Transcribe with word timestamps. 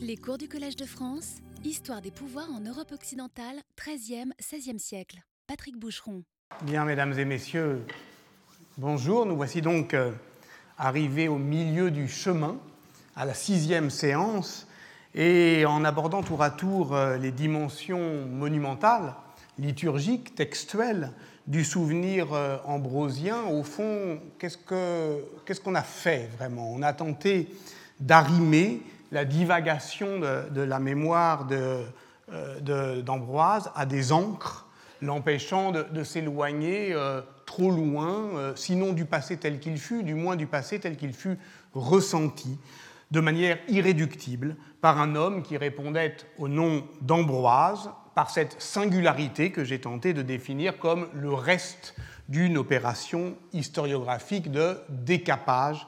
Les 0.00 0.16
cours 0.16 0.38
du 0.38 0.48
Collège 0.48 0.76
de 0.76 0.84
France, 0.84 1.38
Histoire 1.64 2.00
des 2.00 2.12
pouvoirs 2.12 2.48
en 2.54 2.60
Europe 2.60 2.92
occidentale, 2.92 3.56
13e, 3.76 4.30
16e 4.40 4.78
siècle. 4.78 5.18
Patrick 5.48 5.76
Boucheron. 5.76 6.22
Bien, 6.62 6.84
mesdames 6.84 7.18
et 7.18 7.24
messieurs, 7.24 7.84
bonjour. 8.78 9.26
Nous 9.26 9.34
voici 9.34 9.62
donc 9.62 9.94
euh, 9.94 10.12
arrivés 10.78 11.26
au 11.26 11.38
milieu 11.38 11.90
du 11.90 12.06
chemin, 12.06 12.56
à 13.16 13.24
la 13.24 13.34
sixième 13.34 13.90
séance, 13.90 14.68
et 15.14 15.64
en 15.66 15.84
abordant 15.84 16.22
tour 16.22 16.42
à 16.42 16.50
tour 16.50 16.94
euh, 16.94 17.16
les 17.16 17.32
dimensions 17.32 18.26
monumentales, 18.26 19.14
liturgiques, 19.58 20.36
textuelles 20.36 21.10
du 21.48 21.64
souvenir 21.64 22.32
euh, 22.32 22.58
ambrosien, 22.66 23.42
au 23.44 23.64
fond, 23.64 24.20
qu'est-ce 24.38 25.60
qu'on 25.60 25.74
a 25.74 25.82
fait 25.82 26.30
vraiment? 26.36 26.70
On 26.72 26.82
a 26.82 26.92
tenté 26.92 27.48
d'arrimer 27.98 28.82
la 29.16 29.24
divagation 29.24 30.20
de, 30.20 30.60
la 30.60 30.78
mémoire 30.78 31.48
euh, 31.50 33.00
d'Ambroise 33.00 33.70
à 33.74 33.86
des 33.86 34.12
encres, 34.12 34.66
l'empêchant 35.00 35.72
de, 35.72 36.04
s'éloigner 36.04 36.92
euh, 36.92 37.22
trop 37.46 37.70
loin, 37.70 38.28
euh, 38.34 38.52
sinon 38.56 38.92
du 38.92 39.06
passé 39.06 39.38
tel 39.38 39.58
qu'il 39.58 39.78
fut, 39.78 40.02
du 40.02 40.14
moins 40.14 40.36
du 40.36 40.46
passé 40.46 40.78
tel 40.80 40.98
qu'il 40.98 41.14
fut 41.14 41.38
ressenti, 41.72 42.58
de 43.10 43.20
manière 43.20 43.56
irréductible, 43.68 44.54
par 44.82 45.00
un 45.00 45.16
homme 45.16 45.42
qui 45.42 45.56
répondait 45.56 46.18
au 46.36 46.48
nom 46.48 46.86
d'Ambroise, 47.00 47.88
par 48.14 48.28
cette 48.28 48.60
singularité 48.60 49.50
que 49.50 49.64
j'ai 49.64 49.80
tenté 49.80 50.12
de 50.12 50.20
définir 50.20 50.78
comme 50.78 51.08
le 51.14 51.32
reste 51.32 51.94
d'une 52.28 52.58
opération 52.58 53.34
historiographique 53.54 54.50
de 54.50 54.76
décapage 54.90 55.86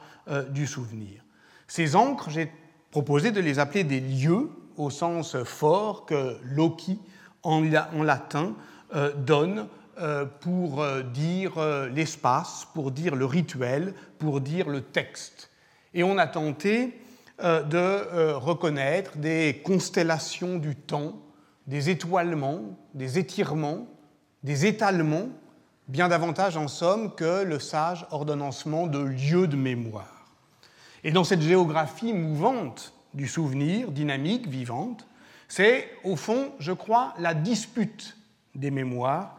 du 0.51 0.67
souvenir. 0.67 1.23
Ces 1.67 1.97
encres, 1.97 2.31
j'ai 2.31 2.51
proposé 2.91 3.31
de 3.31 3.41
les 3.41 3.59
appeler 3.59 3.85
des 3.85 4.01
lieux 4.01 4.49
au 4.77 4.91
sens 4.91 5.37
fort 5.45 6.07
que 6.07 6.37
Loki 6.45 6.99
en, 7.43 7.63
latin 8.03 8.55
euh, 8.95 9.13
donne 9.15 9.67
euh, 9.99 10.25
pour 10.41 10.83
euh, 10.83 11.03
dire 11.03 11.53
l'espace, 11.95 12.67
pour 12.75 12.91
dire 12.91 13.15
le 13.15 13.25
rituel, 13.25 13.95
pour 14.19 14.41
dire 14.41 14.69
le 14.69 14.83
texte. 14.83 15.51
Et 15.95 16.03
on 16.03 16.19
a 16.19 16.27
tenté 16.27 17.01
de 17.41 18.33
reconnaître 18.33 19.17
des 19.17 19.63
constellations 19.65 20.59
du 20.59 20.75
temps, 20.75 21.23
des 21.69 21.89
étoilements, 21.89 22.77
des 22.95 23.21
étirements, 23.21 23.87
des 24.43 24.67
étalements, 24.67 25.29
bien 25.87 26.09
davantage 26.09 26.57
en 26.57 26.67
somme 26.67 27.15
que 27.15 27.45
le 27.45 27.61
sage 27.61 28.07
ordonnancement 28.11 28.89
de 28.89 28.99
lieux 28.99 29.47
de 29.47 29.57
mémoire. 29.57 30.18
Et 31.05 31.13
dans 31.13 31.25
cette 31.25 31.43
géographie 31.43 32.13
mouvante 32.13 32.95
du 33.15 33.27
souvenir, 33.27 33.91
dynamique, 33.91 34.49
vivante, 34.49 35.07
c'est 35.49 35.89
au 36.05 36.17
fond, 36.17 36.53
je 36.59 36.73
crois, 36.73 37.15
la 37.19 37.35
dispute 37.35 38.17
des 38.55 38.71
mémoires 38.71 39.39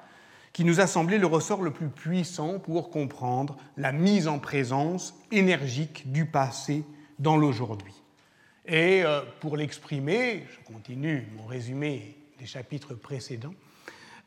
qui 0.54 0.66
nous 0.66 0.82
a 0.82 0.88
semblé 0.88 1.18
le 1.18 1.28
ressort 1.28 1.62
le 1.62 1.72
plus 1.72 1.90
puissant 1.90 2.60
pour 2.60 2.90
comprendre 2.90 3.56
la 3.78 3.92
mise 3.92 4.28
en 4.28 4.40
présence 4.40 5.14
énergique 5.32 6.12
du 6.12 6.26
passé 6.26 6.84
dans 7.20 7.38
l'aujourd'hui. 7.38 7.94
Et 8.66 9.04
euh, 9.04 9.22
pour 9.40 9.58
l'exprimer, 9.58 10.46
je 10.52 10.74
continue 10.74 11.28
mon 11.38 11.46
résumé 11.46 12.18
des 12.40 12.46
chapitres 12.46 12.94
précédents, 12.94 13.54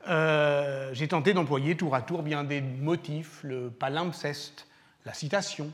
euh, 0.08 0.90
j'ai 0.94 1.08
tenté 1.08 1.32
d'employer 1.32 1.76
tour 1.76 1.94
à 1.94 2.02
tour 2.02 2.22
bien 2.22 2.44
des 2.44 2.60
motifs, 2.60 3.40
le 3.42 3.70
palimpseste, 3.70 4.66
la 5.04 5.14
citation, 5.14 5.70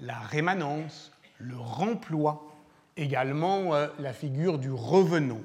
la 0.00 0.18
rémanence, 0.18 1.12
le 1.38 1.56
remploi, 1.56 2.44
également 2.96 3.74
euh, 3.74 3.88
la 3.98 4.12
figure 4.12 4.58
du 4.58 4.70
revenant. 4.70 5.40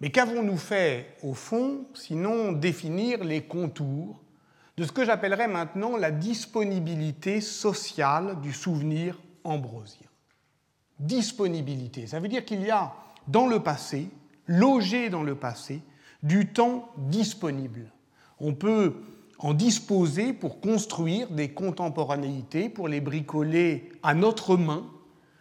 Mais 0.00 0.10
qu'avons-nous 0.10 0.56
fait, 0.56 1.16
au 1.22 1.34
fond, 1.34 1.86
sinon 1.94 2.52
définir 2.52 3.22
les 3.24 3.42
contours 3.42 4.20
de 4.76 4.84
ce 4.84 4.92
que 4.92 5.04
j'appellerais 5.04 5.48
maintenant 5.48 5.96
la 5.96 6.10
disponibilité 6.10 7.40
sociale 7.40 8.40
du 8.40 8.52
souvenir 8.52 9.20
ambrosien 9.44 10.06
Disponibilité, 10.98 12.06
ça 12.06 12.20
veut 12.20 12.28
dire 12.28 12.44
qu'il 12.44 12.62
y 12.62 12.70
a 12.70 12.94
dans 13.28 13.46
le 13.46 13.60
passé, 13.60 14.08
logé 14.46 15.10
dans 15.10 15.22
le 15.22 15.34
passé, 15.34 15.82
du 16.22 16.52
temps 16.52 16.88
disponible. 16.96 17.90
On 18.40 18.54
peut 18.54 18.94
en 19.42 19.54
disposer 19.54 20.32
pour 20.32 20.60
construire 20.60 21.28
des 21.28 21.50
contemporanéités, 21.50 22.68
pour 22.68 22.88
les 22.88 23.00
bricoler 23.00 23.90
à 24.02 24.14
notre 24.14 24.56
main, 24.56 24.84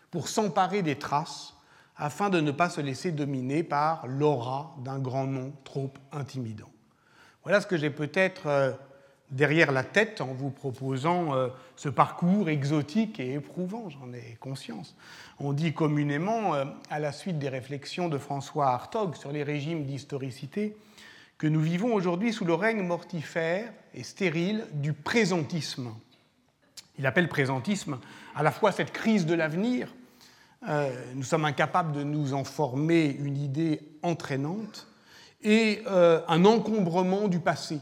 pour 0.09 0.28
s'emparer 0.28 0.81
des 0.81 0.97
traces, 0.97 1.53
afin 1.95 2.31
de 2.31 2.41
ne 2.41 2.51
pas 2.51 2.69
se 2.69 2.81
laisser 2.81 3.11
dominer 3.11 3.63
par 3.63 4.07
l'aura 4.07 4.75
d'un 4.84 4.97
grand 4.97 5.28
nom 5.28 5.53
trop 5.63 5.91
intimidant. 6.11 6.69
Voilà 7.44 7.61
ce 7.61 7.67
que 7.67 7.78
j'ai 7.78 7.91
peut-être 7.91 8.47
euh, 8.47 8.72
derrière 9.29 9.72
la 9.72 9.84
tête 9.84 10.19
en 10.19 10.34
vous 10.34 10.50
proposant 10.50 11.35
euh, 11.35 11.50
ce 11.75 11.90
parcours 11.90 12.50
exotique 12.50 13.19
et 13.19 13.34
éprouvant, 13.34 13.90
j'en 13.90 14.11
ai 14.13 14.35
conscience. 14.40 14.95
On 15.40 15.53
dit 15.53 15.73
communément, 15.73 16.56
euh, 16.56 16.66
à 16.90 17.00
la 17.00 17.11
suite 17.11 17.38
des 17.38 17.50
réflexions 17.50 18.09
de 18.09 18.17
François 18.17 18.69
Hartog 18.69 19.16
sur 19.16 19.31
les 19.31 19.44
régimes 19.44 19.85
d'historicité, 19.85 20.75
que 21.41 21.47
nous 21.47 21.59
vivons 21.59 21.96
aujourd'hui 21.96 22.34
sous 22.34 22.46
le 22.46 22.53
règne 22.53 22.84
mortifère 22.84 23.74
et 23.96 24.03
stérile 24.03 24.68
du 24.74 24.94
présentisme. 24.94 25.90
Il 27.00 27.07
appelle 27.07 27.28
présentisme 27.29 27.97
à 28.35 28.44
la 28.44 28.52
fois 28.52 28.72
cette 28.72 28.91
crise 28.91 29.25
de 29.25 29.34
l'avenir, 29.34 29.91
euh, 30.69 30.91
nous 31.16 31.24
sommes 31.24 31.46
incapables 31.46 31.94
de 31.94 32.03
nous 32.03 32.35
en 32.35 32.44
former 32.44 33.07
une 33.07 33.38
idée 33.38 33.81
entraînante, 34.03 34.88
et 35.41 35.81
euh, 35.88 36.22
un 36.28 36.46
encombrement 36.46 37.28
du 37.28 37.40
passé. 37.40 37.79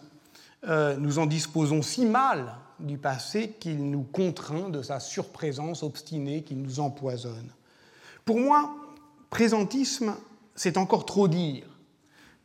Euh, 0.66 0.96
nous 0.96 1.20
en 1.20 1.26
disposons 1.26 1.82
si 1.82 2.06
mal 2.06 2.56
du 2.80 2.98
passé 2.98 3.58
qu'il 3.60 3.90
nous 3.92 4.04
contraint 4.04 4.70
de 4.70 4.82
sa 4.82 5.02
surprésence 5.02 5.84
obstinée, 5.84 6.44
qu'il 6.44 6.62
nous 6.62 6.80
empoisonne. 6.80 7.52
Pour 8.24 8.40
moi, 8.40 8.74
présentisme, 9.30 10.16
c'est 10.56 10.78
encore 10.78 11.06
trop 11.06 11.28
dire 11.28 11.69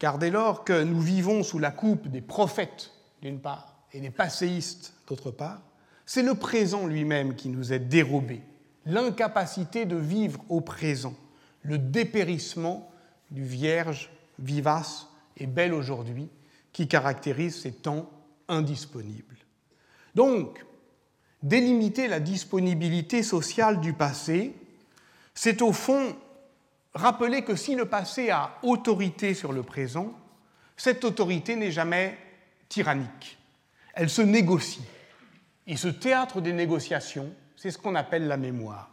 car 0.04 0.19
dès 0.19 0.28
lors 0.28 0.65
que 0.65 0.82
nous 0.82 1.00
vivons 1.00 1.42
sous 1.42 1.59
la 1.59 1.70
coupe 1.70 2.09
des 2.09 2.20
prophètes, 2.20 2.91
d'une 3.22 3.41
part, 3.41 3.87
et 3.91 4.00
des 4.00 4.10
passéistes, 4.10 4.92
d'autre 5.06 5.31
part, 5.31 5.62
c'est 6.04 6.22
le 6.22 6.34
présent 6.34 6.87
lui-même 6.87 7.34
qui 7.34 7.48
nous 7.48 7.72
est 7.72 7.78
dérobé, 7.78 8.42
l'incapacité 8.84 9.87
de 9.87 9.97
vivre 9.97 10.44
au 10.50 10.60
présent, 10.60 11.15
le 11.62 11.78
dépérissement 11.78 12.92
du 13.31 13.44
vierge 13.44 14.10
vivace 14.38 15.06
et 15.38 15.47
bel 15.47 15.72
aujourd'hui 15.72 16.28
qui 16.75 16.86
caractérise 16.86 17.62
ces 17.62 17.72
temps 17.72 18.10
indisponibles. 18.48 19.38
Donc, 20.15 20.66
délimiter 21.42 22.09
la 22.09 22.21
disponibilité 22.21 23.22
sociale 23.22 23.81
du 23.81 23.94
passé, 23.94 24.54
c'est 25.32 25.62
au 25.62 25.72
fond 25.72 26.15
rappeler 26.94 27.43
que 27.43 27.56
si 27.56 27.75
le 27.75 27.87
passé 27.87 28.31
a 28.31 28.59
autorité 28.62 29.34
sur 29.34 29.53
le 29.53 29.62
présent, 29.62 30.12
cette 30.77 31.05
autorité 31.05 31.56
n'est 31.56 31.72
jamais 31.72 32.19
tyrannique. 32.69 33.38
Elle 33.94 34.10
se 34.10 34.22
négocie. 34.22 34.84
Et 35.66 35.77
ce 35.77 35.88
théâtre 35.88 36.41
des 36.41 36.53
négociations, 36.53 37.33
c'est 37.56 37.71
ce 37.71 37.78
qu'on 37.78 37.94
appelle 37.94 38.28
la 38.28 38.37
mémoire. 38.37 38.91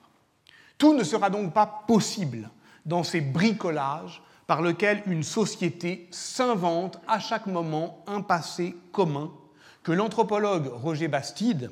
Tout 0.78 0.94
ne 0.94 1.04
sera 1.04 1.30
donc 1.30 1.54
pas 1.54 1.84
possible 1.88 2.50
dans 2.86 3.04
ces 3.04 3.22
bricolages 3.22 4.22
par 4.48 4.62
lesquels 4.62 5.04
une 5.06 5.24
société 5.24 6.08
s'invente 6.12 7.00
à 7.08 7.20
chaque 7.20 7.46
moment 7.48 8.04
un 8.08 8.22
passé 8.22 8.76
commun 8.92 9.32
que 9.84 9.92
l'anthropologue 9.92 10.68
Roger 10.68 11.08
Bastide 11.08 11.72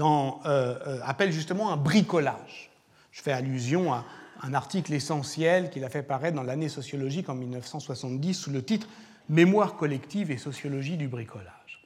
euh, 0.00 0.30
euh, 0.46 1.00
appelle 1.04 1.32
justement 1.32 1.72
un 1.72 1.76
bricolage. 1.76 2.70
Je 3.12 3.22
fais 3.22 3.32
allusion 3.32 3.92
à 3.92 4.04
un 4.42 4.54
article 4.54 4.92
essentiel 4.92 5.70
qu'il 5.70 5.84
a 5.84 5.88
fait 5.88 6.02
paraître 6.02 6.36
dans 6.36 6.42
l'année 6.42 6.68
sociologique 6.68 7.28
en 7.28 7.34
1970 7.34 8.34
sous 8.34 8.50
le 8.50 8.62
titre 8.64 8.88
Mémoire 9.28 9.76
collective 9.76 10.30
et 10.30 10.36
sociologie 10.36 10.96
du 10.96 11.08
bricolage. 11.08 11.82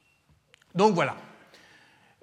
Donc 0.74 0.94
voilà. 0.94 1.16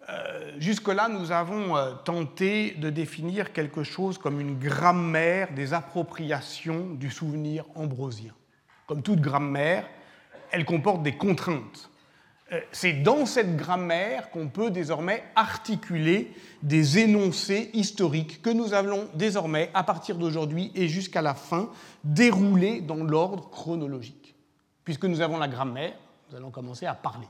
Euh, 0.10 0.54
jusque-là, 0.60 1.10
nous 1.10 1.32
avons 1.32 1.76
euh, 1.76 1.94
tenté 2.06 2.72
de 2.76 2.90
définir 2.90 3.52
quelque 3.52 3.84
chose 3.84 4.18
comme 4.18 4.40
une 4.40 4.58
grammaire 4.58 5.52
des 5.54 5.74
appropriations 5.74 6.94
du 6.94 7.10
souvenir 7.10 7.66
ambrosien. 7.76 8.34
Comme 8.86 9.02
toute 9.02 9.20
grammaire, 9.20 9.86
elle 10.52 10.66
comporte 10.66 11.04
des 11.04 11.18
contraintes. 11.18 11.90
Euh, 12.54 12.62
c'est 12.72 12.94
dans 12.94 13.26
cette 13.26 13.58
grammaire 13.58 14.30
qu'on 14.32 14.48
peut 14.48 14.72
désormais 14.72 15.24
articuler 15.36 16.34
des 16.64 17.00
énoncés 17.00 17.70
historiques 17.74 18.42
que 18.42 18.50
nous 18.50 18.74
allons 18.74 19.10
désormais, 19.16 19.70
à 19.74 19.84
partir 19.84 20.16
d'aujourd'hui 20.18 20.72
et 20.74 20.88
jusqu'à 20.88 21.22
la 21.22 21.34
fin, 21.34 21.70
dérouler 22.06 22.80
dans 22.80 23.04
l'ordre 23.04 23.50
chronologique. 23.50 24.36
Puisque 24.86 25.04
nous 25.04 25.20
avons 25.20 25.38
la 25.38 25.50
grammaire, 25.50 25.94
nous 26.30 26.38
allons 26.38 26.52
commencer 26.52 26.86
à 26.86 26.94
parler, 26.94 27.28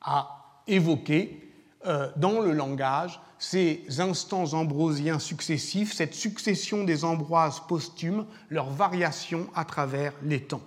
à 0.00 0.60
évoquer 0.66 1.52
euh, 1.86 2.10
dans 2.16 2.40
le 2.40 2.52
langage 2.52 3.20
ces 3.38 3.84
instants 3.98 4.54
ambrosiens 4.54 5.20
successifs, 5.20 5.92
cette 5.92 6.14
succession 6.14 6.82
des 6.82 7.04
ambroises 7.04 7.60
posthumes, 7.68 8.26
leurs 8.50 8.70
variations 8.70 9.46
à 9.54 9.64
travers 9.64 10.12
les 10.22 10.42
temps. 10.42 10.62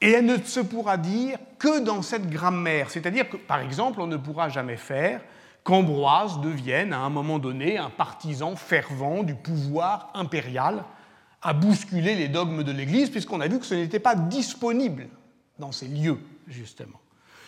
Et 0.00 0.10
elle 0.10 0.26
ne 0.26 0.38
se 0.38 0.60
pourra 0.60 0.96
dire 0.96 1.38
que 1.58 1.80
dans 1.80 2.02
cette 2.02 2.28
grammaire, 2.28 2.90
c'est-à-dire 2.90 3.28
que, 3.28 3.36
par 3.36 3.60
exemple, 3.60 4.00
on 4.00 4.06
ne 4.06 4.16
pourra 4.16 4.48
jamais 4.48 4.76
faire 4.76 5.22
qu'Ambroise 5.64 6.40
devienne 6.40 6.92
à 6.92 7.00
un 7.00 7.10
moment 7.10 7.38
donné 7.38 7.78
un 7.78 7.90
partisan 7.90 8.54
fervent 8.56 9.22
du 9.22 9.34
pouvoir 9.34 10.10
impérial 10.14 10.84
à 11.42 11.52
bousculer 11.54 12.14
les 12.14 12.28
dogmes 12.28 12.62
de 12.62 12.72
l'Église, 12.72 13.10
puisqu'on 13.10 13.40
a 13.40 13.48
vu 13.48 13.58
que 13.58 13.66
ce 13.66 13.74
n'était 13.74 13.98
pas 13.98 14.14
disponible 14.14 15.08
dans 15.58 15.72
ces 15.72 15.88
lieux, 15.88 16.18
justement. 16.46 17.00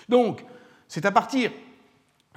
Donc, 0.09 0.45
c'est 0.89 1.05
à 1.05 1.13
partir 1.13 1.51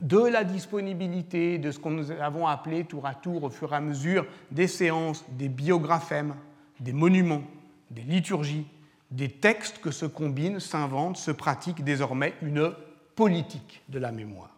de 0.02 0.20
la 0.20 0.44
disponibilité 0.44 1.58
de 1.58 1.72
ce 1.72 1.80
qu'on 1.80 1.92
nous 1.92 2.12
avons 2.12 2.48
appelé 2.48 2.84
tour 2.84 3.06
à 3.06 3.14
tour 3.14 3.44
au 3.44 3.50
fur 3.50 3.72
et 3.72 3.76
à 3.76 3.82
mesure 3.82 4.26
des 4.50 4.68
séances, 4.68 5.24
des 5.30 5.50
biographèmes, 5.50 6.36
des 6.80 6.94
monuments, 6.94 7.44
des 7.92 8.02
liturgies, 8.02 8.66
des 9.12 9.30
textes 9.30 9.80
que 9.80 9.92
se 9.92 10.06
combinent, 10.06 10.60
s'inventent, 10.60 11.18
se 11.18 11.32
pratiquent 11.32 11.84
désormais 11.84 12.34
une 12.42 12.74
politique 13.16 13.84
de 13.90 14.00
la 14.00 14.12
mémoire. 14.12 14.56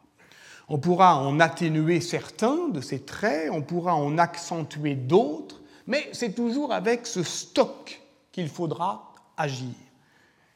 On 0.69 0.77
pourra 0.77 1.17
en 1.17 1.39
atténuer 1.39 1.99
certains 1.99 2.69
de 2.69 2.79
ces 2.79 3.01
traits, 3.01 3.49
on 3.51 3.61
pourra 3.61 3.95
en 3.95 4.17
accentuer 4.17 4.95
d'autres, 4.95 5.59
mais 5.87 6.07
c'est 6.13 6.33
toujours 6.33 6.71
avec 6.71 7.05
ce 7.05 7.23
stock 7.23 8.01
qu'il 8.31 8.47
faudra 8.47 9.13
agir. 9.35 9.73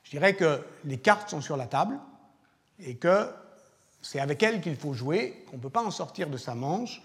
Je 0.03 0.11
dirais 0.11 0.35
que 0.35 0.61
les 0.85 0.97
cartes 0.97 1.29
sont 1.29 1.41
sur 1.41 1.57
la 1.57 1.65
table 1.65 1.99
et 2.79 2.95
que 2.95 3.27
c'est 4.01 4.19
avec 4.19 4.41
elles 4.43 4.61
qu'il 4.61 4.77
faut 4.77 4.93
jouer, 4.93 5.43
qu'on 5.49 5.57
ne 5.57 5.61
peut 5.61 5.69
pas 5.69 5.83
en 5.83 5.91
sortir 5.91 6.29
de 6.29 6.37
sa 6.37 6.55
manche 6.55 7.01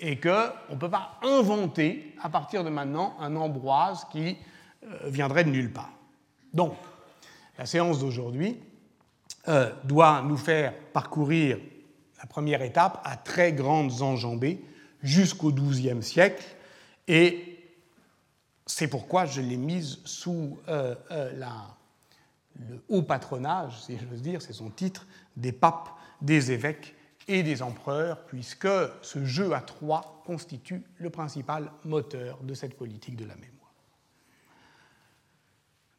et 0.00 0.18
qu'on 0.18 0.74
ne 0.74 0.78
peut 0.78 0.90
pas 0.90 1.18
inventer 1.22 2.14
à 2.22 2.30
partir 2.30 2.64
de 2.64 2.70
maintenant 2.70 3.14
un 3.20 3.36
Ambroise 3.36 4.06
qui 4.10 4.38
euh, 4.84 4.98
viendrait 5.06 5.44
de 5.44 5.50
nulle 5.50 5.72
part. 5.72 5.95
Donc, 6.56 6.74
la 7.58 7.66
séance 7.66 8.00
d'aujourd'hui 8.00 8.58
euh, 9.46 9.70
doit 9.84 10.22
nous 10.22 10.38
faire 10.38 10.72
parcourir 10.94 11.58
la 12.18 12.26
première 12.26 12.62
étape 12.62 13.00
à 13.04 13.18
très 13.18 13.52
grandes 13.52 14.00
enjambées 14.00 14.64
jusqu'au 15.02 15.52
XIIe 15.52 16.02
siècle 16.02 16.42
et 17.06 17.58
c'est 18.64 18.88
pourquoi 18.88 19.26
je 19.26 19.42
l'ai 19.42 19.58
mise 19.58 19.98
sous 20.06 20.58
euh, 20.68 20.94
le 22.54 22.82
haut 22.88 23.02
patronage, 23.02 23.82
si 23.82 23.98
j'ose 23.98 24.22
dire, 24.22 24.40
c'est 24.40 24.54
son 24.54 24.70
titre, 24.70 25.06
des 25.36 25.52
papes 25.52 25.90
des 26.22 26.52
évêques 26.52 26.94
et 27.28 27.42
des 27.42 27.60
empereurs, 27.60 28.24
puisque 28.24 28.68
ce 29.02 29.24
jeu 29.26 29.52
à 29.52 29.60
trois 29.60 30.22
constitue 30.24 30.82
le 30.96 31.10
principal 31.10 31.70
moteur 31.84 32.38
de 32.42 32.54
cette 32.54 32.78
politique 32.78 33.16
de 33.16 33.26
la 33.26 33.34
mémoire. 33.34 33.55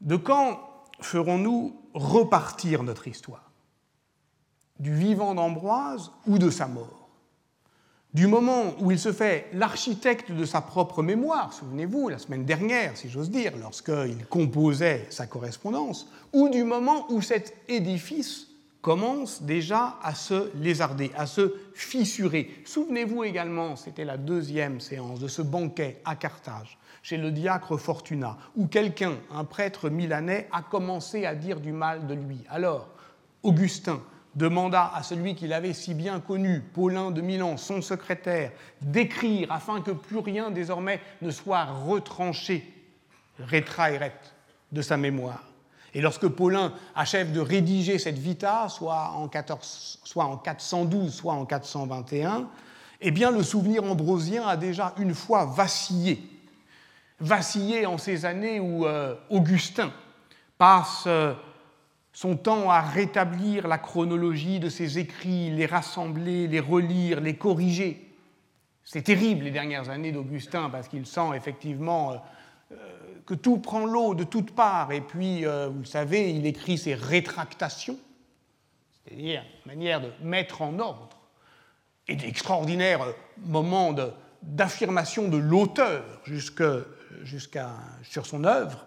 De 0.01 0.15
quand 0.15 0.59
ferons-nous 1.01 1.75
repartir 1.93 2.83
notre 2.83 3.07
histoire? 3.07 3.51
Du 4.79 4.93
vivant 4.93 5.33
d'Ambroise 5.33 6.11
ou 6.27 6.37
de 6.37 6.49
sa 6.49 6.67
mort? 6.67 7.09
Du 8.13 8.27
moment 8.27 8.73
où 8.79 8.91
il 8.91 8.99
se 8.99 9.11
fait 9.11 9.47
l'architecte 9.53 10.31
de 10.31 10.45
sa 10.45 10.61
propre 10.61 11.03
mémoire, 11.03 11.53
souvenez-vous, 11.53 12.09
la 12.09 12.17
semaine 12.17 12.45
dernière, 12.45 12.95
si 12.95 13.09
j'ose 13.09 13.29
dire, 13.29 13.53
lorsqu'il 13.59 14.25
composait 14.29 15.07
sa 15.09 15.27
correspondance, 15.27 16.07
ou 16.31 16.49
du 16.49 16.63
moment 16.63 17.05
où 17.11 17.21
cet 17.21 17.55
édifice 17.67 18.47
commence 18.81 19.41
déjà 19.41 19.97
à 20.01 20.15
se 20.15 20.49
lézarder, 20.55 21.11
à 21.17 21.25
se 21.25 21.53
fissurer. 21.73 22.49
Souvenez-vous 22.65 23.23
également, 23.25 23.75
c'était 23.75 24.05
la 24.05 24.17
deuxième 24.17 24.79
séance 24.79 25.19
de 25.19 25.27
ce 25.27 25.41
banquet 25.41 26.01
à 26.05 26.15
Carthage, 26.15 26.77
chez 27.07 27.15
le 27.15 27.31
diacre 27.31 27.77
Fortuna, 27.77 28.35
où 28.57 28.67
quelqu'un, 28.67 29.13
un 29.33 29.45
prêtre 29.45 29.89
milanais, 29.89 30.49
a 30.51 30.61
commencé 30.61 31.25
à 31.25 31.35
dire 31.35 31.61
du 31.61 31.71
mal 31.71 32.05
de 32.05 32.13
lui. 32.13 32.43
Alors, 32.49 32.89
Augustin 33.43 34.01
demanda 34.35 34.91
à 34.93 35.03
celui 35.03 35.33
qu'il 35.33 35.53
avait 35.53 35.71
si 35.71 35.93
bien 35.93 36.19
connu, 36.19 36.59
Paulin 36.59 37.11
de 37.11 37.21
Milan, 37.21 37.55
son 37.55 37.81
secrétaire, 37.81 38.51
d'écrire 38.81 39.49
afin 39.53 39.79
que 39.79 39.91
plus 39.91 40.17
rien 40.17 40.51
désormais 40.51 40.99
ne 41.21 41.31
soit 41.31 41.63
retranché, 41.63 42.73
retraeret, 43.39 44.19
de 44.73 44.81
sa 44.81 44.97
mémoire. 44.97 45.45
Et 45.93 46.01
lorsque 46.01 46.27
Paulin 46.27 46.73
achève 46.93 47.31
de 47.31 47.39
rédiger 47.39 47.99
cette 47.99 48.19
vita, 48.19 48.67
soit 48.67 49.13
en, 49.15 49.29
412, 49.29 51.13
soit 51.13 51.35
en 51.35 51.45
421, 51.45 52.49
eh 52.99 53.11
bien 53.11 53.31
le 53.31 53.43
souvenir 53.43 53.85
ambrosien 53.85 54.45
a 54.45 54.57
déjà 54.57 54.93
une 54.97 55.15
fois 55.15 55.45
vacillé. 55.45 56.36
Vacillé 57.19 57.87
en 57.87 57.97
ces 57.97 58.25
années 58.25 58.59
où 58.59 58.85
euh, 58.85 59.15
Augustin 59.29 59.91
passe 60.59 61.05
euh, 61.07 61.33
son 62.13 62.37
temps 62.37 62.69
à 62.69 62.81
rétablir 62.81 63.67
la 63.67 63.79
chronologie 63.79 64.59
de 64.59 64.69
ses 64.69 64.99
écrits, 64.99 65.49
les 65.49 65.65
rassembler, 65.65 66.47
les 66.47 66.59
relire, 66.59 67.19
les 67.19 67.35
corriger. 67.35 68.13
C'est 68.83 69.01
terrible 69.01 69.45
les 69.45 69.51
dernières 69.51 69.89
années 69.89 70.11
d'Augustin 70.11 70.69
parce 70.69 70.87
qu'il 70.87 71.07
sent 71.07 71.31
effectivement 71.35 72.23
euh, 72.71 72.75
que 73.25 73.33
tout 73.33 73.57
prend 73.57 73.85
l'eau 73.87 74.13
de 74.13 74.23
toutes 74.23 74.53
parts, 74.53 74.91
et 74.91 75.01
puis, 75.01 75.43
vous 75.43 75.79
le 75.79 75.85
savez, 75.85 76.31
il 76.31 76.45
écrit 76.45 76.77
ses 76.77 76.95
rétractations, 76.95 77.97
c'est-à-dire 79.03 79.43
manière 79.65 79.99
de 79.99 80.11
mettre 80.21 80.61
en 80.61 80.79
ordre, 80.79 81.17
et 82.07 82.15
d'extraordinaires 82.15 83.05
moments 83.45 83.93
d'affirmation 84.41 85.27
de, 85.27 85.35
l'auteur 85.35 86.05
jusqu'à 87.23 87.71
sur 88.03 88.25
son 88.25 88.43
œuvre, 88.43 88.85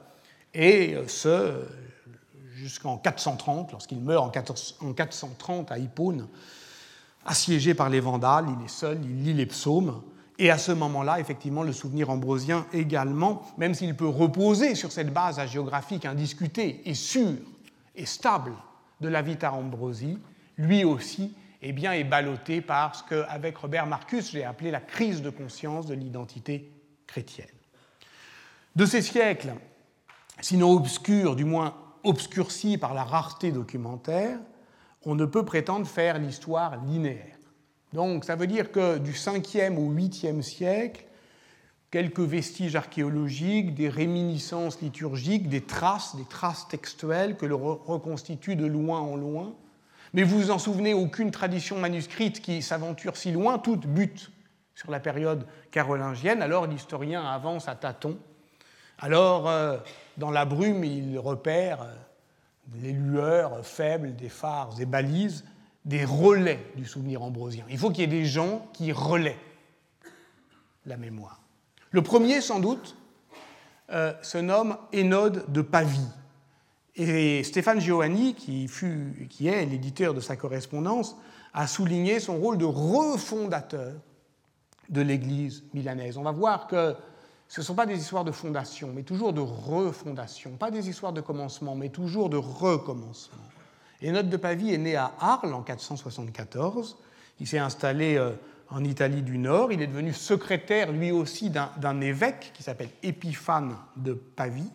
et 0.55 0.97
ce, 1.06 1.65
jusqu'en 2.55 2.99
430, 2.99 3.73
lorsqu'il 3.73 4.00
meurt 4.00 4.25
en, 4.25 4.87
en 4.87 4.93
430 4.93 5.71
à 5.71 5.79
Hippone, 5.79 6.29
assiégé 7.25 7.75
par 7.75 7.88
les 7.88 8.00
Vandales, 8.00 8.47
il 8.59 8.65
est 8.65 8.69
seul, 8.69 8.99
il 9.05 9.25
lit 9.25 9.35
les 9.35 9.47
psaumes, 9.47 10.03
et 10.38 10.50
à 10.50 10.56
ce 10.56 10.73
moment-là, 10.73 11.21
effectivement, 11.21 11.62
le 11.62 11.73
souvenir 11.73 12.09
ambrosien 12.09 12.67
également, 12.73 13.43
même 13.59 13.75
s'il 13.75 13.94
peut 13.94 14.09
reposer 14.09 14.75
sur 14.75 14.91
cette 14.91 15.12
base 15.12 15.38
géographique 15.47 16.06
indiscutée 16.06 16.81
et 16.87 16.94
sûre 16.94 17.37
et 17.94 18.06
stable 18.06 18.53
de 19.03 19.09
la 19.09 19.21
Vita 19.21 19.53
Ambrosi, 19.53 20.19
lui 20.56 20.82
aussi 20.82 21.35
eh 21.61 21.73
bien, 21.73 21.93
est 21.93 22.05
ballotté 22.05 22.62
par 22.62 22.94
ce 22.94 23.03
qu'avec 23.05 23.59
Robert 23.59 23.87
Marcus, 23.87 24.31
j'ai 24.31 24.44
appelé 24.44 24.71
la 24.71 24.81
crise 24.81 25.21
de 25.21 25.29
conscience 25.29 25.85
de 25.85 25.94
l'identité 25.94 26.73
chrétienne. 27.06 27.59
De 28.76 28.87
ces 28.87 29.02
siècles, 29.02 29.55
sinon 30.41 30.70
obscurs, 30.72 31.34
du 31.34 31.44
moins 31.44 31.74
obscurcis 32.05 32.79
par 32.79 32.94
la 32.94 33.03
rareté 33.03 33.50
documentaire, 33.50 34.39
on 35.05 35.15
ne 35.15 35.24
peut 35.24 35.44
prétendre 35.44 35.86
faire 35.86 36.19
l'histoire 36.19 36.77
linéaire. 36.84 37.36
Donc 37.93 38.24
ça 38.24 38.36
veut 38.36 38.46
dire 38.46 38.70
que 38.70 38.98
du 38.98 39.12
5e 39.12 39.77
au 39.77 39.93
8e 39.93 40.43
siècle, 40.43 41.05
quelques 41.91 42.20
vestiges 42.20 42.77
archéologiques, 42.77 43.74
des 43.74 43.89
réminiscences 43.89 44.81
liturgiques, 44.81 45.48
des 45.48 45.62
traces, 45.62 46.15
des 46.15 46.24
traces 46.24 46.69
textuelles 46.69 47.36
que 47.36 47.46
l'on 47.46 47.58
reconstitue 47.58 48.55
de 48.55 48.67
loin 48.67 49.00
en 49.00 49.17
loin. 49.17 49.55
Mais 50.12 50.22
vous 50.22 50.39
vous 50.39 50.50
en 50.53 50.58
souvenez, 50.58 50.94
aucune 50.94 51.32
tradition 51.32 51.79
manuscrite 51.79 52.41
qui 52.41 52.62
s'aventure 52.62 53.17
si 53.17 53.32
loin, 53.32 53.58
toute 53.58 53.86
bute 53.86 54.31
sur 54.77 54.91
la 54.91 55.00
période 55.00 55.46
carolingienne, 55.72 56.43
alors 56.43 56.67
l'historien 56.67 57.24
avance 57.24 57.69
à 57.69 57.74
tâtons. 57.74 58.19
Alors, 59.00 59.48
euh, 59.48 59.78
dans 60.19 60.30
la 60.30 60.44
brume, 60.44 60.84
il 60.84 61.19
repère 61.19 61.82
euh, 61.82 61.94
les 62.82 62.92
lueurs 62.92 63.64
faibles 63.64 64.14
des 64.14 64.28
phares 64.28 64.78
et 64.78 64.84
balises, 64.84 65.44
des 65.86 66.04
relais 66.04 66.60
du 66.76 66.84
souvenir 66.84 67.22
ambrosien. 67.22 67.64
Il 67.70 67.78
faut 67.78 67.90
qu'il 67.90 68.00
y 68.00 68.04
ait 68.04 68.20
des 68.20 68.26
gens 68.26 68.69
qui 68.74 68.92
relaient 68.92 69.38
la 70.84 70.98
mémoire. 70.98 71.40
Le 71.90 72.02
premier, 72.02 72.42
sans 72.42 72.60
doute, 72.60 72.94
euh, 73.90 74.12
se 74.20 74.36
nomme 74.36 74.76
Énode 74.92 75.50
de 75.50 75.62
Pavie. 75.62 76.08
Et 76.94 77.42
Stéphane 77.42 77.80
Giovanni, 77.80 78.34
qui, 78.34 78.69
fut, 78.69 79.26
qui 79.30 79.48
est 79.48 79.64
l'éditeur 79.64 80.12
de 80.12 80.20
sa 80.20 80.36
correspondance, 80.36 81.16
a 81.54 81.66
souligné 81.66 82.20
son 82.20 82.36
rôle 82.36 82.58
de 82.58 82.66
refondateur 82.66 83.94
de 84.90 85.00
l'Église 85.00 85.64
milanaise. 85.72 86.19
On 86.19 86.22
va 86.22 86.32
voir 86.32 86.66
que 86.66 86.94
ce 87.50 87.62
ne 87.62 87.64
sont 87.64 87.74
pas 87.74 87.84
des 87.84 87.98
histoires 87.98 88.24
de 88.24 88.30
fondation, 88.30 88.92
mais 88.94 89.02
toujours 89.02 89.32
de 89.32 89.40
refondation. 89.40 90.52
Pas 90.52 90.70
des 90.70 90.88
histoires 90.88 91.12
de 91.12 91.20
commencement, 91.20 91.74
mais 91.74 91.88
toujours 91.88 92.30
de 92.30 92.36
recommencement. 92.36 93.42
Et 94.00 94.12
de 94.12 94.36
Pavie 94.36 94.72
est 94.72 94.78
né 94.78 94.94
à 94.94 95.12
Arles 95.19 95.52
en 95.52 95.62
474. 95.62 96.96
Il 97.40 97.48
s'est 97.48 97.58
installé 97.58 98.14
euh, 98.14 98.30
en 98.69 98.84
Italie 98.84 99.22
du 99.22 99.36
Nord. 99.36 99.72
Il 99.72 99.82
est 99.82 99.88
devenu 99.88 100.12
secrétaire, 100.12 100.92
lui 100.92 101.10
aussi, 101.10 101.50
d'un 101.50 102.00
évêque 102.00 102.52
qui 102.54 102.62
s'appelle 102.62 102.90
Épiphane 103.02 103.76
de 103.96 104.12
Pavie. 104.12 104.70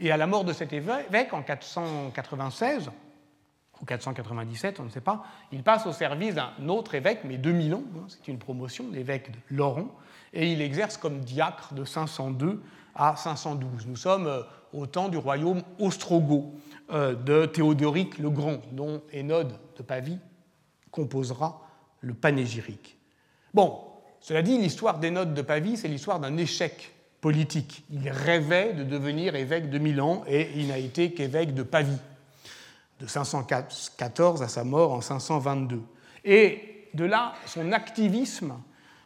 Et 0.00 0.10
à 0.10 0.16
la 0.16 0.26
mort 0.26 0.42
de 0.42 0.52
cet 0.52 0.72
évêque, 0.72 1.32
en 1.32 1.44
496, 1.44 2.90
ou 3.80 3.84
497, 3.84 4.80
on 4.80 4.84
ne 4.84 4.90
sait 4.90 5.00
pas, 5.00 5.22
il 5.52 5.62
passe 5.62 5.86
au 5.86 5.92
service 5.92 6.34
d'un 6.34 6.50
autre 6.68 6.96
évêque, 6.96 7.20
mais 7.22 7.38
de 7.38 7.52
Milan, 7.52 7.84
hein, 7.96 8.06
c'est 8.08 8.26
une 8.26 8.38
promotion, 8.38 8.86
l'évêque 8.90 9.30
de 9.30 9.38
Laurent, 9.56 9.94
et 10.32 10.52
il 10.52 10.60
exerce 10.60 10.96
comme 10.96 11.20
diacre 11.20 11.74
de 11.74 11.84
502 11.84 12.62
à 12.94 13.16
512. 13.16 13.86
Nous 13.86 13.96
sommes 13.96 14.26
euh, 14.26 14.42
au 14.72 14.86
temps 14.86 15.08
du 15.08 15.16
royaume 15.16 15.62
ostrogoth 15.78 16.44
euh, 16.92 17.14
de 17.14 17.46
Théodoric 17.46 18.18
le 18.18 18.30
Grand, 18.30 18.60
dont 18.72 19.02
Hénode 19.12 19.54
de 19.76 19.82
Pavie 19.82 20.18
composera 20.90 21.62
le 22.00 22.14
panégyrique. 22.14 22.98
Bon, 23.52 23.80
cela 24.20 24.42
dit, 24.42 24.58
l'histoire 24.58 24.98
d'Hénode 24.98 25.34
de 25.34 25.42
Pavie, 25.42 25.76
c'est 25.76 25.88
l'histoire 25.88 26.20
d'un 26.20 26.36
échec 26.36 26.92
politique. 27.20 27.84
Il 27.90 28.08
rêvait 28.08 28.72
de 28.72 28.84
devenir 28.84 29.34
évêque 29.34 29.70
de 29.70 29.78
Milan 29.78 30.24
et 30.26 30.50
il 30.56 30.68
n'a 30.68 30.78
été 30.78 31.12
qu'évêque 31.12 31.54
de 31.54 31.62
Pavie, 31.62 31.98
de 33.00 33.06
514 33.06 34.42
à 34.42 34.48
sa 34.48 34.64
mort 34.64 34.92
en 34.92 35.00
522. 35.00 35.82
Et 36.24 36.88
de 36.94 37.04
là, 37.04 37.34
son 37.46 37.72
activisme 37.72 38.54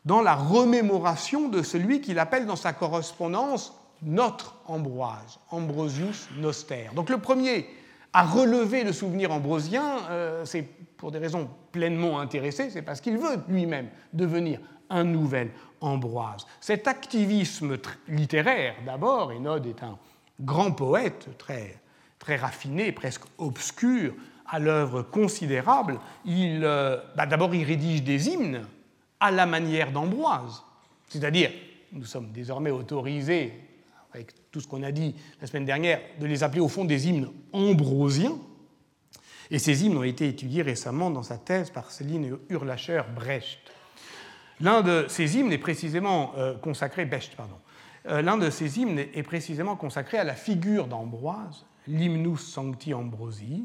dans 0.05 0.23
la 0.23 0.35
remémoration 0.35 1.49
de 1.49 1.63
celui 1.63 2.01
qu'il 2.01 2.19
appelle 2.19 2.47
dans 2.47 2.57
sa 2.57 2.73
correspondance 2.73 3.75
notre 4.03 4.57
Ambroise, 4.67 5.39
Ambrosius 5.51 6.29
Noster. 6.39 6.89
Donc 6.95 7.11
le 7.11 7.19
premier 7.19 7.67
à 8.13 8.25
relever 8.25 8.83
le 8.83 8.93
souvenir 8.93 9.31
ambrosien, 9.31 9.99
euh, 10.11 10.45
c'est 10.45 10.63
pour 10.97 11.13
des 11.13 11.19
raisons 11.19 11.49
pleinement 11.71 12.19
intéressées, 12.19 12.71
c'est 12.71 12.83
parce 12.83 13.01
qu'il 13.01 13.19
veut 13.19 13.37
lui-même 13.49 13.89
devenir 14.13 14.59
un 14.89 15.05
nouvel 15.05 15.51
Ambroise. 15.83 16.47
Cet 16.61 16.89
activisme 16.89 17.79
littéraire, 18.07 18.75
d'abord, 18.85 19.33
Hénode 19.33 19.65
est 19.67 19.83
un 19.83 19.97
grand 20.41 20.73
poète, 20.73 21.29
très, 21.39 21.81
très 22.19 22.37
raffiné, 22.37 22.93
presque 22.93 23.23
obscur, 23.39 24.13
à 24.47 24.59
l'œuvre 24.59 25.01
considérable. 25.01 25.99
Il, 26.27 26.61
euh, 26.65 26.99
bah, 27.17 27.25
d'abord, 27.25 27.55
il 27.55 27.65
rédige 27.65 28.03
des 28.03 28.29
hymnes 28.29 28.67
à 29.21 29.31
la 29.31 29.47
manière 29.47 29.93
d'Ambroise, 29.93 30.63
c'est-à-dire, 31.09 31.51
nous 31.93 32.05
sommes 32.05 32.31
désormais 32.33 32.71
autorisés, 32.71 33.53
avec 34.13 34.33
tout 34.51 34.61
ce 34.61 34.67
qu'on 34.67 34.83
a 34.83 34.93
dit 34.93 35.15
la 35.41 35.47
semaine 35.47 35.65
dernière, 35.65 36.01
de 36.19 36.27
les 36.27 36.43
appeler 36.43 36.61
au 36.61 36.69
fond 36.69 36.85
des 36.85 37.09
hymnes 37.09 37.29
ambrosiens. 37.53 38.39
Et 39.51 39.59
ces 39.59 39.85
hymnes 39.85 39.99
ont 39.99 40.05
été 40.05 40.29
étudiés 40.29 40.63
récemment 40.63 41.11
dans 41.11 41.23
sa 41.23 41.37
thèse 41.37 41.71
par 41.71 41.91
Céline 41.91 42.39
Hurlacher 42.49 43.03
Brecht. 43.15 43.59
L'un 44.61 44.83
de 44.83 45.07
ces 45.09 45.37
hymnes 45.37 45.53
est 45.53 45.59
précisément 45.59 46.33
euh, 46.37 46.57
consacré, 46.57 47.09
pardon. 47.37 47.57
Euh, 48.07 48.23
l'un 48.23 48.37
de 48.37 48.51
ces 48.51 48.79
hymnes 48.79 48.99
est 48.99 49.23
précisément 49.23 49.77
consacré 49.77 50.19
à 50.19 50.25
la 50.25 50.35
figure 50.35 50.87
d'Ambroise, 50.87 51.67
l'hymnus 51.87 52.41
sancti 52.41 52.95
Ambrosi, 52.95 53.65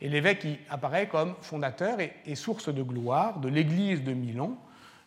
et 0.00 0.08
l'évêque 0.08 0.44
y 0.44 0.58
apparaît 0.70 1.08
comme 1.08 1.34
fondateur 1.42 1.98
et 2.00 2.34
source 2.34 2.72
de 2.72 2.82
gloire 2.82 3.38
de 3.38 3.48
l'église 3.48 4.02
de 4.02 4.12
Milan, 4.14 4.56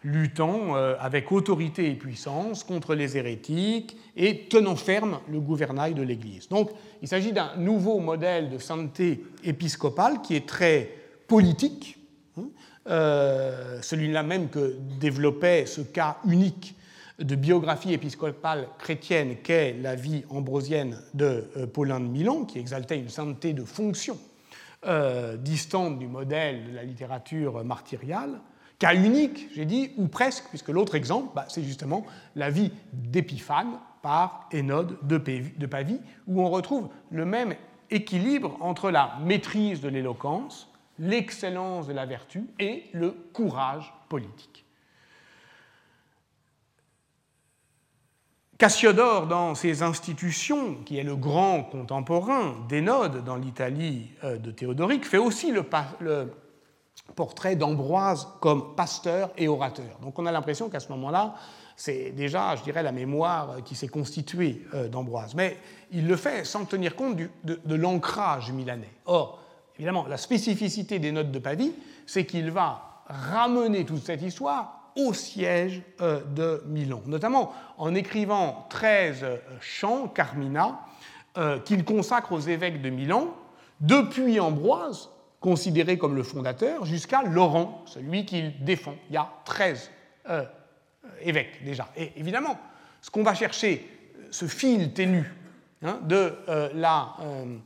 luttant 0.03 0.75
euh, 0.75 0.95
avec 0.99 1.31
autorité 1.31 1.89
et 1.89 1.95
puissance 1.95 2.63
contre 2.63 2.93
les 2.93 3.17
hérétiques 3.17 3.97
et 4.15 4.47
tenant 4.49 4.75
ferme 4.75 5.19
le 5.29 5.39
gouvernail 5.39 5.93
de 5.93 6.01
l'Église. 6.01 6.49
Donc 6.49 6.71
il 7.01 7.07
s'agit 7.07 7.31
d'un 7.31 7.55
nouveau 7.57 7.99
modèle 7.99 8.49
de 8.49 8.57
sainteté 8.57 9.23
épiscopale 9.43 10.21
qui 10.21 10.35
est 10.35 10.47
très 10.47 10.89
politique, 11.27 11.97
hein, 12.37 12.47
euh, 12.89 13.81
celui-là 13.81 14.23
même 14.23 14.49
que 14.49 14.75
développait 14.99 15.65
ce 15.65 15.81
cas 15.81 16.17
unique 16.25 16.75
de 17.19 17.35
biographie 17.35 17.93
épiscopale 17.93 18.67
chrétienne 18.79 19.37
qu'est 19.41 19.73
la 19.73 19.95
vie 19.95 20.23
ambrosienne 20.29 20.99
de 21.13 21.45
euh, 21.55 21.67
Paulin 21.67 22.01
de 22.01 22.07
Milan, 22.07 22.43
qui 22.43 22.59
exaltait 22.59 22.97
une 22.97 23.09
sainteté 23.09 23.53
de 23.53 23.63
fonction 23.63 24.17
distante 25.39 25.97
du 25.97 26.07
modèle 26.07 26.65
de 26.69 26.75
la 26.75 26.83
littérature 26.83 27.63
martyriale. 27.63 28.41
Cas 28.79 28.95
unique, 28.95 29.49
j'ai 29.53 29.65
dit, 29.65 29.91
ou 29.97 30.07
presque, 30.07 30.45
puisque 30.49 30.69
l'autre 30.69 30.95
exemple, 30.95 31.31
bah, 31.35 31.45
c'est 31.47 31.63
justement 31.63 32.05
la 32.35 32.49
vie 32.49 32.71
d'Épiphane 32.91 33.79
par 34.01 34.47
Hénode 34.51 34.97
de 35.03 35.65
Pavie, 35.65 36.01
où 36.27 36.41
on 36.41 36.49
retrouve 36.49 36.89
le 37.09 37.25
même 37.25 37.55
équilibre 37.89 38.57
entre 38.59 38.91
la 38.91 39.17
maîtrise 39.23 39.79
de 39.79 39.87
l'éloquence, 39.87 40.69
l'excellence 40.99 41.87
de 41.87 41.93
la 41.93 42.05
vertu 42.05 42.43
et 42.59 42.85
le 42.91 43.11
courage 43.11 43.93
politique. 44.09 44.65
Cassiodore, 48.57 49.27
dans 49.27 49.55
ses 49.55 49.83
institutions, 49.83 50.75
qui 50.85 50.97
est 50.97 51.03
le 51.03 51.15
grand 51.15 51.63
contemporain 51.63 52.55
d'Hénode 52.69 53.23
dans 53.23 53.35
l'Italie 53.35 54.11
euh, 54.23 54.37
de 54.37 54.51
Théodoric, 54.51 55.05
fait 55.05 55.17
aussi 55.17 55.51
le 55.51 55.63
portrait 57.15 57.55
d'Ambroise 57.55 58.27
comme 58.39 58.75
pasteur 58.75 59.31
et 59.37 59.47
orateur. 59.47 59.99
Donc 60.01 60.17
on 60.19 60.25
a 60.25 60.31
l'impression 60.31 60.69
qu'à 60.69 60.79
ce 60.79 60.89
moment-là, 60.89 61.35
c'est 61.75 62.11
déjà, 62.11 62.55
je 62.55 62.63
dirais, 62.63 62.83
la 62.83 62.91
mémoire 62.91 63.57
qui 63.65 63.75
s'est 63.75 63.87
constituée 63.87 64.65
euh, 64.73 64.87
d'Ambroise. 64.87 65.33
Mais 65.35 65.57
il 65.91 66.07
le 66.07 66.15
fait 66.15 66.45
sans 66.45 66.65
tenir 66.65 66.95
compte 66.95 67.17
de, 67.43 67.75
l'ancrage 67.75 68.51
milanais. 68.51 68.91
Or, 69.05 69.39
évidemment, 69.75 70.05
la 70.07 70.17
spécificité 70.17 70.99
des 70.99 71.11
notes 71.11 71.31
de 71.31 71.39
Pavie, 71.39 71.73
c'est 72.05 72.25
qu'il 72.25 72.51
va 72.51 73.03
ramener 73.07 73.85
toute 73.85 74.05
cette 74.05 74.21
histoire 74.21 74.91
au 74.95 75.13
siège 75.13 75.81
euh, 76.01 76.21
de 76.35 76.63
Milan, 76.67 77.01
notamment 77.07 77.53
en 77.77 77.95
écrivant 77.95 78.67
13 78.69 79.19
euh, 79.23 79.37
chants, 79.59 80.07
Carmina, 80.07 80.79
qu'il 81.65 81.83
consacre 81.83 82.31
aux 82.31 82.39
évêques 82.39 82.79
de 82.83 82.91
Milan, 82.91 83.33
depuis 83.79 84.39
Ambroise, 84.39 85.09
considéré 85.43 85.97
comme 85.97 86.15
le 86.15 86.23
fondateur, 86.23 86.85
jusqu'à 86.85 87.21
Laurent, 87.21 87.83
celui 87.85 88.25
qu'il 88.25 88.63
défend. 88.63 88.95
Il 89.09 89.15
y 89.15 89.17
a 89.17 89.29
13 89.43 89.91
euh, 90.29 90.45
évêques 91.21 91.65
déjà. 91.65 91.89
Et 91.97 92.13
évidemment, 92.15 92.57
ce 93.01 93.11
qu'on 93.11 93.23
va 93.23 93.33
chercher, 93.33 93.85
ce 94.31 94.45
fil 94.45 94.93
ténu 94.93 95.29
hein, 95.81 95.99
de 96.03 96.33
euh, 96.47 96.69
la 96.73 97.13
euh, 97.19 97.57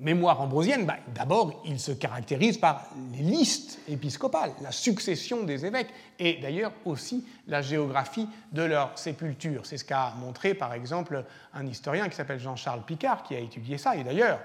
mémoire 0.00 0.42
ambrosienne, 0.42 0.84
bah, 0.84 0.98
d'abord, 1.14 1.62
il 1.64 1.80
se 1.80 1.92
caractérise 1.92 2.58
par 2.58 2.90
les 3.12 3.22
listes 3.22 3.78
épiscopales, 3.88 4.52
la 4.60 4.70
succession 4.70 5.44
des 5.44 5.64
évêques, 5.64 5.94
et 6.18 6.34
d'ailleurs 6.42 6.74
aussi 6.84 7.26
la 7.46 7.62
géographie 7.62 8.28
de 8.52 8.64
leur 8.64 8.98
sépulture. 8.98 9.64
C'est 9.64 9.78
ce 9.78 9.84
qu'a 9.86 10.12
montré, 10.18 10.52
par 10.52 10.74
exemple, 10.74 11.24
un 11.54 11.66
historien 11.66 12.10
qui 12.10 12.16
s'appelle 12.16 12.38
Jean-Charles 12.38 12.84
Picard, 12.84 13.22
qui 13.22 13.34
a 13.34 13.38
étudié 13.38 13.78
ça, 13.78 13.96
et 13.96 14.04
d'ailleurs, 14.04 14.40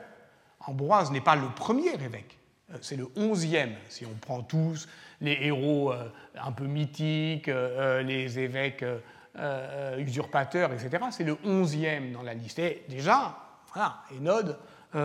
Ambroise 0.65 1.11
n'est 1.11 1.21
pas 1.21 1.35
le 1.35 1.47
premier 1.55 1.93
évêque, 1.93 2.39
euh, 2.71 2.77
c'est 2.81 2.95
le 2.95 3.07
onzième, 3.15 3.73
si 3.87 4.05
on 4.05 4.13
prend 4.21 4.41
tous 4.41 4.87
les 5.21 5.37
héros 5.41 5.91
euh, 5.91 6.09
un 6.41 6.51
peu 6.51 6.65
mythiques, 6.65 7.47
euh, 7.47 8.01
les 8.01 8.39
évêques 8.39 8.85
usurpateurs, 9.97 10.73
etc. 10.73 11.03
C'est 11.11 11.23
le 11.23 11.37
onzième 11.45 12.11
dans 12.11 12.23
la 12.23 12.33
liste. 12.33 12.59
Et 12.59 12.83
déjà, 12.89 13.37
voilà, 13.73 14.03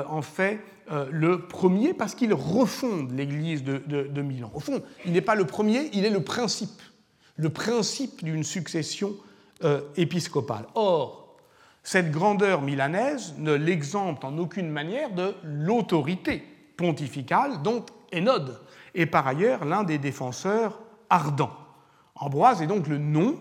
en 0.08 0.22
fait 0.22 0.58
le 0.88 1.46
premier 1.46 1.94
parce 1.94 2.16
qu'il 2.16 2.34
refonde 2.34 3.12
l'église 3.12 3.62
de, 3.62 3.78
de, 3.86 4.22
Milan. 4.22 4.50
Au 4.52 4.58
fond, 4.58 4.82
il 5.04 5.12
n'est 5.12 5.20
pas 5.20 5.36
le 5.36 5.44
premier, 5.44 5.88
il 5.92 6.04
est 6.04 6.10
le 6.10 6.24
principe, 6.24 6.82
le 7.36 7.50
principe 7.50 8.24
d'une 8.24 8.42
succession 8.42 9.14
épiscopale. 9.96 10.64
Or, 10.74 11.23
cette 11.84 12.10
grandeur 12.10 12.62
milanaise 12.62 13.34
ne 13.36 13.52
l'exempte 13.52 14.24
en 14.24 14.38
aucune 14.38 14.70
manière 14.70 15.10
de 15.12 15.34
l'autorité 15.44 16.42
pontificale 16.78 17.62
dont 17.62 17.84
Hénode 18.10 18.58
est 18.94 19.06
par 19.06 19.26
ailleurs 19.26 19.66
l'un 19.66 19.84
des 19.84 19.98
défenseurs 19.98 20.80
ardents. 21.10 21.52
Ambroise 22.14 22.62
est 22.62 22.66
donc 22.66 22.88
le 22.88 22.96
nom 22.96 23.38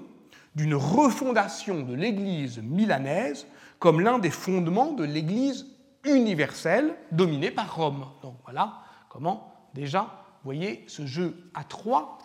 d'une 0.55 0.75
refondation 0.75 1.83
de 1.83 1.95
l'Église 1.95 2.62
milanaise 2.62 3.47
comme 3.79 4.01
l'un 4.01 4.19
des 4.19 4.29
fondements 4.29 4.91
de 4.91 5.05
l'Église 5.05 5.65
universelle 6.03 6.95
dominée 7.12 7.50
par 7.50 7.73
Rome. 7.75 8.05
Donc 8.21 8.35
voilà 8.43 8.73
comment 9.07 9.53
déjà, 9.73 10.01
vous 10.01 10.45
voyez, 10.45 10.83
ce 10.88 11.05
jeu 11.05 11.50
à 11.53 11.63
trois, 11.63 12.17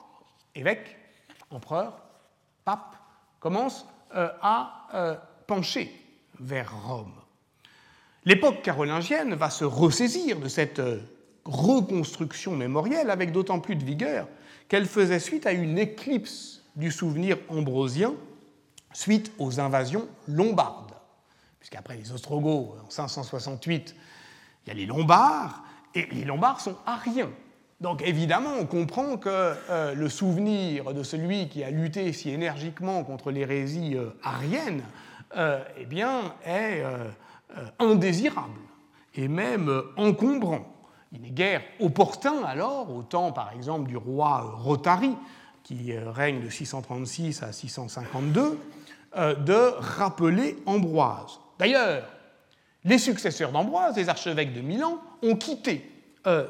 évêque, 0.56 0.96
empereur, 1.50 2.02
pape, 2.64 2.96
commence 3.38 3.87
euh, 4.16 4.30
à 4.42 4.88
euh, 4.94 5.16
pencher 5.46 6.07
vers 6.40 6.73
Rome. 6.87 7.12
L'époque 8.25 8.62
carolingienne 8.62 9.35
va 9.35 9.50
se 9.50 9.64
ressaisir 9.64 10.40
de 10.40 10.49
cette 10.49 10.78
euh, 10.80 11.00
reconstruction 11.45 12.57
mémorielle 12.57 13.11
avec 13.11 13.33
d'autant 13.33 13.61
plus 13.61 13.76
de 13.76 13.85
vigueur 13.85 14.28
qu'elle 14.68 14.87
faisait 14.87 15.18
suite 15.18 15.47
à 15.47 15.52
une 15.52 15.78
éclipse 15.78 16.62
du 16.76 16.90
souvenir 16.90 17.38
ambrosien 17.49 18.14
suite 18.92 19.33
aux 19.38 19.61
invasions 19.61 20.09
lombardes. 20.26 20.95
Puisqu'après 21.59 21.97
les 21.97 22.12
Ostrogoths, 22.12 22.78
en 22.85 22.90
568, 22.90 23.95
il 24.64 24.68
y 24.68 24.71
a 24.73 24.75
les 24.75 24.87
Lombards, 24.87 25.62
et 25.95 26.07
les 26.12 26.25
Lombards 26.25 26.61
sont 26.61 26.76
ariens. 26.87 27.30
Donc 27.80 28.02
évidemment, 28.02 28.50
on 28.59 28.66
comprend 28.66 29.16
que 29.16 29.28
euh, 29.28 29.95
le 29.95 30.09
souvenir 30.09 30.92
de 30.92 31.02
celui 31.02 31.49
qui 31.49 31.62
a 31.62 31.71
lutté 31.71 32.12
si 32.12 32.30
énergiquement 32.30 33.04
contre 33.04 33.30
l'hérésie 33.30 33.97
euh, 33.97 34.11
arienne 34.23 34.80
euh, 34.80 35.07
eh 35.35 35.85
bien, 35.87 36.35
est 36.44 36.80
euh, 36.80 37.08
euh, 37.56 37.66
indésirable. 37.78 38.61
et 39.14 39.28
même 39.28 39.82
encombrant. 39.97 40.66
Il 41.12 41.23
n'est 41.23 41.30
guère 41.30 41.62
opportun 41.80 42.44
alors, 42.44 42.94
au 42.94 43.02
temps 43.02 43.32
par 43.32 43.52
exemple 43.52 43.88
du 43.88 43.97
roi 43.97 44.54
Rotari, 44.58 45.16
qui 45.64 45.97
règne 45.97 46.42
de 46.42 46.49
636 46.49 47.42
à 47.42 47.52
652, 47.52 48.58
de 49.16 49.73
rappeler 49.78 50.56
Ambroise. 50.66 51.40
D'ailleurs, 51.58 52.04
les 52.85 52.99
successeurs 52.99 53.52
d'Ambroise, 53.52 53.97
les 53.97 54.08
archevêques 54.08 54.54
de 54.54 54.61
Milan, 54.61 55.00
ont 55.23 55.37
quitté 55.37 55.90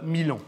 Milan. 0.02 0.38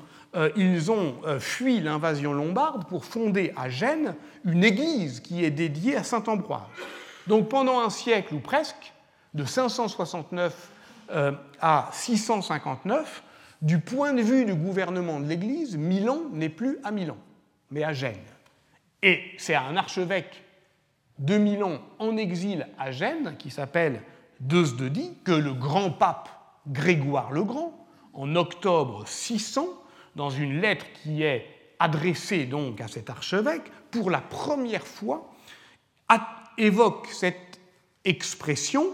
ils 0.56 0.90
ont 0.90 1.16
fui 1.38 1.80
l'invasion 1.80 2.32
lombarde 2.32 2.86
pour 2.88 3.04
fonder 3.04 3.52
à 3.56 3.70
Gênes 3.70 4.14
une 4.44 4.64
église 4.64 5.20
qui 5.20 5.44
est 5.44 5.50
dédiée 5.50 5.96
à 5.96 6.02
Saint 6.04 6.24
Ambroise. 6.26 6.62
Donc 7.30 7.48
pendant 7.48 7.78
un 7.78 7.90
siècle 7.90 8.34
ou 8.34 8.40
presque, 8.40 8.92
de 9.34 9.44
569 9.44 10.68
euh, 11.12 11.30
à 11.60 11.88
659, 11.92 13.22
du 13.62 13.78
point 13.78 14.12
de 14.14 14.20
vue 14.20 14.44
du 14.44 14.54
gouvernement 14.56 15.20
de 15.20 15.26
l'Église, 15.26 15.76
Milan 15.76 16.22
n'est 16.32 16.48
plus 16.48 16.78
à 16.82 16.90
Milan, 16.90 17.16
mais 17.70 17.84
à 17.84 17.92
Gênes. 17.92 18.16
Et 19.04 19.22
c'est 19.38 19.54
un 19.54 19.76
archevêque 19.76 20.42
de 21.20 21.38
Milan 21.38 21.78
en 22.00 22.16
exil 22.16 22.66
à 22.76 22.90
Gênes, 22.90 23.36
qui 23.38 23.52
s'appelle 23.52 24.02
Deusdedit, 24.40 25.18
que 25.22 25.30
le 25.30 25.54
grand 25.54 25.92
pape 25.92 26.30
Grégoire 26.66 27.30
le 27.30 27.44
Grand, 27.44 27.86
en 28.12 28.34
octobre 28.34 29.06
600, 29.06 29.68
dans 30.16 30.30
une 30.30 30.60
lettre 30.60 30.86
qui 31.04 31.22
est 31.22 31.46
adressée 31.78 32.46
donc 32.46 32.80
à 32.80 32.88
cet 32.88 33.08
archevêque, 33.08 33.70
pour 33.92 34.10
la 34.10 34.20
première 34.20 34.84
fois, 34.84 35.30
évoque 36.58 37.08
cette 37.08 37.60
expression 38.04 38.86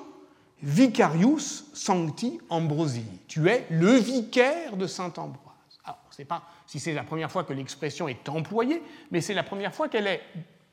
Vicarius 0.63 1.65
Sancti 1.75 2.41
Ambrosii. 2.49 3.05
Tu 3.29 3.49
es 3.49 3.67
le 3.71 3.93
vicaire 3.93 4.77
de 4.77 4.87
Saint 4.87 5.13
Ambroise. 5.17 5.55
Alors, 5.85 5.99
on 6.05 6.09
ne 6.09 6.15
sait 6.15 6.25
pas 6.25 6.43
si 6.67 6.81
c'est 6.81 6.95
la 6.95 7.05
première 7.05 7.31
fois 7.31 7.45
que 7.45 7.53
l'expression 7.53 8.09
est 8.09 8.29
employée, 8.29 8.83
mais 9.11 9.21
c'est 9.21 9.35
la 9.35 9.43
première 9.43 9.75
fois 9.75 9.89
qu'elle 9.89 10.07
est 10.07 10.23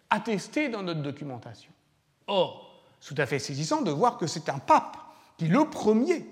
attestée 0.10 0.70
dans 0.70 0.84
notre 0.84 1.02
documentation. 1.02 1.72
Or, 2.28 2.82
tout 3.06 3.16
à 3.18 3.26
fait 3.26 3.40
saisissant 3.40 3.82
de 3.82 3.92
voir 3.92 4.18
que 4.18 4.28
c'est 4.28 4.50
un 4.50 4.60
pape 4.60 4.98
qui, 5.38 5.48
le 5.48 5.66
premier, 5.66 6.26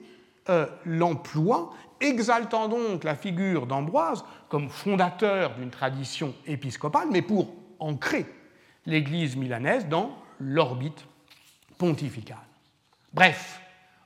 euh, 0.49 0.65
l'emploie, 0.85 1.73
exaltant 1.99 2.67
donc 2.67 3.03
la 3.03 3.15
figure 3.15 3.67
d'Ambroise 3.67 4.23
comme 4.49 4.69
fondateur 4.69 5.55
d'une 5.55 5.69
tradition 5.69 6.33
épiscopale, 6.47 7.09
mais 7.11 7.21
pour 7.21 7.53
ancrer 7.79 8.25
l'Église 8.85 9.35
milanaise 9.35 9.87
dans 9.87 10.15
l'orbite 10.41 11.05
pontificale. 11.77 12.37
Bref, 13.13 13.61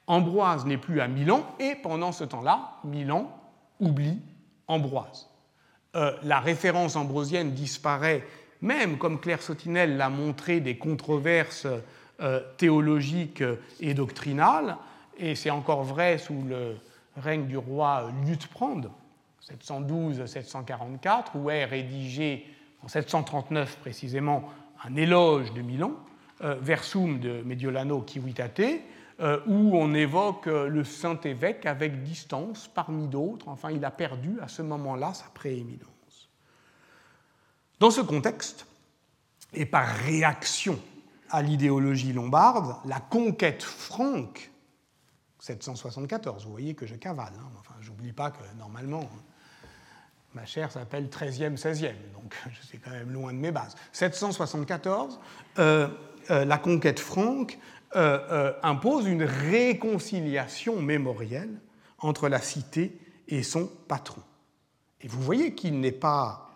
Ambroise 0.08 0.65
n'est 0.65 0.77
plus 0.77 1.01
à 1.01 1.08
Milan 1.08 1.44
et 1.60 1.75
pendant 1.75 2.12
ce 2.12 2.24
temps-là, 2.24 2.77
Milan 2.84 3.32
oublie 3.80 4.20
Ambroise. 4.68 5.27
Euh, 5.96 6.12
la 6.24 6.39
référence 6.39 6.96
ambrosienne 6.96 7.51
disparaît, 7.51 8.24
même 8.62 8.98
comme 8.98 9.20
Claire 9.20 9.42
Sotinel 9.42 9.98
l'a 9.98 10.10
montré, 10.10 10.60
des 10.60 10.77
controverses 10.77 11.68
euh, 12.22 12.42
théologiques 12.58 13.44
et 13.80 13.94
doctrinales, 13.94 14.77
et 15.18 15.36
c'est 15.36 15.50
encore 15.50 15.84
vrai 15.84 16.18
sous 16.18 16.42
le 16.44 16.77
règne 17.18 17.46
du 17.46 17.58
roi 17.58 18.12
Luthprand, 18.25 18.82
712-744, 19.50 21.36
où 21.36 21.50
est 21.50 21.65
rédigé 21.65 22.46
en 22.84 22.88
739 22.88 23.77
précisément 23.77 24.50
un 24.84 24.96
éloge 24.96 25.54
de 25.54 25.62
Milan, 25.62 25.92
Versum 26.42 27.20
de 27.20 27.42
Mediolano 27.44 28.04
Civitate, 28.06 28.82
euh, 29.22 29.39
où 29.48 29.77
on 29.77 29.94
évoque 29.94 30.48
euh, 30.48 30.68
le 30.68 30.84
saint 30.84 31.18
évêque 31.22 31.65
avec 31.65 32.04
distance 32.04 32.68
parmi 32.68 33.08
d'autres. 33.08 33.48
Enfin, 33.48 33.72
il 33.72 33.86
a 33.86 33.92
perdu 33.92 34.42
à 34.42 34.50
ce 34.50 34.62
moment-là 34.62 35.13
sa 35.13 35.27
prééminence. 35.34 36.30
Dans 37.80 37.92
ce 37.92 38.01
contexte, 38.01 38.68
et 39.54 39.65
par 39.65 39.88
réaction 39.88 40.77
à 41.30 41.42
l'idéologie 41.42 42.12
lombarde, 42.12 42.75
la 42.84 43.00
conquête 43.00 43.63
franque, 43.63 44.51
774, 45.39 46.44
vous 46.44 46.51
voyez 46.51 46.74
que 46.74 46.86
je 46.86 46.95
cavale, 46.95 47.34
hein, 47.39 47.50
enfin, 47.58 47.76
j'oublie 47.80 48.12
pas 48.12 48.32
que 48.32 48.43
normalement, 48.58 49.10
ma 50.34 50.45
chère 50.45 50.74
s'appelle 50.74 51.08
13e, 51.08 51.58
16e, 51.58 51.93
donc 52.13 52.36
je 52.52 52.67
suis 52.67 52.80
quand 52.80 52.91
même 52.91 53.12
loin 53.12 53.32
de 53.32 53.38
mes 53.38 53.52
bases. 53.52 53.76
774, 53.93 55.21
euh, 55.60 55.88
la 56.29 56.57
conquête 56.57 56.99
franque 56.99 57.57
euh, 57.95 58.19
euh, 58.29 58.53
impose 58.61 59.07
une 59.07 59.23
réconciliation 59.23 60.81
mémorielle 60.81 61.61
entre 61.99 62.27
la 62.27 62.41
cité 62.41 62.99
et 63.29 63.41
son 63.41 63.67
patron. 63.88 64.21
Et 64.99 65.07
vous 65.07 65.21
voyez 65.21 65.55
qu'il 65.55 65.79
n'est 65.79 65.93
pas, 65.93 66.49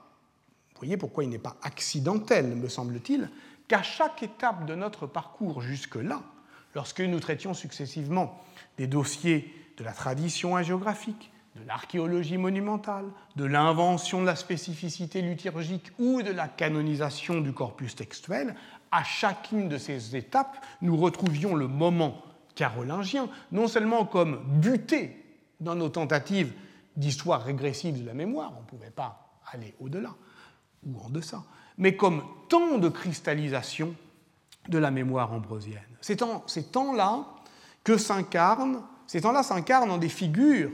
vous 0.73 0.79
voyez 0.79 0.97
pourquoi 0.97 1.23
il 1.23 1.29
n'est 1.29 1.37
pas 1.37 1.55
accidentel, 1.61 2.57
me 2.57 2.67
semble-t-il, 2.67 3.29
qu'à 3.69 3.81
chaque 3.83 4.21
étape 4.21 4.65
de 4.65 4.75
notre 4.75 5.07
parcours 5.07 5.61
jusque-là, 5.61 6.23
lorsque 6.75 6.99
nous 6.99 7.21
traitions 7.21 7.53
successivement 7.53 8.43
des 8.77 8.87
dossiers 8.87 9.53
de 9.77 9.85
la 9.85 9.93
tradition 9.93 10.57
hagiographique, 10.57 11.31
de 11.55 11.65
l'archéologie 11.65 12.37
monumentale, 12.37 13.05
de 13.37 13.45
l'invention 13.45 14.19
de 14.19 14.25
la 14.25 14.35
spécificité 14.35 15.21
liturgique 15.21 15.91
ou 15.99 16.21
de 16.21 16.31
la 16.31 16.49
canonisation 16.49 17.39
du 17.39 17.53
corpus 17.53 17.95
textuel, 17.95 18.55
à 18.91 19.03
chacune 19.03 19.69
de 19.69 19.77
ces 19.77 20.15
étapes, 20.15 20.57
nous 20.81 20.97
retrouvions 20.97 21.55
le 21.55 21.67
moment 21.67 22.21
carolingien, 22.55 23.29
non 23.51 23.67
seulement 23.67 24.05
comme 24.05 24.41
buté 24.59 25.25
dans 25.59 25.75
nos 25.75 25.89
tentatives 25.89 26.53
d'histoire 26.95 27.43
régressive 27.43 28.01
de 28.01 28.05
la 28.05 28.13
mémoire, 28.13 28.53
on 28.57 28.61
ne 28.61 28.67
pouvait 28.67 28.91
pas 28.91 29.39
aller 29.51 29.75
au-delà 29.79 30.09
ou 30.85 30.99
en 30.99 31.09
deçà, 31.09 31.43
mais 31.77 31.95
comme 31.95 32.23
temps 32.49 32.77
de 32.77 32.89
cristallisation 32.89 33.95
de 34.67 34.77
la 34.77 34.91
mémoire 34.91 35.31
ambrosienne. 35.33 35.81
Ces 36.01 36.17
temps-là 36.17 37.25
que 37.83 37.97
s'incarnent, 37.97 38.83
ces 39.07 39.21
temps-là 39.21 39.43
s'incarnent 39.43 39.91
en 39.91 39.97
des 39.97 40.09
figures 40.09 40.71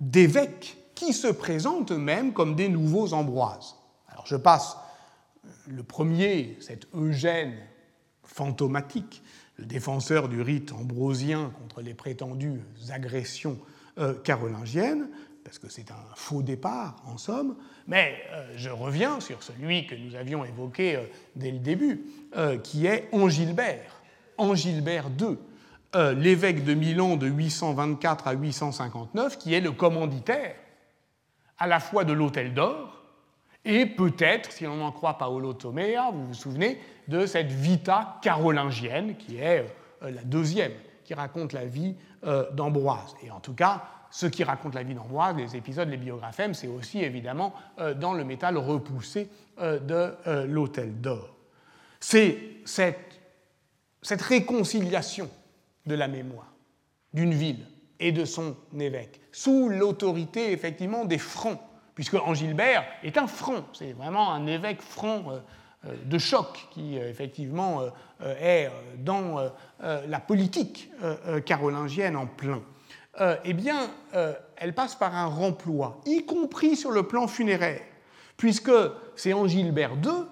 d'évêques 0.00 0.76
qui 0.94 1.12
se 1.12 1.26
présentent 1.26 1.92
eux-mêmes 1.92 2.32
comme 2.32 2.54
des 2.54 2.68
nouveaux 2.68 3.12
ambroises. 3.12 3.74
Alors 4.08 4.26
je 4.26 4.36
passe 4.36 4.76
le 5.68 5.82
premier, 5.82 6.56
cet 6.60 6.86
Eugène 6.94 7.54
fantomatique, 8.22 9.22
le 9.56 9.66
défenseur 9.66 10.28
du 10.28 10.40
rite 10.40 10.72
ambrosien 10.72 11.52
contre 11.60 11.80
les 11.80 11.94
prétendues 11.94 12.60
agressions 12.90 13.58
euh, 13.98 14.14
carolingiennes, 14.14 15.08
parce 15.44 15.58
que 15.58 15.68
c'est 15.68 15.90
un 15.90 16.14
faux 16.16 16.42
départ 16.42 16.96
en 17.06 17.18
somme, 17.18 17.56
mais 17.86 18.16
euh, 18.32 18.52
je 18.56 18.70
reviens 18.70 19.20
sur 19.20 19.42
celui 19.42 19.86
que 19.86 19.94
nous 19.94 20.14
avions 20.16 20.44
évoqué 20.44 20.96
euh, 20.96 21.04
dès 21.36 21.50
le 21.50 21.58
début, 21.58 22.02
qui 22.64 22.86
est 22.86 23.08
Angilbert, 23.12 24.02
Angilbert 24.38 25.08
II, 25.20 25.36
l'évêque 26.16 26.64
de 26.64 26.74
Milan 26.74 27.14
de 27.14 27.28
824 27.28 28.26
à 28.26 28.32
859, 28.32 29.38
qui 29.38 29.54
est 29.54 29.60
le 29.60 29.70
commanditaire 29.70 30.56
à 31.58 31.68
la 31.68 31.78
fois 31.78 32.02
de 32.02 32.12
l'Hôtel 32.12 32.52
d'Or 32.52 32.93
et 33.64 33.86
peut-être, 33.86 34.52
si 34.52 34.64
l'on 34.64 34.82
en 34.82 34.92
croit 34.92 35.16
Paolo 35.16 35.54
Tomea, 35.54 36.10
vous 36.12 36.26
vous 36.26 36.34
souvenez, 36.34 36.78
de 37.08 37.26
cette 37.26 37.50
Vita 37.50 38.18
carolingienne, 38.22 39.16
qui 39.16 39.38
est 39.38 39.66
euh, 40.02 40.10
la 40.10 40.22
deuxième, 40.22 40.72
qui 41.04 41.14
raconte 41.14 41.52
la 41.52 41.64
vie 41.64 41.94
euh, 42.24 42.50
d'Ambroise. 42.52 43.14
Et 43.22 43.30
en 43.30 43.40
tout 43.40 43.54
cas, 43.54 43.84
ce 44.10 44.26
qui 44.26 44.44
raconte 44.44 44.74
la 44.74 44.82
vie 44.82 44.94
d'Ambroise, 44.94 45.36
les 45.36 45.56
épisodes, 45.56 45.88
les 45.88 45.96
biographèmes, 45.96 46.54
c'est 46.54 46.68
aussi 46.68 47.00
évidemment 47.00 47.54
euh, 47.78 47.94
dans 47.94 48.12
le 48.12 48.24
métal 48.24 48.58
repoussé 48.58 49.30
de 49.56 50.12
l'Hôtel 50.46 51.00
d'Or. 51.00 51.28
C'est 52.00 52.38
cette, 52.64 53.20
cette 54.02 54.20
réconciliation 54.20 55.30
de 55.86 55.94
la 55.94 56.08
mémoire 56.08 56.52
d'une 57.12 57.32
ville 57.32 57.64
et 58.00 58.10
de 58.10 58.24
son 58.24 58.56
évêque, 58.76 59.20
sous 59.30 59.68
l'autorité 59.68 60.50
effectivement 60.50 61.04
des 61.04 61.18
francs 61.18 61.60
puisque 61.94 62.14
Angilbert 62.14 62.84
est 63.02 63.18
un 63.18 63.26
franc, 63.26 63.64
c'est 63.72 63.92
vraiment 63.92 64.32
un 64.32 64.46
évêque 64.46 64.82
franc 64.82 65.24
euh, 65.28 65.38
euh, 65.86 65.94
de 66.04 66.18
choc 66.18 66.68
qui 66.70 66.98
euh, 66.98 67.08
effectivement 67.08 67.82
est 68.40 68.70
dans 68.98 69.50
la 69.82 70.20
politique 70.20 70.90
carolingienne 71.44 72.16
en 72.16 72.26
plein. 72.26 72.62
eh 73.44 73.52
bien, 73.52 73.90
elle 74.56 74.72
passe 74.72 74.94
par 74.94 75.14
un 75.14 75.26
remploi, 75.26 76.00
y 76.06 76.24
compris 76.24 76.76
sur 76.76 76.90
le 76.90 77.02
plan 77.02 77.26
funéraire, 77.26 77.82
puisque 78.38 78.70
c'est 79.14 79.34
Angilbert 79.34 79.96
II, 80.02 80.24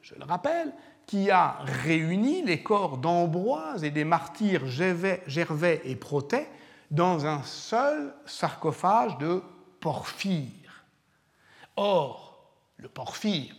je 0.00 0.14
le 0.16 0.24
rappelle, 0.24 0.72
qui 1.06 1.30
a 1.30 1.58
réuni 1.84 2.42
les 2.42 2.64
corps 2.64 2.98
d'Ambroise 2.98 3.84
et 3.84 3.90
des 3.90 4.04
martyrs 4.04 4.66
Gervais 4.66 5.82
et 5.84 5.94
Protet 5.94 6.48
dans 6.90 7.26
un 7.26 7.42
seul 7.42 8.12
sarcophage 8.24 9.18
de 9.18 9.42
Porphyre. 9.78 10.48
Or, 11.76 12.52
le 12.78 12.88
porphyre, 12.88 13.54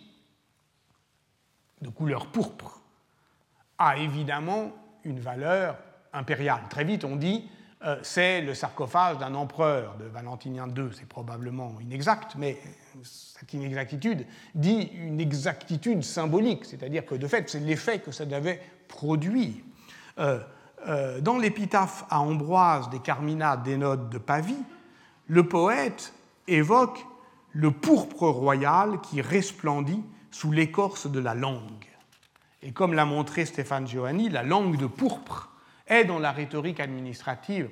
de 1.81 1.89
couleur 1.89 2.27
pourpre, 2.27 2.81
a 3.77 3.97
évidemment 3.97 4.71
une 5.03 5.19
valeur 5.19 5.77
impériale. 6.13 6.63
Très 6.69 6.83
vite, 6.83 7.03
on 7.03 7.15
dit 7.15 7.47
c'est 8.01 8.41
le 8.41 8.55
sarcophage 8.55 9.19
d'un 9.19 9.35
empereur 9.35 9.95
de 9.97 10.05
Valentinien 10.05 10.67
II. 10.67 10.89
C'est 10.93 11.07
probablement 11.07 11.79
inexact, 11.79 12.35
mais 12.35 12.57
cette 13.03 13.53
inexactitude 13.53 14.25
dit 14.55 14.89
une 14.93 15.21
exactitude 15.21 16.03
symbolique, 16.03 16.65
c'est-à-dire 16.65 17.05
que 17.05 17.13
de 17.13 17.27
fait, 17.27 17.47
c'est 17.49 17.59
l'effet 17.59 17.99
que 17.99 18.11
ça 18.11 18.25
devait 18.25 18.59
produire. 18.87 19.53
dans 20.17 21.37
l'épitaphe 21.37 22.05
à 22.09 22.19
Ambroise 22.19 22.89
des 22.89 22.99
Carmina 22.99 23.57
d'Énode 23.57 24.09
de 24.09 24.17
Pavie, 24.17 24.63
le 25.27 25.47
poète 25.47 26.13
évoque 26.47 27.05
le 27.51 27.71
pourpre 27.71 28.27
royal 28.27 29.01
qui 29.01 29.21
resplendit 29.21 30.03
sous 30.31 30.51
l'écorce 30.51 31.07
de 31.07 31.19
la 31.19 31.33
langue. 31.33 31.85
Et 32.61 32.71
comme 32.71 32.93
l'a 32.93 33.05
montré 33.05 33.45
Stéphane 33.45 33.87
Giovanni, 33.87 34.29
la 34.29 34.43
langue 34.43 34.77
de 34.77 34.87
pourpre 34.87 35.51
est 35.87 36.05
dans 36.05 36.19
la 36.19 36.31
rhétorique 36.31 36.79
administrative 36.79 37.69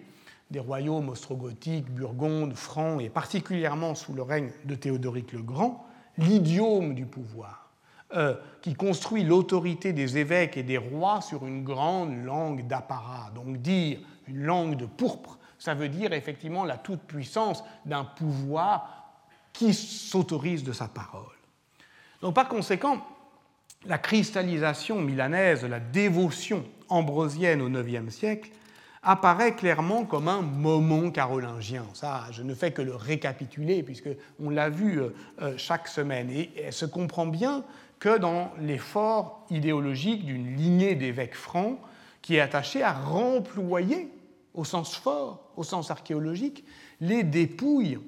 des 0.51 0.59
royaumes 0.59 1.09
ostrogothiques, 1.09 1.89
burgondes, 1.89 2.55
francs, 2.55 3.01
et 3.01 3.09
particulièrement 3.09 3.95
sous 3.95 4.13
le 4.13 4.21
règne 4.21 4.51
de 4.65 4.75
Théodoric 4.75 5.33
le 5.33 5.41
Grand, 5.41 5.85
l'idiome 6.17 6.93
du 6.93 7.05
pouvoir, 7.05 7.69
euh, 8.15 8.35
qui 8.61 8.75
construit 8.75 9.23
l'autorité 9.23 9.91
des 9.91 10.17
évêques 10.17 10.55
et 10.55 10.63
des 10.63 10.77
rois 10.77 11.21
sur 11.21 11.45
une 11.45 11.63
grande 11.63 12.23
langue 12.23 12.67
d'apparat. 12.67 13.31
Donc 13.33 13.57
dire 13.57 13.99
une 14.27 14.43
langue 14.43 14.75
de 14.75 14.85
pourpre, 14.85 15.39
ça 15.57 15.73
veut 15.73 15.89
dire 15.89 16.13
effectivement 16.13 16.63
la 16.63 16.77
toute-puissance 16.77 17.63
d'un 17.85 18.03
pouvoir 18.03 19.04
qui 19.57 19.73
s'autorise 19.73 20.63
de 20.63 20.73
sa 20.73 20.87
parole. 20.87 21.23
Donc 22.21 22.35
par 22.35 22.47
conséquent, 22.47 23.05
la 23.85 23.97
cristallisation 23.97 25.01
milanaise, 25.01 25.63
la 25.63 25.79
dévotion 25.79 26.65
ambrosienne 26.89 27.61
au 27.61 27.69
IXe 27.69 28.13
siècle, 28.13 28.49
apparaît 29.03 29.55
clairement 29.55 30.03
comme 30.03 30.27
un 30.27 30.41
moment 30.41 31.11
carolingien. 31.11 31.85
Ça, 31.93 32.25
je 32.31 32.41
ne 32.41 32.55
fais 32.55 32.71
que 32.71 32.81
le 32.81 32.95
récapituler, 32.95 33.83
puisqu'on 33.83 34.49
l'a 34.49 34.69
vu 34.69 34.99
euh, 34.99 35.09
euh, 35.41 35.53
chaque 35.57 35.87
semaine. 35.87 36.29
Et 36.31 36.49
elle 36.57 36.73
se 36.73 36.87
comprend 36.87 37.27
bien 37.27 37.63
que 37.99 38.17
dans 38.17 38.51
l'effort 38.59 39.45
idéologique 39.51 40.25
d'une 40.25 40.55
lignée 40.55 40.95
d'évêques 40.95 41.35
francs 41.35 41.77
qui 42.23 42.35
est 42.35 42.39
attachée 42.39 42.81
à 42.81 42.93
remployer, 42.93 44.09
au 44.55 44.63
sens 44.63 44.95
fort, 44.95 45.51
au 45.55 45.63
sens 45.63 45.91
archéologique, 45.91 46.65
les 46.99 47.23
dépouilles 47.23 47.99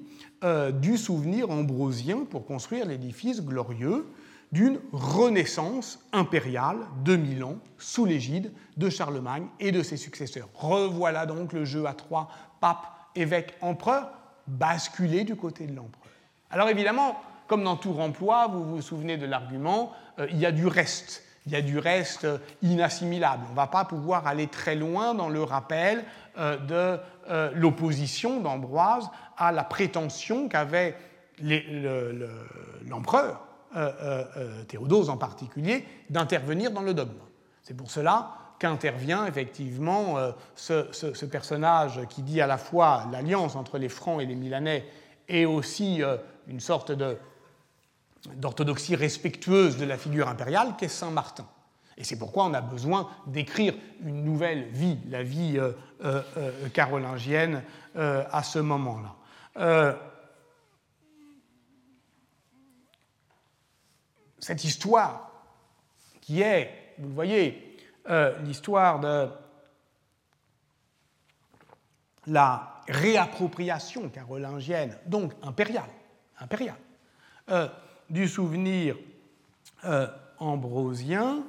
euh, 0.44 0.70
du 0.70 0.96
souvenir 0.96 1.50
ambrosien 1.50 2.18
pour 2.30 2.46
construire 2.46 2.86
l'édifice 2.86 3.42
glorieux 3.42 4.06
d'une 4.52 4.78
renaissance 4.92 5.98
impériale 6.12 6.76
de 7.04 7.16
Milan 7.16 7.56
sous 7.76 8.04
l'égide 8.04 8.52
de 8.76 8.88
Charlemagne 8.88 9.48
et 9.58 9.72
de 9.72 9.82
ses 9.82 9.96
successeurs. 9.96 10.48
Revoilà 10.54 11.26
donc 11.26 11.52
le 11.52 11.64
jeu 11.64 11.86
à 11.86 11.92
trois, 11.92 12.28
pape, 12.60 12.86
évêque, 13.16 13.54
empereur, 13.60 14.10
basculé 14.46 15.24
du 15.24 15.34
côté 15.34 15.66
de 15.66 15.74
l'empereur. 15.74 16.12
Alors 16.52 16.68
évidemment, 16.68 17.20
comme 17.48 17.64
dans 17.64 17.76
tout 17.76 17.92
remploi, 17.92 18.46
vous 18.46 18.62
vous 18.62 18.80
souvenez 18.80 19.16
de 19.16 19.26
l'argument, 19.26 19.92
euh, 20.20 20.28
il 20.30 20.38
y 20.38 20.46
a 20.46 20.52
du 20.52 20.68
reste, 20.68 21.24
il 21.46 21.52
y 21.52 21.56
a 21.56 21.62
du 21.62 21.80
reste 21.80 22.26
euh, 22.26 22.38
inassimilable. 22.62 23.42
On 23.48 23.50
ne 23.50 23.56
va 23.56 23.66
pas 23.66 23.84
pouvoir 23.84 24.28
aller 24.28 24.46
très 24.46 24.76
loin 24.76 25.14
dans 25.14 25.28
le 25.28 25.42
rappel 25.42 26.04
de 26.36 27.00
l'opposition 27.54 28.38
d'Ambroise 28.38 29.10
à 29.38 29.52
la 29.52 29.64
prétention 29.64 30.48
qu'avait 30.48 30.96
l'empereur 32.86 33.48
euh, 33.76 33.92
euh, 34.00 34.24
euh, 34.36 34.64
Théodose 34.64 35.10
en 35.10 35.16
particulier, 35.18 35.84
d'intervenir 36.10 36.70
dans 36.70 36.80
le 36.82 36.94
dogme. 36.94 37.20
C'est 37.62 37.74
pour 37.74 37.90
cela 37.90 38.32
qu'intervient 38.58 39.26
effectivement 39.26 40.16
ce, 40.56 41.24
personnage 41.26 42.00
qui 42.08 42.22
dit 42.22 42.40
à 42.40 42.48
la 42.48 42.58
fois 42.58 43.04
l'alliance 43.12 43.54
entre 43.54 43.78
les 43.78 43.88
Francs 43.88 44.20
et 44.20 44.26
les 44.26 44.34
Milanais 44.34 44.84
et 45.28 45.46
aussi 45.46 46.02
une 46.48 46.58
sorte 46.58 46.90
d'orthodoxie 48.34 48.96
respectueuse 48.96 49.76
de 49.76 49.84
la 49.84 49.96
figure 49.96 50.28
impériale 50.28 50.74
qu'est 50.76 50.88
Saint 50.88 51.10
Martin. 51.10 51.46
Et 51.98 52.02
c'est 52.02 52.18
pourquoi 52.18 52.46
on 52.46 52.54
a 52.54 52.60
besoin 52.60 53.08
d'écrire 53.28 53.74
une 54.02 54.24
nouvelle 54.24 54.64
vie, 54.72 54.98
la 55.08 55.22
vie 55.22 55.60
carolingienne 56.72 57.62
à 57.94 58.42
ce 58.42 58.58
moment-là. 58.58 59.14
Cette 64.38 64.64
histoire 64.64 65.30
qui 66.20 66.42
est, 66.42 66.94
vous 66.98 67.08
le 67.08 67.14
voyez, 67.14 67.76
euh, 68.08 68.38
l'histoire 68.40 69.00
de 69.00 69.28
la 72.26 72.82
réappropriation 72.86 74.08
carolingienne, 74.08 74.96
donc 75.06 75.32
impériale, 75.42 75.90
impériale 76.38 76.78
euh, 77.50 77.68
du 78.08 78.28
souvenir 78.28 78.96
euh, 79.84 80.06
ambrosien, 80.38 81.44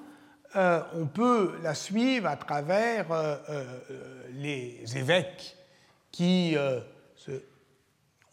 on 0.56 1.06
peut 1.06 1.60
la 1.62 1.76
suivre 1.76 2.28
à 2.28 2.36
travers 2.36 3.06
les 4.32 4.82
évêques 4.98 5.56
qui 6.12 6.58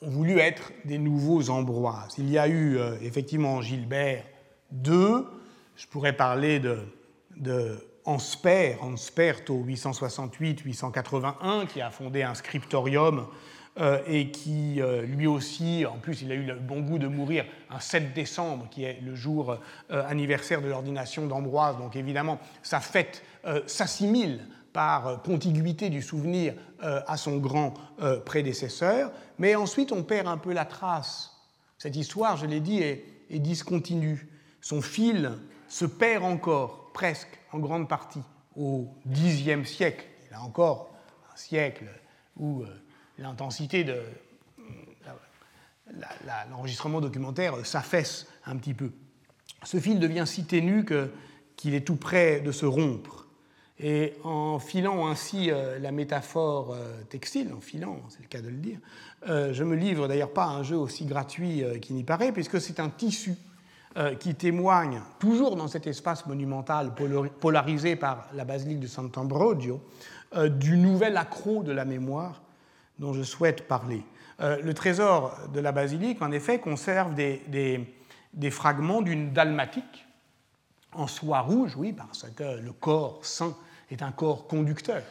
ont 0.02 0.10
voulu 0.10 0.38
être 0.38 0.72
des 0.84 0.98
nouveaux 0.98 1.50
ambroises. 1.50 2.14
Il 2.18 2.30
y 2.30 2.38
a 2.38 2.48
eu 2.48 2.78
effectivement 3.00 3.62
Gilbert 3.62 4.24
deux, 4.70 5.26
je 5.76 5.86
pourrais 5.86 6.14
parler 6.14 6.58
de, 6.58 6.80
de 7.36 7.78
Ansper, 8.04 8.76
Ansperto 8.80 9.64
868-881, 9.66 11.66
qui 11.66 11.80
a 11.80 11.90
fondé 11.90 12.22
un 12.22 12.34
scriptorium 12.34 13.26
euh, 13.78 14.00
et 14.06 14.30
qui, 14.30 14.80
euh, 14.80 15.02
lui 15.02 15.26
aussi, 15.26 15.84
en 15.84 15.98
plus, 15.98 16.22
il 16.22 16.32
a 16.32 16.34
eu 16.34 16.44
le 16.44 16.54
bon 16.54 16.80
goût 16.80 16.98
de 16.98 17.08
mourir 17.08 17.44
un 17.68 17.80
7 17.80 18.14
décembre, 18.14 18.68
qui 18.70 18.84
est 18.84 19.00
le 19.02 19.14
jour 19.14 19.58
euh, 19.90 20.08
anniversaire 20.08 20.62
de 20.62 20.68
l'ordination 20.68 21.26
d'Ambroise. 21.26 21.76
Donc 21.78 21.96
évidemment, 21.96 22.38
sa 22.62 22.80
fête 22.80 23.22
s'assimile 23.66 24.44
par 24.76 25.22
contiguïté 25.22 25.88
du 25.88 26.02
souvenir 26.02 26.52
à 26.82 27.16
son 27.16 27.38
grand 27.38 27.72
prédécesseur. 28.26 29.10
Mais 29.38 29.54
ensuite, 29.54 29.90
on 29.90 30.02
perd 30.02 30.28
un 30.28 30.36
peu 30.36 30.52
la 30.52 30.66
trace. 30.66 31.32
Cette 31.78 31.96
histoire, 31.96 32.36
je 32.36 32.44
l'ai 32.44 32.60
dit, 32.60 32.82
est, 32.82 33.02
est 33.30 33.38
discontinue. 33.38 34.28
Son 34.60 34.82
fil 34.82 35.32
se 35.66 35.86
perd 35.86 36.24
encore, 36.24 36.92
presque 36.92 37.38
en 37.52 37.58
grande 37.58 37.88
partie, 37.88 38.20
au 38.54 38.88
Xe 39.10 39.64
siècle. 39.64 40.04
A 40.30 40.42
encore 40.42 40.94
un 41.32 41.36
siècle 41.38 41.86
où 42.36 42.60
euh, 42.60 42.66
l'intensité 43.16 43.84
de 43.84 44.02
l'enregistrement 46.50 47.00
documentaire 47.00 47.64
s'affaisse 47.64 48.26
un 48.44 48.56
petit 48.56 48.74
peu. 48.74 48.90
Ce 49.64 49.80
fil 49.80 49.98
devient 49.98 50.24
si 50.26 50.44
ténu 50.44 50.84
qu'il 51.56 51.74
est 51.74 51.86
tout 51.86 51.96
près 51.96 52.40
de 52.40 52.52
se 52.52 52.66
rompre. 52.66 53.15
Et 53.78 54.14
en 54.24 54.58
filant 54.58 55.06
ainsi 55.06 55.50
euh, 55.50 55.78
la 55.78 55.92
métaphore 55.92 56.72
euh, 56.72 57.02
textile, 57.10 57.52
en 57.54 57.60
filant, 57.60 58.00
c'est 58.08 58.22
le 58.22 58.28
cas 58.28 58.40
de 58.40 58.48
le 58.48 58.56
dire, 58.56 58.78
je 59.26 59.64
me 59.64 59.74
livre 59.74 60.06
d'ailleurs 60.06 60.32
pas 60.32 60.44
à 60.44 60.50
un 60.50 60.62
jeu 60.62 60.76
aussi 60.76 61.04
gratuit 61.04 61.64
qu'il 61.82 61.96
n'y 61.96 62.04
paraît, 62.04 62.30
puisque 62.30 62.60
c'est 62.60 62.78
un 62.78 62.90
tissu 62.90 63.36
euh, 63.98 64.14
qui 64.14 64.34
témoigne, 64.34 65.00
toujours 65.18 65.56
dans 65.56 65.68
cet 65.68 65.86
espace 65.86 66.26
monumental 66.26 66.92
polarisé 67.40 67.96
par 67.96 68.28
la 68.34 68.44
basilique 68.44 68.78
de 68.78 68.86
Sant'Ambrogio, 68.86 69.80
euh, 70.34 70.50
du 70.50 70.76
nouvel 70.76 71.16
accroc 71.16 71.62
de 71.62 71.72
la 71.72 71.86
mémoire 71.86 72.42
dont 72.98 73.14
je 73.14 73.22
souhaite 73.22 73.66
parler. 73.66 74.04
Euh, 74.42 74.60
le 74.60 74.74
trésor 74.74 75.34
de 75.54 75.60
la 75.60 75.72
basilique, 75.72 76.20
en 76.20 76.30
effet, 76.30 76.60
conserve 76.60 77.14
des, 77.14 77.40
des, 78.34 78.50
fragments 78.50 79.00
d'une 79.00 79.32
dalmatique 79.32 80.06
en 80.92 81.06
soie 81.06 81.40
rouge, 81.40 81.72
oui, 81.78 81.94
parce 81.94 82.26
que 82.36 82.60
le 82.60 82.72
corps 82.72 83.24
saint 83.24 83.56
est 83.90 84.02
un 84.02 84.12
corps 84.12 84.46
conducteur 84.46 85.02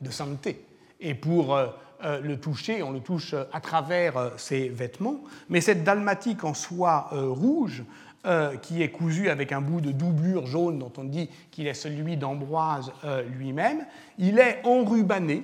de 0.00 0.10
sainteté. 0.10 0.64
Et 1.00 1.14
pour 1.14 1.58
le 2.02 2.36
toucher, 2.36 2.82
on 2.82 2.92
le 2.92 3.00
touche 3.00 3.34
à 3.52 3.60
travers 3.60 4.32
ses 4.36 4.68
vêtements. 4.68 5.20
Mais 5.48 5.60
cette 5.60 5.84
dalmatique 5.84 6.44
en 6.44 6.54
soie 6.54 7.08
rouge 7.12 7.84
euh, 8.26 8.56
qui 8.56 8.82
est 8.82 8.88
cousu 8.88 9.28
avec 9.28 9.52
un 9.52 9.60
bout 9.60 9.82
de 9.82 9.92
doublure 9.92 10.46
jaune 10.46 10.78
dont 10.78 10.92
on 10.96 11.04
dit 11.04 11.28
qu'il 11.50 11.66
est 11.66 11.74
celui 11.74 12.16
d'Ambroise 12.16 12.90
euh, 13.04 13.22
lui-même. 13.22 13.84
Il 14.16 14.38
est 14.38 14.62
enrubanné 14.64 15.42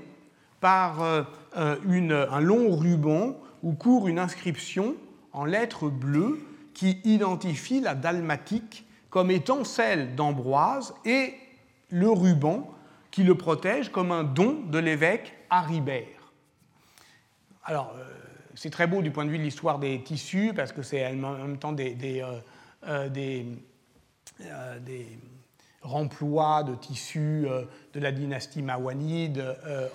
par 0.63 1.03
euh, 1.03 1.23
un 1.55 2.41
long 2.41 2.75
ruban 2.75 3.37
où 3.63 3.75
court 3.75 4.09
une 4.09 4.19
inscription 4.19 4.95
en 5.35 5.45
lettres 5.45 5.91
bleues 5.91 6.41
qui 6.73 7.01
identifie 7.05 7.83
la 7.83 7.95
dalmatique 7.95 8.87
comme 9.11 9.31
étant 9.31 9.65
celle 9.65 10.15
d'Ambroise 10.15 10.95
et 11.05 11.35
le 11.91 12.09
ruban 12.09 12.71
qui 13.11 13.25
le 13.25 13.35
protège 13.35 13.91
comme 13.91 14.13
un 14.13 14.25
don 14.25 14.63
de 14.67 14.79
l'évêque 14.79 15.35
Haribert. 15.51 16.33
Alors, 17.65 17.95
c'est 18.55 18.71
très 18.71 18.87
beau 18.87 19.03
du 19.03 19.11
point 19.11 19.25
de 19.25 19.31
vue 19.31 19.39
de 19.39 19.43
l'histoire 19.43 19.79
des 19.79 20.03
tissus, 20.03 20.53
parce 20.55 20.73
que 20.73 20.83
c'est 20.83 21.07
en 21.07 21.15
même 21.15 21.59
temps 21.59 21.73
des, 21.73 21.97
euh, 22.87 23.09
des, 23.09 23.47
euh, 24.43 24.79
remploi 25.83 26.63
de 26.63 26.75
tissus 26.75 27.47
de 27.93 28.01
la 28.01 28.13
dynastie 28.13 28.63
mawanide 28.63 29.43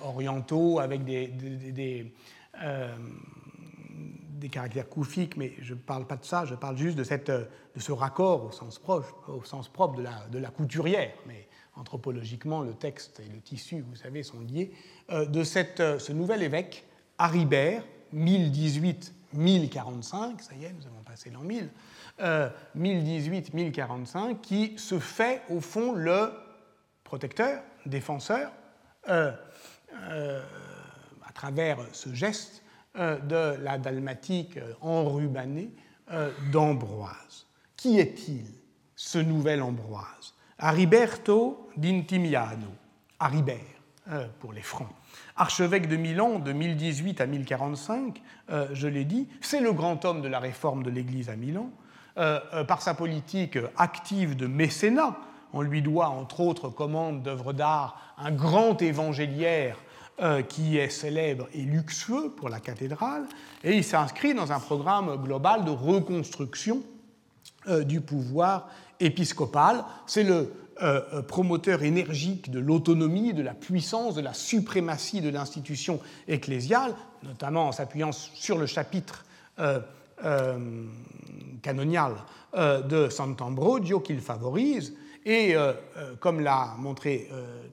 orientaux 0.02 0.80
avec 0.80 1.04
des, 1.04 1.28
des, 1.28 2.12
des 4.36 4.48
caractères 4.48 4.88
koufiques, 4.88 5.36
mais 5.36 5.52
je 5.60 5.74
ne 5.74 5.78
parle 5.78 6.06
pas 6.06 6.16
de 6.16 6.24
ça, 6.24 6.44
je 6.44 6.54
parle 6.54 6.76
juste 6.76 6.96
de, 6.96 7.04
cette, 7.04 7.30
de 7.30 7.80
ce 7.80 7.92
raccord 7.92 8.44
au 8.44 8.52
sens, 8.52 8.78
proche, 8.78 9.06
au 9.28 9.42
sens 9.44 9.68
propre 9.68 9.96
de 9.96 10.02
la, 10.02 10.26
de 10.30 10.38
la 10.38 10.50
couturière. 10.50 11.14
Mais 11.26 11.48
anthropologiquement, 11.76 12.62
le 12.62 12.72
texte 12.72 13.20
et 13.20 13.28
le 13.32 13.40
tissu, 13.40 13.84
vous 13.86 13.94
savez, 13.96 14.22
sont 14.22 14.40
liés, 14.40 14.72
euh, 15.10 15.26
de 15.26 15.44
cette, 15.44 15.80
euh, 15.80 15.98
ce 15.98 16.12
nouvel 16.12 16.42
évêque, 16.42 16.86
Haribert, 17.18 17.82
1018-1045, 18.14 20.40
ça 20.40 20.54
y 20.54 20.64
est, 20.64 20.72
nous 20.72 20.86
avons 20.86 21.02
passé 21.04 21.28
l'an 21.30 21.42
1000, 21.42 21.68
1018-1045, 22.76 24.40
qui 24.40 24.78
se 24.78 24.98
fait 24.98 25.42
au 25.50 25.60
fond 25.60 25.92
le 25.92 26.32
protecteur, 27.04 27.62
défenseur, 27.84 28.50
euh, 29.08 29.32
à 31.26 31.32
travers 31.32 31.78
ce 31.92 32.14
geste 32.14 32.62
de 32.94 33.56
la 33.62 33.76
dalmatique 33.78 34.58
enrubanée 34.80 35.70
d'Ambroise. 36.50 37.46
Qui 37.76 37.98
est-il, 37.98 38.46
ce 38.94 39.18
nouvel 39.18 39.60
Ambroise? 39.62 40.35
Ariberto 40.58 41.68
d'Intimiano, 41.76 42.68
Aribert 43.20 43.58
euh, 44.10 44.26
pour 44.40 44.54
les 44.54 44.62
Francs. 44.62 44.88
Archevêque 45.36 45.86
de 45.86 45.96
Milan 45.96 46.38
de 46.38 46.52
1018 46.52 47.20
à 47.20 47.26
1045, 47.26 48.22
euh, 48.48 48.66
je 48.72 48.88
l'ai 48.88 49.04
dit, 49.04 49.28
c'est 49.42 49.60
le 49.60 49.72
grand 49.72 50.02
homme 50.06 50.22
de 50.22 50.28
la 50.28 50.38
réforme 50.38 50.82
de 50.82 50.88
l'Église 50.88 51.28
à 51.28 51.36
Milan. 51.36 51.70
Euh, 52.16 52.64
par 52.64 52.80
sa 52.80 52.94
politique 52.94 53.58
active 53.76 54.34
de 54.34 54.46
mécénat, 54.46 55.18
on 55.52 55.60
lui 55.60 55.82
doit, 55.82 56.08
entre 56.08 56.40
autres 56.40 56.70
commandes 56.70 57.22
d'œuvres 57.22 57.52
d'art, 57.52 58.14
un 58.16 58.32
grand 58.32 58.80
évangéliaire 58.80 59.76
qui 60.48 60.78
est 60.78 60.88
célèbre 60.88 61.46
et 61.52 61.60
luxueux 61.60 62.30
pour 62.34 62.48
la 62.48 62.58
cathédrale, 62.58 63.26
et 63.62 63.76
il 63.76 63.84
s'inscrit 63.84 64.32
dans 64.32 64.50
un 64.50 64.58
programme 64.58 65.14
global 65.16 65.66
de 65.66 65.70
reconstruction 65.70 66.82
du 67.86 68.00
pouvoir 68.00 68.68
épiscopal. 69.00 69.84
C'est 70.06 70.22
le 70.22 70.52
euh, 70.82 71.00
euh, 71.14 71.22
promoteur 71.22 71.82
énergique 71.84 72.50
de 72.50 72.58
l'autonomie, 72.58 73.32
de 73.32 73.42
la 73.42 73.54
puissance, 73.54 74.14
de 74.14 74.20
la 74.20 74.34
suprématie 74.34 75.22
de 75.22 75.30
l'institution 75.30 76.00
ecclésiale, 76.28 76.94
notamment 77.22 77.68
en 77.68 77.72
s'appuyant 77.72 78.12
sur 78.12 78.58
le 78.58 78.66
chapitre 78.66 79.24
euh, 79.58 79.80
canonial 81.62 82.12
de 82.54 83.08
Sant'Ambrogio 83.08 84.00
qu'il 84.00 84.20
favorise. 84.20 84.94
Et 85.24 85.54
comme 86.20 86.40
l'a 86.40 86.74
montré 86.78 87.28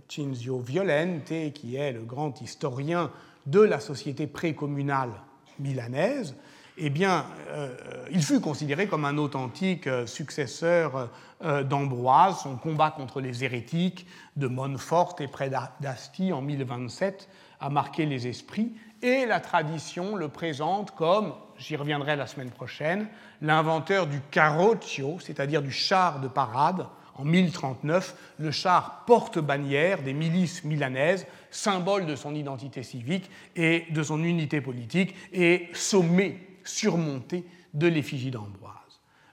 Cinzio 0.09 0.59
Violente, 0.59 1.31
qui 1.53 1.75
est 1.75 1.93
le 1.93 2.01
grand 2.01 2.41
historien 2.41 3.11
de 3.45 3.61
la 3.61 3.79
société 3.79 4.27
précommunale 4.27 5.11
milanaise, 5.59 6.35
eh 6.77 6.89
bien, 6.89 7.25
euh, 7.49 7.69
il 8.11 8.23
fut 8.23 8.41
considéré 8.41 8.87
comme 8.87 9.05
un 9.05 9.17
authentique 9.17 9.87
euh, 9.87 10.07
successeur 10.07 11.09
euh, 11.43 11.63
d'Ambroise. 11.63 12.39
Son 12.43 12.55
combat 12.55 12.91
contre 12.91 13.21
les 13.21 13.43
hérétiques 13.43 14.07
de 14.35 14.47
Montfort 14.47 15.15
et 15.19 15.27
près 15.27 15.51
d'Asti 15.79 16.33
en 16.33 16.41
1027 16.41 17.29
a 17.59 17.69
marqué 17.69 18.05
les 18.05 18.27
esprits 18.27 18.73
et 19.01 19.25
la 19.25 19.39
tradition 19.39 20.15
le 20.15 20.29
présente 20.29 20.91
comme, 20.91 21.33
j'y 21.57 21.75
reviendrai 21.75 22.15
la 22.15 22.25
semaine 22.25 22.49
prochaine, 22.49 23.07
l'inventeur 23.41 24.07
du 24.07 24.21
carroccio, 24.31 25.17
c'est-à-dire 25.19 25.61
du 25.61 25.71
char 25.71 26.19
de 26.21 26.27
parade, 26.27 26.87
en 27.15 27.25
1039, 27.25 28.15
le 28.39 28.49
char 28.49 29.03
porte-bannière 29.05 30.01
des 30.01 30.13
milices 30.13 30.63
milanaises, 30.63 31.27
symbole 31.51 32.07
de 32.07 32.15
son 32.15 32.33
identité 32.33 32.81
civique 32.81 33.29
et 33.55 33.85
de 33.91 34.01
son 34.01 34.23
unité 34.23 34.61
politique, 34.61 35.13
et 35.31 35.67
sommet 35.73 36.39
surmontée 36.63 37.45
de 37.73 37.87
l'effigie 37.87 38.31
d'Ambroise. 38.31 38.73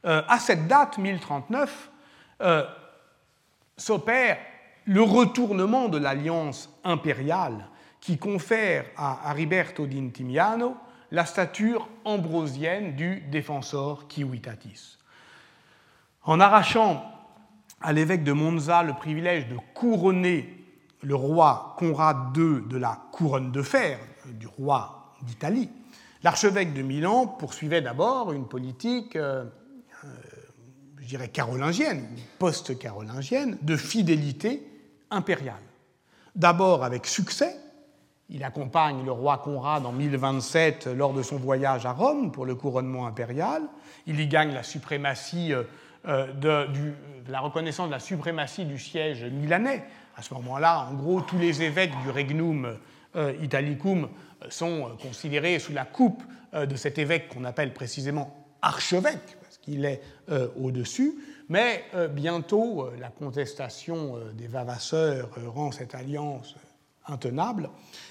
Euh, 0.05 0.23
à 0.29 0.39
cette 0.39 0.67
date, 0.67 0.99
1039, 0.99 1.91
euh, 2.43 2.65
s'opère 3.77 4.39
le 4.87 5.03
retournement 5.03 5.89
de 5.89 5.99
l'alliance 5.99 6.71
impériale 6.85 7.69
qui 8.01 8.19
confère 8.19 8.87
à 8.97 9.31
Ariberto 9.31 9.87
d'Intimiano 9.87 10.77
la 11.11 11.27
stature 11.27 11.89
ambrosienne 12.05 12.95
du 12.97 13.21
défensor 13.31 14.05
Ciuitatis. 14.09 14.97
En 16.23 16.41
arrachant 16.41 17.05
à 17.81 17.93
l'évêque 17.93 18.25
de 18.25 18.33
Monza 18.33 18.83
le 18.83 18.95
privilège 18.95 19.49
de 19.49 19.57
couronner 19.75 20.57
le 21.03 21.15
roi 21.15 21.75
Conrad 21.79 22.37
II 22.37 22.63
de 22.69 22.77
la 22.77 23.01
couronne 23.13 23.53
de 23.53 23.63
fer, 23.63 23.99
du 24.27 24.47
roi 24.47 25.15
d'Italie, 25.23 25.71
L'archevêque 26.23 26.75
de 26.75 26.83
Milan 26.83 27.27
poursuivait 27.27 27.81
d'abord 27.81 28.33
une 28.33 28.47
politique, 28.47 29.17
euh, 29.17 29.45
euh, 30.05 30.09
je 30.99 31.07
dirais, 31.07 31.29
carolingienne, 31.29 32.07
post-carolingienne, 32.39 33.57
de 33.63 33.77
fidélité 33.77 34.63
impériale. 35.11 35.63
D'abord 36.37 36.85
avec 36.85 37.07
succès, 37.07 37.57
il 38.29 38.45
accompagne 38.45 39.03
le 39.05 39.13
roi 39.13 39.39
Conrad 39.39 39.87
en 39.87 39.93
1027 39.93 40.89
lors 40.89 41.15
de 41.15 41.23
son 41.23 41.37
voyage 41.37 41.87
à 41.87 41.93
Rome 41.93 42.33
pour 42.33 42.45
le 42.45 42.55
couronnement 42.55 43.07
impérial. 43.07 43.63
Il 44.07 44.21
y 44.21 44.27
gagne 44.27 44.53
la 44.53 44.63
suprématie 44.63 45.55
euh, 45.55 46.33
de, 46.35 46.67
la 47.29 47.41
reconnaissance 47.41 47.87
de 47.87 47.93
la 47.93 47.99
suprématie 47.99 48.67
du 48.67 48.79
siège 48.79 49.25
milanais. 49.25 49.85
À 50.17 50.23
ce 50.23 50.35
moment-là, 50.35 50.87
en 50.91 50.95
gros, 50.95 51.23
tous 51.23 51.39
les 51.39 51.63
évêques 51.63 51.99
du 52.03 52.11
Regnum 52.11 52.77
Italicum 53.43 54.09
sont 54.49 54.87
euh, 54.87 54.95
considérés 55.01 55.59
sous 55.59 55.73
la 55.73 55.85
coupe 55.85 56.23
euh, 56.55 56.67
de 56.67 56.77
cet 56.77 56.99
évêque 56.99 57.29
qu'on 57.29 57.45
appelle 57.45 57.73
précisément 57.73 58.47
archevêque, 58.63 59.39
parce 59.41 59.59
qu'il 59.59 59.85
est 59.85 60.01
euh, 60.31 60.49
au-dessus, 60.61 61.15
mais 61.49 61.85
bientôt 62.13 62.91
la 63.01 63.09
contestation 63.09 64.17
des 64.35 64.47
vavasseurs 64.47 65.31
rend 65.53 65.73
cette 65.73 65.97
alliance 65.97 66.55
intenable, 67.07 67.71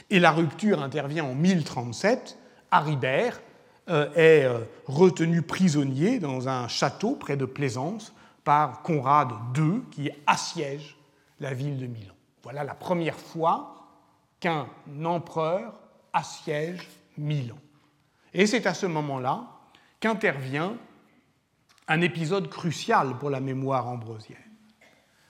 et 0.10 0.20
la 0.20 0.32
rupture 0.32 0.82
intervient 0.82 1.24
en 1.24 1.36
1037. 1.36 2.38
Haribert 2.70 3.40
est 3.88 4.46
retenu 4.88 5.42
prisonnier 5.42 6.20
dans 6.20 6.50
un 6.50 6.68
château 6.68 7.16
près 7.16 7.38
de 7.38 7.46
Plaisance 7.46 8.14
par 8.44 8.82
Conrad 8.82 9.30
II, 9.56 9.84
qui 9.90 10.12
assiège 10.28 10.98
la 11.40 11.54
ville 11.54 11.78
de 11.78 11.88
Milan. 11.88 12.14
Voilà 12.44 12.66
la 12.66 12.74
première 12.74 13.16
fois 13.16 13.76
qu'un 14.42 14.68
empereur 15.06 15.80
assiège 16.14 16.88
Milan. 17.18 17.58
Et 18.34 18.48
c'est 18.48 18.66
à 18.68 18.74
ce 18.74 18.86
moment-là 18.86 19.46
qu'intervient 20.00 20.76
un 21.88 22.02
épisode 22.02 22.50
crucial 22.50 23.18
pour 23.18 23.30
la 23.30 23.40
mémoire 23.40 23.88
ambrosienne. 23.88 24.38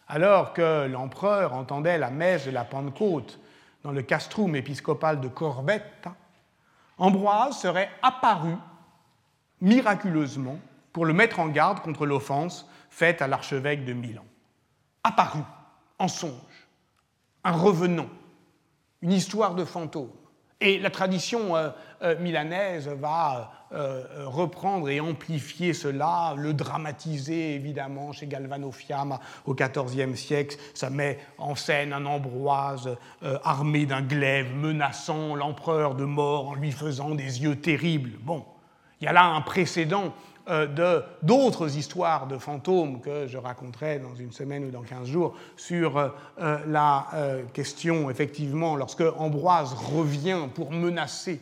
Alors 0.08 0.54
que 0.54 0.88
l'empereur 0.88 1.54
entendait 1.54 1.98
la 1.98 2.10
messe 2.10 2.46
de 2.46 2.52
la 2.52 2.66
Pentecôte 2.66 3.40
dans 3.84 3.92
le 3.92 4.02
castrum 4.02 4.56
épiscopal 4.56 5.22
de 5.22 5.28
Corbetta, 5.28 6.16
Ambroise 7.00 7.58
serait 7.58 7.90
apparu 8.02 8.56
miraculeusement 9.62 10.60
pour 10.92 11.06
le 11.06 11.14
mettre 11.14 11.40
en 11.40 11.48
garde 11.48 11.80
contre 11.80 12.06
l'offense 12.06 12.70
faite 12.90 13.22
à 13.22 13.28
l'archevêque 13.28 13.86
de 13.86 13.94
Milan. 13.94 14.26
Apparu, 15.04 15.40
en 15.98 16.10
songe, 16.10 16.68
un 17.46 17.54
revenant, 17.54 18.10
une 19.02 19.14
histoire 19.14 19.56
de 19.56 19.64
fantôme. 19.64 20.12
Et 20.62 20.78
la 20.78 20.90
tradition 20.90 21.56
euh, 21.56 21.70
euh, 22.04 22.20
milanaise 22.20 22.90
va 22.90 23.54
euh, 23.72 24.04
reprendre 24.26 24.90
et 24.90 25.00
amplifier 25.00 25.74
cela, 25.74 26.34
le 26.36 26.54
dramatiser 26.54 27.56
évidemment 27.56 28.12
chez 28.12 28.28
Galvano 28.28 28.70
Fiamma 28.72 29.22
au 29.46 29.56
XIVe 29.56 30.16
siècle. 30.16 30.58
Ça 30.74 30.90
met 30.90 31.18
en 31.38 31.56
scène 31.56 31.94
un 31.94 32.06
Ambroise 32.06 32.98
armé 33.44 33.86
d'un 33.86 34.02
glaive 34.02 34.54
menaçant 34.54 35.36
l'empereur 35.36 35.96
de 35.96 36.04
mort 36.04 36.50
en 36.50 36.56
lui 36.56 36.72
faisant 36.72 37.12
des 37.12 37.42
yeux 37.42 37.56
terribles. 37.56 38.12
Bon, 38.22 38.44
il 39.00 39.06
y 39.06 39.08
a 39.08 39.14
là 39.14 39.24
un 39.26 39.42
précédent 39.42 40.14
de 40.50 41.04
d'autres 41.22 41.78
histoires 41.78 42.28
de 42.28 42.38
fantômes 42.38 43.02
que 43.02 43.28
je 43.28 43.38
raconterai 43.38 44.00
dans 44.00 44.16
une 44.16 44.32
semaine 44.32 44.66
ou 44.66 44.72
dans 44.72 44.82
15 44.82 45.08
jours 45.08 45.36
sur 45.56 45.98
euh, 45.98 46.10
euh, 46.40 46.58
la 46.68 47.08
question, 47.54 48.10
effectivement, 48.10 48.76
lorsque 48.76 49.04
Ambroise 49.18 49.74
revient 49.74 50.48
pour 50.54 50.72
menacer 50.72 51.42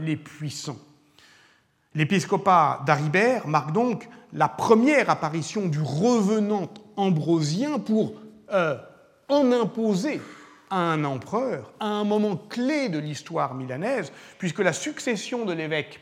les 0.00 0.16
puissants. 0.16 0.76
L'épiscopat 1.94 2.82
d'Aribert 2.86 3.46
marque 3.46 3.72
donc 3.72 4.08
la 4.32 4.48
première 4.48 5.10
apparition 5.10 5.66
du 5.66 5.80
revenant 5.80 6.68
ambrosien 6.96 7.78
pour 7.78 8.14
en 9.28 9.52
imposer 9.52 10.20
à 10.70 10.76
un 10.76 11.04
empereur 11.04 11.72
à 11.80 11.86
un 11.86 12.04
moment 12.04 12.36
clé 12.36 12.88
de 12.88 12.98
l'histoire 12.98 13.54
milanaise, 13.54 14.10
puisque 14.38 14.60
la 14.60 14.72
succession 14.72 15.44
de 15.44 15.52
l'évêque 15.52 16.00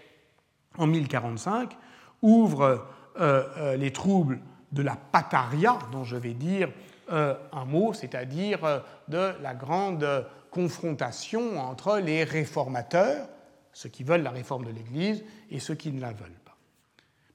en 0.78 0.86
1045 0.86 1.76
ouvre 2.22 2.86
euh, 3.18 3.42
euh, 3.56 3.76
les 3.76 3.92
troubles 3.92 4.40
de 4.72 4.82
la 4.82 4.96
pataria, 4.96 5.78
dont 5.92 6.04
je 6.04 6.16
vais 6.16 6.34
dire 6.34 6.68
un 7.12 7.64
mot, 7.64 7.92
c'est-à-dire 7.92 8.84
de 9.08 9.32
la 9.42 9.52
grande 9.52 10.06
confrontation 10.52 11.58
entre 11.58 11.98
les 11.98 12.22
réformateurs, 12.22 13.26
ceux 13.72 13.88
qui 13.88 14.04
veulent 14.04 14.22
la 14.22 14.30
réforme 14.30 14.64
de 14.64 14.70
l'Église, 14.70 15.24
et 15.50 15.58
ceux 15.58 15.74
qui 15.74 15.90
ne 15.90 16.00
la 16.00 16.12
veulent 16.12 16.38
pas. 16.44 16.56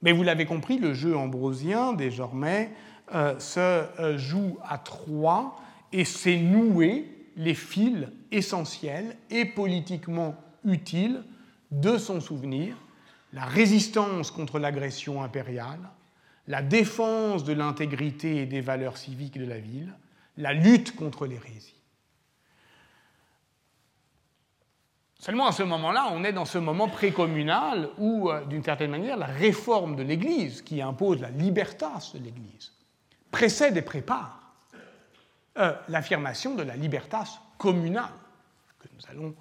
Mais 0.00 0.12
vous 0.12 0.22
l'avez 0.22 0.46
compris, 0.46 0.78
le 0.78 0.94
jeu 0.94 1.14
ambrosien, 1.14 1.92
désormais, 1.92 2.70
se 3.12 4.16
joue 4.16 4.56
à 4.66 4.78
trois 4.78 5.60
et 5.92 6.06
c'est 6.06 6.38
noué 6.38 7.04
les 7.36 7.54
fils 7.54 8.08
essentiels 8.32 9.16
et 9.30 9.44
politiquement 9.44 10.36
utiles 10.64 11.22
de 11.70 11.98
son 11.98 12.20
souvenir, 12.20 12.76
la 13.32 13.44
résistance 13.44 14.30
contre 14.30 14.58
l'agression 14.58 15.22
impériale, 15.22 15.80
la 16.46 16.62
défense 16.62 17.44
de 17.44 17.52
l'intégrité 17.52 18.42
et 18.42 18.46
des 18.46 18.60
valeurs 18.60 18.96
civiques 18.96 19.38
de 19.38 19.44
la 19.44 19.58
ville, 19.58 19.92
la 20.36 20.52
lutte 20.52 20.94
contre 20.94 21.26
l'hérésie. 21.26 21.74
Seulement 25.18 25.48
à 25.48 25.52
ce 25.52 25.64
moment-là, 25.64 26.08
on 26.12 26.22
est 26.22 26.32
dans 26.32 26.44
ce 26.44 26.58
moment 26.58 26.88
précommunal 26.88 27.88
où, 27.98 28.30
euh, 28.30 28.44
d'une 28.44 28.62
certaine 28.62 28.92
manière, 28.92 29.16
la 29.16 29.26
réforme 29.26 29.96
de 29.96 30.04
l'Église, 30.04 30.62
qui 30.62 30.80
impose 30.80 31.20
la 31.20 31.30
libertas 31.30 32.12
de 32.14 32.22
l'Église, 32.22 32.72
précède 33.32 33.76
et 33.76 33.82
prépare 33.82 34.54
euh, 35.58 35.74
l'affirmation 35.88 36.54
de 36.54 36.62
la 36.62 36.76
libertas 36.76 37.40
communale 37.58 38.12
que 38.78 38.88
nous 38.94 39.10
allons 39.10 39.34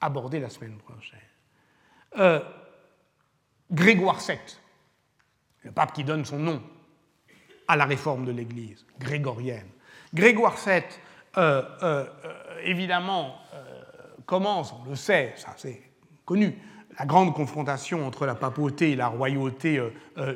aborder 0.00 0.40
la 0.40 0.50
semaine 0.50 0.76
prochaine. 0.76 1.18
Euh, 2.18 2.40
Grégoire 3.70 4.20
VII, 4.20 4.38
le 5.64 5.72
pape 5.72 5.92
qui 5.92 6.04
donne 6.04 6.24
son 6.24 6.38
nom 6.38 6.62
à 7.68 7.76
la 7.76 7.84
réforme 7.84 8.24
de 8.24 8.32
l'Église 8.32 8.86
grégorienne. 8.98 9.66
Grégoire 10.14 10.56
VII, 10.64 10.82
euh, 11.36 12.04
évidemment, 12.64 13.36
commence, 14.24 14.72
on 14.72 14.88
le 14.88 14.96
sait, 14.96 15.34
ça 15.36 15.54
c'est 15.56 15.82
connu, 16.24 16.56
la 16.98 17.06
grande 17.06 17.34
confrontation 17.34 18.06
entre 18.06 18.24
la 18.24 18.34
papauté 18.34 18.92
et 18.92 18.96
la 18.96 19.08
royauté 19.08 19.82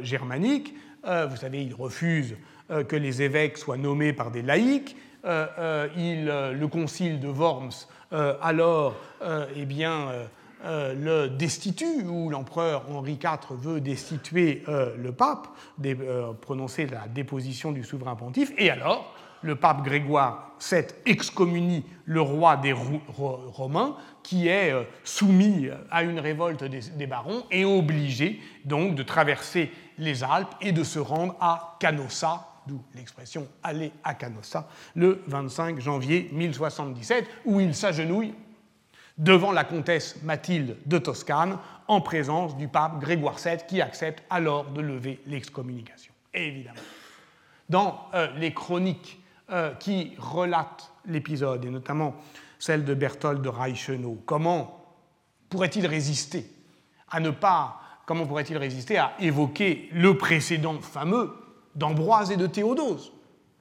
germanique. 0.02 0.74
vous 1.04 1.36
savez, 1.36 1.62
il 1.62 1.74
refuse 1.74 2.36
euh, 2.70 2.84
que 2.84 2.94
les 2.94 3.20
évêques 3.22 3.58
soient 3.58 3.76
nommés 3.76 4.12
par 4.12 4.30
des 4.30 4.42
laïcs. 4.42 4.96
Euh, 5.24 5.46
euh, 5.58 5.88
il, 5.96 6.26
le 6.26 6.68
concile 6.68 7.18
de 7.18 7.26
Worms, 7.28 7.86
alors, 8.42 8.96
eh 9.54 9.64
bien, 9.66 10.08
le 10.64 11.28
destitue, 11.28 12.04
où 12.04 12.30
l'empereur 12.30 12.84
Henri 12.90 13.18
IV 13.22 13.56
veut 13.56 13.80
destituer 13.80 14.62
le 14.66 15.10
pape, 15.12 15.48
prononcer 16.40 16.86
la 16.86 17.08
déposition 17.08 17.72
du 17.72 17.84
souverain 17.84 18.16
pontife, 18.16 18.52
et 18.58 18.70
alors 18.70 19.14
le 19.42 19.56
pape 19.56 19.82
Grégoire 19.82 20.50
VII 20.60 20.84
excommunie 21.06 21.84
le 22.04 22.20
roi 22.20 22.58
des 22.58 22.74
Romains, 22.74 23.96
qui 24.22 24.48
est 24.48 24.74
soumis 25.02 25.68
à 25.90 26.02
une 26.02 26.20
révolte 26.20 26.64
des 26.64 27.06
barons 27.06 27.44
et 27.50 27.64
obligé 27.64 28.38
donc 28.66 28.94
de 28.94 29.02
traverser 29.02 29.70
les 29.96 30.22
Alpes 30.22 30.54
et 30.60 30.72
de 30.72 30.84
se 30.84 30.98
rendre 30.98 31.36
à 31.40 31.78
Canossa, 31.80 32.46
d'où 32.66 32.82
l'expression 32.94 33.48
aller 33.62 33.92
à 34.04 34.12
Canossa, 34.12 34.68
le 34.94 35.22
25 35.26 35.80
janvier 35.80 36.28
1077, 36.32 37.24
où 37.46 37.60
il 37.60 37.74
s'agenouille 37.74 38.34
devant 39.20 39.52
la 39.52 39.64
comtesse 39.64 40.16
Mathilde 40.22 40.76
de 40.86 40.98
Toscane 40.98 41.58
en 41.88 42.00
présence 42.00 42.56
du 42.56 42.68
pape 42.68 43.00
Grégoire 43.00 43.36
VII 43.36 43.58
qui 43.68 43.80
accepte 43.82 44.24
alors 44.30 44.64
de 44.70 44.80
lever 44.80 45.20
l'excommunication. 45.26 46.12
Évidemment. 46.32 46.80
Dans 47.68 48.08
euh, 48.14 48.28
les 48.38 48.54
chroniques 48.54 49.20
euh, 49.50 49.74
qui 49.74 50.14
relatent 50.18 50.90
l'épisode, 51.06 51.64
et 51.64 51.70
notamment 51.70 52.16
celle 52.58 52.84
de 52.84 52.94
Berthold 52.94 53.42
de 53.42 53.48
Reichenau, 53.48 54.22
comment 54.24 54.84
pourrait-il 55.50 55.86
résister 55.86 56.50
à 57.10 57.20
ne 57.20 57.30
pas, 57.30 57.80
comment 58.06 58.26
pourrait-il 58.26 58.56
résister 58.56 58.96
à 58.96 59.12
évoquer 59.20 59.90
le 59.92 60.16
précédent 60.16 60.80
fameux 60.80 61.34
d'Ambroise 61.74 62.30
et 62.30 62.36
de 62.36 62.46
Théodose, 62.46 63.12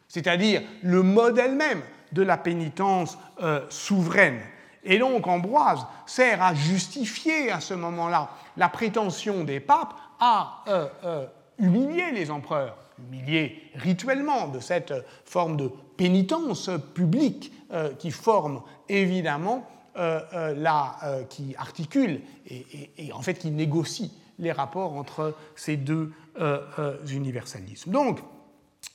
c'est-à-dire 0.07 0.61
le 0.83 1.03
modèle 1.03 1.55
même 1.55 1.81
de 2.13 2.21
la 2.21 2.37
pénitence 2.37 3.17
euh, 3.41 3.65
souveraine? 3.69 4.39
Et 4.83 4.97
donc 4.97 5.27
Ambroise 5.27 5.85
sert 6.05 6.41
à 6.41 6.53
justifier 6.53 7.51
à 7.51 7.59
ce 7.59 7.73
moment-là 7.73 8.29
la 8.57 8.69
prétention 8.69 9.43
des 9.43 9.59
papes 9.59 9.93
à 10.19 10.63
euh, 10.67 10.87
euh, 11.03 11.25
humilier 11.57 12.11
les 12.11 12.31
empereurs, 12.31 12.77
humilier 12.97 13.61
rituellement 13.75 14.47
de 14.47 14.59
cette 14.59 14.93
forme 15.25 15.57
de 15.57 15.71
pénitence 15.97 16.69
publique 16.93 17.53
qui 17.99 18.09
forme 18.09 18.63
évidemment 18.87 19.67
la, 19.95 20.95
qui 21.29 21.55
articule 21.55 22.21
et, 22.47 23.11
en 23.13 23.21
fait 23.21 23.35
qui 23.35 23.51
négocie 23.51 24.11
les 24.39 24.51
rapports 24.51 24.93
entre 24.93 25.35
ces 25.55 25.77
deux 25.77 26.11
euh, 26.39 26.61
euh, 26.79 26.97
universalismes. 27.07 27.91
Donc, 27.91 28.19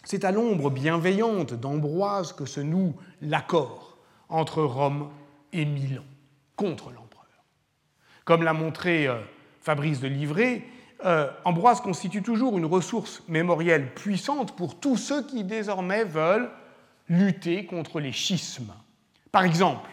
c'est 0.05 0.25
à 0.25 0.33
l'ombre 0.33 0.71
bienveillante 0.71 1.53
d'Ambroise 1.53 2.33
que 2.33 2.47
se 2.47 2.61
noue 2.61 2.95
l'accord 3.21 3.99
entre 4.31 4.63
Rome 4.63 5.11
et 5.11 5.24
Milan 5.55 6.05
contre 6.57 6.91
l'empereur. 6.91 7.45
Comme 8.25 8.43
l'a 8.43 8.53
montré 8.53 9.07
euh, 9.07 9.21
Fabrice 9.61 10.01
de 10.01 10.09
Livray, 10.09 10.63
Ambroise 11.45 11.83
constitue 11.83 12.23
toujours 12.23 12.57
une 12.57 12.65
ressource 12.65 13.23
mémorielle 13.29 13.93
puissante 13.93 14.57
pour 14.57 14.81
tous 14.81 14.97
ceux 14.97 15.23
qui 15.27 15.45
désormais 15.45 16.03
veulent 16.03 16.49
lutter 17.11 17.67
contre 17.67 18.01
les 18.01 18.13
schismes. 18.13 18.73
Par 19.31 19.45
exemple, 19.45 19.91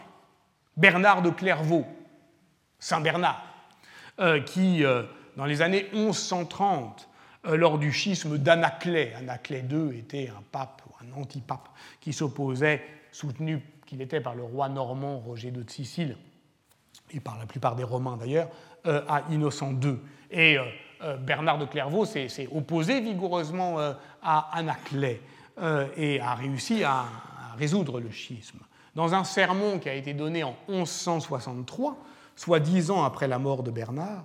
Bernard 0.78 1.22
de 1.22 1.30
Clairvaux, 1.30 1.86
Saint 2.80 3.02
Bernard, 3.02 3.44
qui 4.46 4.86
dans 5.38 5.46
les 5.46 5.62
années 5.62 5.88
1130, 5.94 7.10
euh, 7.48 7.58
lors 7.58 7.78
du 7.78 7.92
schisme 7.92 8.38
d'Anaclée, 8.38 9.14
Anaclée 9.18 9.64
II 9.70 9.98
était 9.98 10.30
un 10.30 10.44
pape 10.52 10.82
ou 10.88 10.94
un 11.04 11.20
antipape 11.20 11.70
qui 12.00 12.14
s'opposait, 12.14 12.84
soutenu 13.12 13.62
qu'il 13.92 14.02
était 14.02 14.22
par 14.22 14.36
le 14.36 14.44
roi 14.44 14.70
normand 14.70 15.20
Roger 15.20 15.52
de 15.52 15.70
Sicile, 15.70 16.16
et 17.12 17.20
par 17.20 17.38
la 17.38 17.46
plupart 17.46 17.76
des 17.76 17.84
Romains 17.84 18.16
d'ailleurs, 18.16 18.48
euh, 18.86 19.02
à 19.06 19.24
Innocent 19.30 19.74
II. 19.82 19.98
Et 20.32 20.58
euh, 20.58 21.18
Bernard 21.18 21.58
de 21.58 21.66
Clairvaux 21.66 22.06
s'est 22.06 22.48
opposé 22.54 23.02
vigoureusement 23.02 23.80
à 24.24 24.58
Anaclée 24.58 25.20
et 25.98 26.22
a 26.22 26.36
réussi 26.36 26.86
à, 26.86 27.00
à 27.00 27.56
résoudre 27.58 28.00
le 28.00 28.10
schisme. 28.12 28.60
Dans 28.96 29.14
un 29.14 29.26
sermon 29.26 29.78
qui 29.78 29.90
a 29.90 29.94
été 29.94 30.14
donné 30.14 30.46
en 30.46 30.56
1163, 30.70 31.98
soit 32.38 32.62
dix 32.62 32.92
ans 32.92 33.04
après 33.04 33.28
la 33.28 33.40
mort 33.40 33.62
de 33.62 33.72
Bernard, 33.72 34.24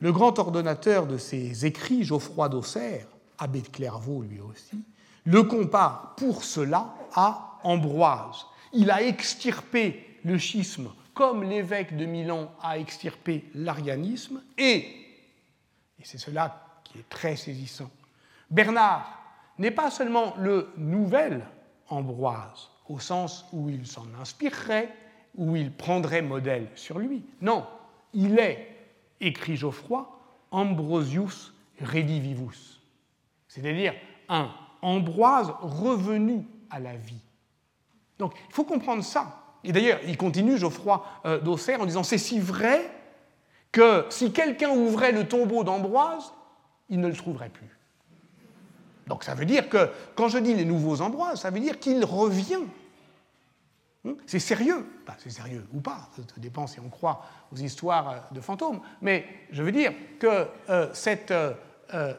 le 0.00 0.10
grand 0.10 0.36
ordonnateur 0.40 1.06
de 1.06 1.18
ses 1.18 1.66
écrits, 1.66 2.02
Geoffroy 2.02 2.48
d'Auxerre, 2.48 3.06
abbé 3.38 3.60
de 3.60 3.68
Clairvaux 3.68 4.22
lui 4.22 4.40
aussi, 4.40 4.82
le 5.24 5.44
compare 5.44 6.14
pour 6.16 6.42
cela 6.42 6.94
à 7.14 7.60
Ambroise. 7.62 8.46
Il 8.74 8.90
a 8.90 9.02
extirpé 9.02 10.18
le 10.24 10.38
schisme 10.38 10.90
comme 11.14 11.44
l'évêque 11.44 11.96
de 11.96 12.04
Milan 12.04 12.52
a 12.60 12.78
extirpé 12.78 13.44
l'arianisme 13.54 14.42
et, 14.58 14.78
et 15.98 16.04
c'est 16.04 16.18
cela 16.18 16.80
qui 16.82 16.98
est 16.98 17.08
très 17.08 17.36
saisissant, 17.36 17.90
Bernard 18.50 19.20
n'est 19.58 19.70
pas 19.70 19.90
seulement 19.90 20.34
le 20.36 20.72
nouvel 20.76 21.46
Ambroise, 21.88 22.70
au 22.88 22.98
sens 22.98 23.44
où 23.52 23.68
il 23.68 23.86
s'en 23.86 24.06
inspirerait, 24.18 24.90
où 25.36 25.54
il 25.54 25.70
prendrait 25.70 26.22
modèle 26.22 26.68
sur 26.74 26.98
lui. 26.98 27.22
Non, 27.42 27.66
il 28.14 28.38
est 28.38 28.74
écrit 29.20 29.56
Geoffroy, 29.56 30.08
Ambrosius 30.50 31.52
redivivus, 31.80 32.80
c'est-à-dire 33.48 33.94
un 34.28 34.50
Ambroise 34.80 35.52
revenu 35.60 36.46
à 36.70 36.80
la 36.80 36.96
vie. 36.96 37.20
Donc 38.18 38.34
il 38.48 38.54
faut 38.54 38.64
comprendre 38.64 39.02
ça. 39.02 39.40
Et 39.64 39.72
d'ailleurs, 39.72 40.00
il 40.06 40.16
continue, 40.16 40.58
Geoffroy 40.58 41.04
euh, 41.24 41.40
d'Auxerre, 41.40 41.80
en 41.80 41.86
disant 41.86 42.02
C'est 42.02 42.18
si 42.18 42.38
vrai 42.38 42.90
que 43.72 44.06
si 44.10 44.32
quelqu'un 44.32 44.70
ouvrait 44.70 45.12
le 45.12 45.26
tombeau 45.26 45.64
d'Ambroise, 45.64 46.32
il 46.88 47.00
ne 47.00 47.08
le 47.08 47.14
trouverait 47.14 47.48
plus. 47.48 47.78
Donc 49.06 49.24
ça 49.24 49.34
veut 49.34 49.44
dire 49.44 49.68
que, 49.68 49.90
quand 50.14 50.28
je 50.28 50.38
dis 50.38 50.54
les 50.54 50.64
nouveaux 50.64 51.00
Ambroises, 51.00 51.40
ça 51.40 51.50
veut 51.50 51.60
dire 51.60 51.78
qu'il 51.78 52.04
revient 52.04 52.60
Hmm? 54.04 54.12
C'est 54.26 54.38
sérieux, 54.38 54.86
c'est 55.16 55.30
sérieux 55.30 55.66
ou 55.72 55.80
pas, 55.80 56.10
ça 56.14 56.22
dépend 56.36 56.66
si 56.66 56.78
on 56.78 56.90
croit 56.90 57.24
aux 57.50 57.56
histoires 57.56 58.10
euh, 58.10 58.18
de 58.32 58.40
fantômes, 58.42 58.80
mais 59.00 59.24
je 59.50 59.62
veux 59.62 59.72
dire 59.72 59.94
que 60.20 60.46
euh, 60.68 60.92
euh, 61.94 62.14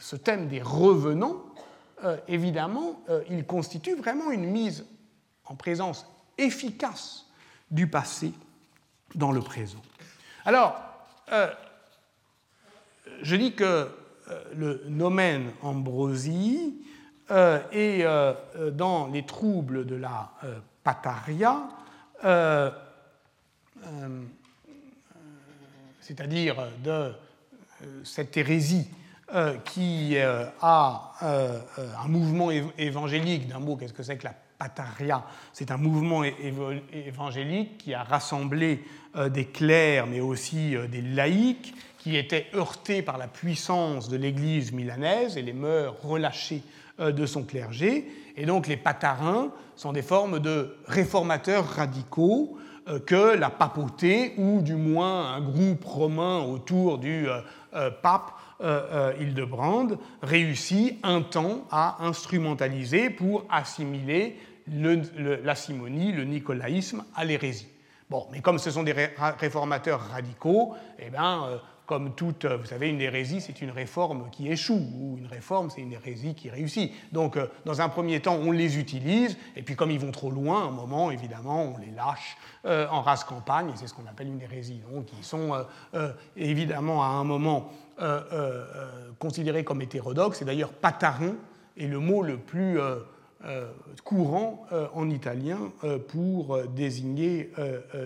ce 0.00 0.16
thème 0.16 0.48
des 0.48 0.60
revenants, 0.60 1.44
évidemment, 2.26 3.02
il 3.30 3.44
constitue 3.44 3.94
vraiment 3.94 4.30
une 4.30 4.46
mise 4.46 4.86
en 5.44 5.54
présence 5.54 6.06
efficace 6.36 7.26
du 7.70 7.86
passé 7.88 8.32
dans 9.14 9.32
le 9.32 9.40
présent. 9.40 9.82
Alors, 10.44 10.76
je 13.22 13.36
dis 13.36 13.54
que 13.54 13.88
le 14.54 14.84
nomen 14.88 15.50
Ambrosie 15.62 16.82
et 17.72 18.04
dans 18.72 19.08
les 19.08 19.26
troubles 19.26 19.86
de 19.86 19.96
la 19.96 20.30
Pataria, 20.84 21.68
c'est-à-dire 26.00 26.56
de 26.82 27.12
cette 28.04 28.36
hérésie 28.36 28.88
qui 29.64 30.16
a 30.18 31.12
un 31.20 32.08
mouvement 32.08 32.50
évangélique, 32.50 33.48
d'un 33.48 33.58
mot, 33.58 33.76
qu'est-ce 33.76 33.92
que 33.92 34.02
c'est 34.02 34.16
que 34.16 34.24
la 34.24 34.34
Pataria? 34.58 35.24
C'est 35.52 35.70
un 35.70 35.76
mouvement 35.76 36.24
évangélique 36.24 37.78
qui 37.78 37.94
a 37.94 38.02
rassemblé 38.02 38.84
des 39.30 39.44
clercs, 39.44 40.06
mais 40.06 40.20
aussi 40.20 40.74
des 40.90 41.02
laïcs, 41.02 41.74
qui 41.98 42.16
étaient 42.16 42.46
heurtés 42.54 43.02
par 43.02 43.18
la 43.18 43.28
puissance 43.28 44.08
de 44.08 44.16
l'Église 44.16 44.72
milanaise 44.72 45.36
et 45.36 45.42
les 45.42 45.52
mœurs 45.52 45.96
relâchées 46.02 46.62
de 46.98 47.26
son 47.26 47.44
clergé. 47.44 48.10
Et 48.36 48.46
donc 48.46 48.66
les 48.66 48.76
patarins 48.76 49.50
sont 49.76 49.92
des 49.92 50.02
formes 50.02 50.38
de 50.40 50.76
réformateurs 50.86 51.66
radicaux 51.66 52.56
euh, 52.88 52.98
que 53.00 53.36
la 53.36 53.50
papauté, 53.50 54.34
ou 54.38 54.62
du 54.62 54.74
moins 54.74 55.34
un 55.34 55.40
groupe 55.40 55.84
romain 55.84 56.40
autour 56.40 56.98
du 56.98 57.26
euh, 57.28 57.90
euh, 58.60 59.12
pape 59.12 59.20
Hildebrand, 59.20 59.88
réussit 60.22 60.98
un 61.02 61.22
temps 61.22 61.66
à 61.70 62.04
instrumentaliser 62.04 63.10
pour 63.10 63.44
assimiler 63.50 64.36
la 64.66 65.54
simonie, 65.54 66.12
le 66.12 66.24
nicolaïsme 66.24 67.04
à 67.14 67.24
l'hérésie. 67.24 67.68
Bon, 68.10 68.26
mais 68.32 68.40
comme 68.40 68.58
ce 68.58 68.70
sont 68.70 68.82
des 68.82 68.92
réformateurs 68.92 70.00
radicaux, 70.00 70.74
eh 70.98 71.10
bien, 71.10 71.60
comme 71.88 72.14
toute, 72.14 72.44
vous 72.44 72.66
savez, 72.66 72.90
une 72.90 73.00
hérésie, 73.00 73.40
c'est 73.40 73.62
une 73.62 73.70
réforme 73.70 74.28
qui 74.30 74.48
échoue, 74.48 74.86
ou 75.00 75.16
une 75.16 75.26
réforme, 75.26 75.70
c'est 75.70 75.80
une 75.80 75.94
hérésie 75.94 76.34
qui 76.34 76.50
réussit. 76.50 76.92
Donc, 77.12 77.38
euh, 77.38 77.46
dans 77.64 77.80
un 77.80 77.88
premier 77.88 78.20
temps, 78.20 78.34
on 78.34 78.52
les 78.52 78.78
utilise, 78.78 79.38
et 79.56 79.62
puis 79.62 79.74
comme 79.74 79.90
ils 79.90 79.98
vont 79.98 80.10
trop 80.10 80.30
loin, 80.30 80.68
un 80.68 80.70
moment, 80.70 81.10
évidemment, 81.10 81.74
on 81.74 81.78
les 81.78 81.90
lâche 81.90 82.36
euh, 82.66 82.86
en 82.90 83.00
race 83.00 83.24
campagne, 83.24 83.70
et 83.70 83.72
c'est 83.74 83.86
ce 83.86 83.94
qu'on 83.94 84.06
appelle 84.06 84.26
une 84.26 84.42
hérésie. 84.42 84.82
Donc, 84.92 85.06
ils 85.16 85.24
sont 85.24 85.64
euh, 85.94 86.12
évidemment, 86.36 87.02
à 87.02 87.06
un 87.06 87.24
moment, 87.24 87.72
considérés 89.18 89.64
comme 89.64 89.82
hétérodoxes, 89.82 90.42
et 90.42 90.44
d'ailleurs, 90.44 90.72
patarin 90.72 91.34
est 91.76 91.86
le 91.86 91.98
mot 91.98 92.22
le 92.22 92.36
plus 92.36 92.78
courant 94.04 94.66
en 94.94 95.10
italien 95.10 95.58
pour 96.08 96.58
désigner 96.74 97.52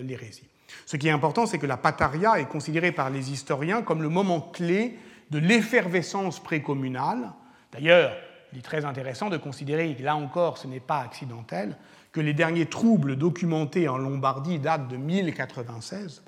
l'hérésie. 0.01 0.47
Ce 0.85 0.97
qui 0.97 1.07
est 1.07 1.11
important, 1.11 1.45
c'est 1.45 1.59
que 1.59 1.67
la 1.67 1.77
Pataria 1.77 2.39
est 2.39 2.47
considérée 2.47 2.91
par 2.91 3.09
les 3.09 3.31
historiens 3.31 3.83
comme 3.83 4.01
le 4.01 4.09
moment 4.09 4.41
clé 4.41 4.97
de 5.29 5.39
l'effervescence 5.39 6.41
précommunale. 6.41 7.31
D'ailleurs, 7.71 8.15
il 8.51 8.59
est 8.59 8.63
très 8.63 8.85
intéressant 8.85 9.29
de 9.29 9.37
considérer, 9.37 9.95
là 9.99 10.15
encore 10.15 10.57
ce 10.57 10.67
n'est 10.67 10.79
pas 10.79 10.99
accidentel, 10.99 11.77
que 12.11 12.21
les 12.21 12.33
derniers 12.33 12.67
troubles 12.67 13.15
documentés 13.15 13.87
en 13.87 13.97
Lombardie 13.97 14.59
datent 14.59 14.87
de 14.87 14.97
1096, 14.97 16.23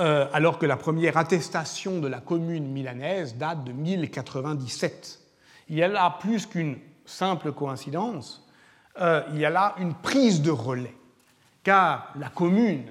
euh, 0.00 0.26
alors 0.32 0.58
que 0.58 0.66
la 0.66 0.76
première 0.76 1.16
attestation 1.16 2.00
de 2.00 2.08
la 2.08 2.20
commune 2.20 2.66
milanaise 2.66 3.36
date 3.36 3.64
de 3.64 3.72
1097. 3.72 5.20
Il 5.68 5.76
y 5.76 5.82
a 5.82 5.88
là 5.88 6.16
plus 6.20 6.46
qu'une 6.46 6.78
simple 7.04 7.52
coïncidence, 7.52 8.48
euh, 8.98 9.22
il 9.32 9.38
y 9.38 9.44
a 9.44 9.50
là 9.50 9.74
une 9.78 9.94
prise 9.94 10.40
de 10.40 10.50
relais 10.50 10.94
car 11.62 12.12
la 12.16 12.30
commune, 12.30 12.86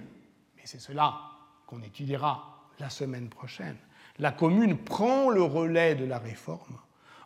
et 0.57 0.66
c'est 0.66 0.80
cela 0.80 1.16
qu'on 1.66 1.82
étudiera 1.82 2.68
la 2.80 2.91
semaine 2.91 3.30
prochaine, 3.30 3.78
la 4.20 4.32
commune 4.32 4.78
prend 4.78 5.30
le 5.30 5.41
relais 5.41 5.95
de 5.95 6.05
la 6.05 6.20
réforme 6.20 6.78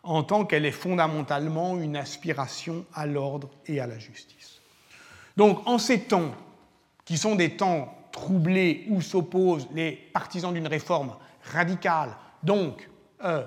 en 0.02 0.22
tant 0.22 0.46
qu'elle 0.46 0.64
est 0.64 0.70
fondamentalement 0.70 1.78
une 1.78 1.96
aspiration 1.96 2.86
à 2.94 3.06
l'ordre 3.06 3.50
et 3.66 3.80
à 3.80 3.86
la 3.86 3.98
justice. 3.98 4.60
Donc 5.36 5.66
en 5.66 5.78
ces 5.78 6.00
temps, 6.00 6.34
qui 7.04 7.18
sont 7.18 7.34
des 7.34 7.56
temps 7.56 7.94
troublés 8.14 8.86
où 8.88 9.02
s'opposent 9.02 9.68
les 9.74 9.90
partisans 9.90 10.54
d'une 10.54 10.68
réforme 10.68 11.14
radicale, 11.52 12.10
donc 12.44 12.88
euh, 13.24 13.42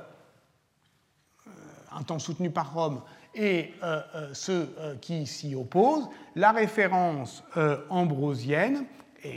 euh, 1.48 1.52
un 1.94 2.04
temps 2.04 2.20
soutenu 2.20 2.52
par 2.52 2.74
Rome, 2.74 3.02
et 3.34 3.74
euh, 3.82 4.02
ceux 4.34 4.76
qui 5.00 5.26
s'y 5.26 5.56
opposent, 5.56 6.10
la 6.36 6.52
référence 6.52 7.44
ambrosienne, 7.90 8.86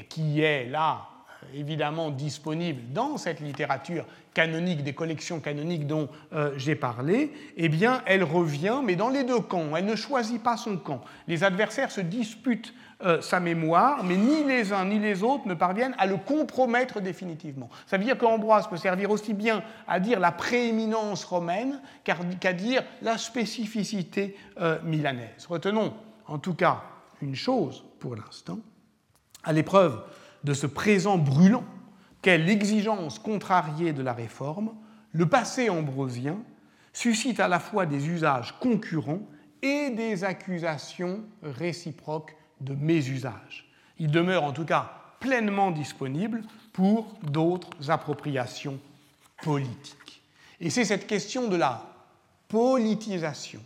qui 0.09 0.41
est 0.41 0.67
là 0.67 1.07
évidemment 1.55 2.11
disponible 2.11 2.93
dans 2.93 3.17
cette 3.19 3.41
littérature 3.41 4.07
canonique, 4.35 4.83
des 4.83 4.95
collections 4.95 5.41
canoniques 5.41 5.87
dont 5.87 6.09
j'ai 6.57 6.77
parlé, 6.77 7.33
eh 7.57 7.71
elle 8.07 8.25
revient, 8.25 8.81
mais 8.83 8.97
dans 8.97 9.11
les 9.11 9.25
deux 9.25 9.41
camps. 9.41 9.77
Elle 9.77 9.87
ne 9.87 9.97
choisit 9.97 10.43
pas 10.43 10.57
son 10.57 10.79
camp. 10.79 11.03
Les 11.29 11.45
adversaires 11.45 11.91
se 11.91 12.01
disputent 12.01 12.75
euh, 13.03 13.21
sa 13.23 13.41
mémoire, 13.41 14.05
mais 14.05 14.17
ni 14.17 14.45
les 14.45 14.73
uns 14.73 14.85
ni 14.85 14.99
les 14.99 15.23
autres 15.23 15.49
ne 15.49 15.55
parviennent 15.55 15.95
à 15.99 16.07
le 16.07 16.17
compromettre 16.17 17.01
définitivement. 17.01 17.71
Ça 17.87 17.97
veut 17.97 18.05
dire 18.05 18.19
qu'Ambroise 18.19 18.69
peut 18.69 18.77
servir 18.77 19.11
aussi 19.11 19.33
bien 19.33 19.63
à 19.89 20.01
dire 20.01 20.21
la 20.21 20.33
prééminence 20.33 21.25
romaine 21.25 21.81
qu'à 22.05 22.53
dire 22.53 22.83
la 23.01 23.17
spécificité 23.17 24.37
euh, 24.61 24.79
milanaise. 24.85 25.47
Retenons 25.49 25.95
en 26.27 26.39
tout 26.39 26.55
cas 26.55 26.83
une 27.23 27.35
chose 27.35 27.85
pour 27.99 28.17
l'instant, 28.17 28.59
à 29.45 29.53
l'épreuve 29.53 30.03
de 30.45 30.55
ce 30.55 30.67
présent 30.67 31.19
brûlant 31.19 31.65
qu'est 32.23 32.39
l'exigence 32.39 33.19
contrariée 33.19 33.93
de 33.93 34.03
la 34.03 34.13
réforme, 34.13 34.75
le 35.13 35.27
passé 35.27 35.71
ambrosien 35.71 36.37
suscite 36.93 37.41
à 37.41 37.49
la 37.49 37.61
fois 37.61 37.87
des 37.87 38.09
usages 38.09 38.59
concurrents 38.61 39.23
et 39.63 39.91
des 39.91 40.25
accusations 40.25 41.25
réciproques 41.43 42.37
de 42.61 42.75
mésusage. 42.75 43.67
Il 43.99 44.11
demeure 44.11 44.45
en 44.45 44.53
tout 44.53 44.65
cas 44.65 44.93
pleinement 45.21 45.71
disponible 45.71 46.43
pour 46.73 47.19
d'autres 47.23 47.91
appropriations 47.91 48.79
politiques. 49.43 50.23
Et 50.61 50.71
c'est 50.71 50.85
cette 50.85 51.07
question 51.07 51.49
de 51.49 51.57
la 51.57 51.87
politisation, 52.49 53.61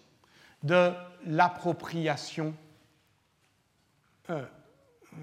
de 0.62 0.92
l'appropriation 1.26 2.54
euh, 4.30 4.42
euh, 5.12 5.16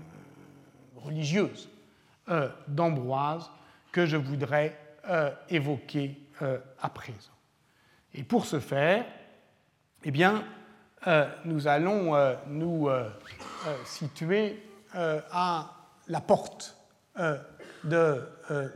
religieuse 0.96 1.70
euh, 2.30 2.50
d'Ambroise 2.68 3.50
que 3.92 4.06
je 4.06 4.18
voudrais 4.18 4.78
évoquer 5.50 6.16
à 6.80 6.90
présent. 6.90 7.34
Et 8.14 8.22
pour 8.24 8.46
ce 8.46 8.60
faire, 8.60 9.04
eh 10.04 10.12
bien, 10.12 10.44
nous 11.46 11.68
allons 11.68 12.16
nous 12.48 12.90
euh, 13.68 13.78
situé 13.86 14.60
euh, 14.96 15.22
à 15.32 15.70
la 16.08 16.20
porte 16.20 16.76
euh, 17.20 17.38
de 17.84 18.24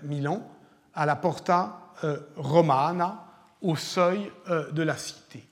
Milan, 0.03 0.47
à 0.93 1.07
la 1.07 1.15
Porta 1.15 1.91
Romana, 2.35 3.23
au 3.61 3.75
seuil 3.75 4.31
de 4.47 4.83
la 4.83 4.95
cité. 4.95 5.43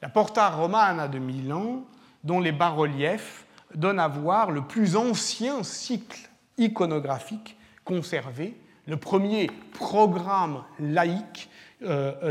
La 0.00 0.08
Porta 0.08 0.48
Romana 0.48 1.08
de 1.08 1.18
Milan, 1.18 1.84
dont 2.24 2.40
les 2.40 2.52
bas-reliefs 2.52 3.46
donnent 3.74 4.00
à 4.00 4.08
voir 4.08 4.50
le 4.50 4.62
plus 4.62 4.96
ancien 4.96 5.62
cycle 5.62 6.30
iconographique 6.56 7.58
conservé, 7.84 8.58
le 8.86 8.96
premier 8.96 9.50
programme 9.74 10.64
laïque 10.80 11.50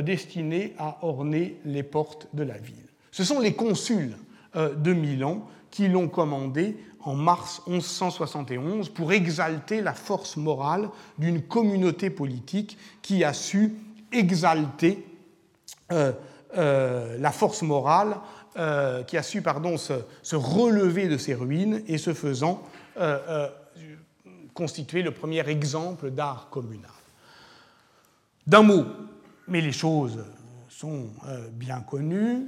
destiné 0.01 0.75
à 0.79 0.97
orner 1.03 1.59
les 1.63 1.83
portes 1.83 2.27
de 2.33 2.43
la 2.43 2.57
ville. 2.57 2.87
Ce 3.15 3.23
sont 3.23 3.39
les 3.39 3.53
consuls 3.53 4.17
de 4.53 4.91
Milan 4.91 5.47
qui 5.71 5.87
l'ont 5.87 6.09
commandé 6.09 6.75
en 6.99 7.15
mars 7.15 7.61
1171 7.65 8.89
pour 8.89 9.13
exalter 9.13 9.79
la 9.79 9.93
force 9.93 10.35
morale 10.35 10.89
d'une 11.17 11.41
communauté 11.41 12.09
politique 12.09 12.77
qui 13.01 13.23
a 13.23 13.31
su 13.31 13.73
exalter 14.11 15.05
euh, 15.93 16.11
euh, 16.57 17.17
la 17.17 17.31
force 17.31 17.61
morale, 17.61 18.17
euh, 18.57 19.03
qui 19.03 19.15
a 19.15 19.23
su 19.23 19.41
pardon, 19.41 19.77
se, 19.77 19.93
se, 20.21 20.35
relever 20.35 21.07
de 21.07 21.17
ses 21.17 21.35
ruines 21.35 21.83
et 21.87 21.97
ce 21.97 22.13
faisant 22.13 22.63
constituer 24.53 25.03
le 25.03 25.11
premier 25.11 25.47
exemple 25.47 26.11
d'art 26.11 26.49
communal. 26.49 26.91
D'un 28.45 28.63
mot, 28.63 28.83
mais 29.47 29.61
les 29.61 29.71
choses 29.71 30.25
sont 30.67 31.11
bien 31.53 31.79
connues, 31.79 32.47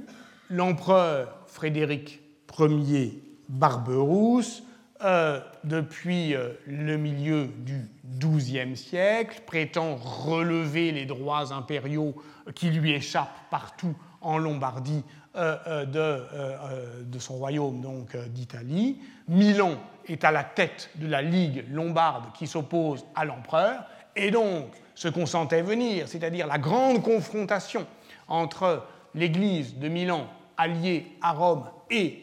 l'empereur 0.50 1.28
Frédéric 1.46 2.20
premier 2.46 3.22
Barberousse, 3.48 4.62
euh, 5.04 5.40
depuis 5.62 6.34
euh, 6.34 6.48
le 6.66 6.96
milieu 6.96 7.46
du 7.58 7.86
XIIe 8.18 8.76
siècle, 8.76 9.42
prétend 9.46 9.94
relever 9.94 10.90
les 10.90 11.06
droits 11.06 11.52
impériaux 11.52 12.16
qui 12.56 12.70
lui 12.70 12.92
échappent 12.92 13.48
partout 13.48 13.94
en 14.20 14.38
Lombardie 14.38 15.04
euh, 15.36 15.84
de, 15.84 17.04
de, 17.04 17.18
son 17.20 17.34
royaume 17.34 17.80
donc 17.80 18.16
d'Italie. 18.30 18.98
Milan 19.28 19.74
est 20.08 20.24
à 20.24 20.32
la 20.32 20.42
tête 20.42 20.90
de 20.96 21.06
la 21.06 21.22
Ligue 21.22 21.64
lombarde 21.70 22.32
qui 22.34 22.48
s'oppose 22.48 23.04
à 23.14 23.24
l'empereur, 23.24 23.84
et 24.16 24.32
donc 24.32 24.72
ce 24.96 25.06
qu'on 25.06 25.26
sentait 25.26 25.62
venir, 25.62 26.08
c'est-à-dire 26.08 26.48
la 26.48 26.58
grande 26.58 27.04
confrontation 27.04 27.86
entre 28.26 28.82
l'Église 29.14 29.78
de 29.78 29.86
Milan 29.86 30.26
alliée 30.58 31.06
à 31.22 31.32
Rome 31.32 31.64
et 31.90 32.22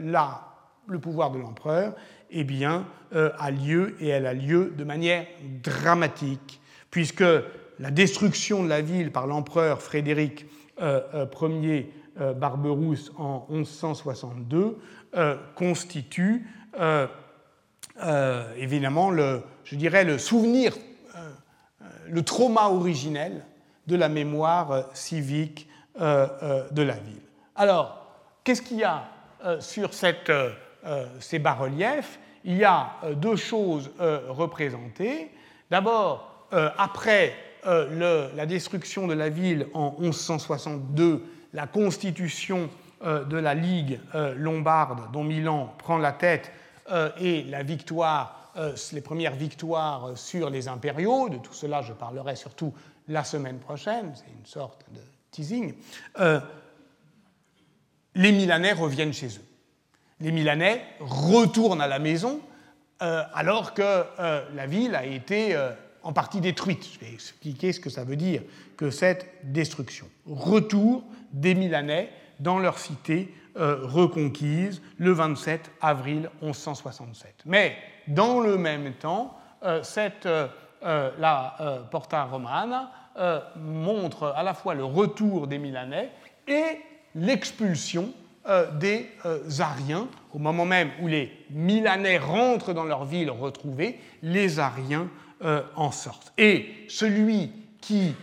la, 0.00 0.42
le 0.88 0.98
pouvoir 0.98 1.30
de 1.30 1.38
l'empereur, 1.38 1.94
eh 2.30 2.42
bien, 2.42 2.86
a 3.12 3.50
lieu 3.50 3.96
et 4.00 4.08
elle 4.08 4.26
a 4.26 4.34
lieu 4.34 4.74
de 4.76 4.84
manière 4.84 5.26
dramatique, 5.62 6.60
puisque 6.90 7.24
la 7.78 7.90
destruction 7.90 8.64
de 8.64 8.68
la 8.68 8.80
ville 8.80 9.12
par 9.12 9.26
l'empereur 9.26 9.80
Frédéric 9.82 10.46
Ier 10.80 11.92
Barberousse 12.36 13.12
en 13.18 13.46
1162 13.50 14.78
constitue 15.54 16.46
évidemment 18.56 19.10
le, 19.10 19.42
je 19.64 19.76
dirais, 19.76 20.04
le 20.04 20.18
souvenir, 20.18 20.74
le 22.08 22.22
trauma 22.22 22.68
originel 22.68 23.44
de 23.86 23.96
la 23.96 24.08
mémoire 24.08 24.88
civique 24.94 25.68
de 25.98 26.82
la 26.82 26.94
ville. 26.94 27.25
Alors, 27.56 28.06
qu'est-ce 28.44 28.62
qu'il 28.62 28.78
y 28.78 28.84
a 28.84 29.08
sur 29.60 29.94
cette, 29.94 30.30
ces 31.20 31.38
bas-reliefs? 31.38 32.18
Il 32.44 32.56
y 32.56 32.64
a 32.64 32.92
deux 33.14 33.36
choses 33.36 33.90
représentées. 34.28 35.30
D'abord, 35.70 36.46
après 36.78 37.34
la 37.64 38.46
destruction 38.46 39.06
de 39.06 39.14
la 39.14 39.28
ville 39.28 39.66
en 39.74 39.96
1162, 39.98 41.24
la 41.54 41.66
constitution 41.66 42.68
de 43.04 43.36
la 43.36 43.54
Ligue 43.54 44.00
lombarde 44.36 45.10
dont 45.12 45.24
Milan 45.24 45.74
prend 45.78 45.98
la 45.98 46.12
tête 46.12 46.52
et 47.18 47.42
la 47.44 47.62
victoire, 47.62 48.52
les 48.92 49.00
premières 49.00 49.34
victoires 49.34 50.10
sur 50.14 50.50
les 50.50 50.68
impériaux, 50.68 51.28
de 51.28 51.38
tout 51.38 51.54
cela 51.54 51.82
je 51.82 51.92
parlerai 51.92 52.36
surtout 52.36 52.72
la 53.08 53.24
semaine 53.24 53.58
prochaine, 53.58 54.12
c'est 54.14 54.30
une 54.38 54.46
sorte 54.46 54.84
de 54.92 55.00
teasing, 55.30 55.74
les 58.16 58.32
Milanais 58.32 58.72
reviennent 58.72 59.12
chez 59.12 59.28
eux. 59.28 59.44
Les 60.20 60.32
Milanais 60.32 60.82
retournent 61.00 61.80
à 61.80 61.86
la 61.86 61.98
maison 61.98 62.40
alors 62.98 63.74
que 63.74 64.04
la 64.54 64.66
ville 64.66 64.94
a 64.94 65.04
été 65.04 65.54
en 66.02 66.12
partie 66.12 66.40
détruite. 66.40 66.88
Je 66.94 67.04
vais 67.04 67.12
expliquer 67.12 67.72
ce 67.72 67.80
que 67.80 67.90
ça 67.90 68.04
veut 68.04 68.16
dire 68.16 68.42
que 68.76 68.90
cette 68.90 69.26
destruction. 69.44 70.06
Retour 70.26 71.04
des 71.32 71.54
Milanais 71.54 72.10
dans 72.40 72.58
leur 72.58 72.78
cité 72.78 73.34
euh, 73.56 73.78
reconquise 73.82 74.82
le 74.98 75.12
27 75.12 75.70
avril 75.80 76.30
1167. 76.42 77.42
Mais 77.46 77.76
dans 78.06 78.40
le 78.40 78.56
même 78.56 78.92
temps, 78.92 79.36
euh, 79.62 79.82
cette, 79.82 80.26
euh, 80.26 80.48
la 80.82 81.86
Porta 81.90 82.24
Romana 82.24 82.92
montre 83.56 84.34
à 84.36 84.42
la 84.42 84.52
fois 84.52 84.74
le 84.74 84.84
retour 84.84 85.46
des 85.46 85.56
Milanais 85.56 86.10
et 86.46 86.82
l'expulsion 87.16 88.12
des 88.74 89.08
Ariens. 89.58 90.06
Au 90.32 90.38
moment 90.38 90.64
même 90.64 90.90
où 91.00 91.08
les 91.08 91.32
Milanais 91.50 92.18
rentrent 92.18 92.72
dans 92.72 92.84
leur 92.84 93.04
ville 93.04 93.30
retrouvée, 93.30 93.98
les 94.22 94.60
Ariens 94.60 95.08
euh, 95.42 95.62
en 95.74 95.90
sorte. 95.90 96.32
Et 96.38 96.86
celui 96.88 97.52
qui 97.82 98.14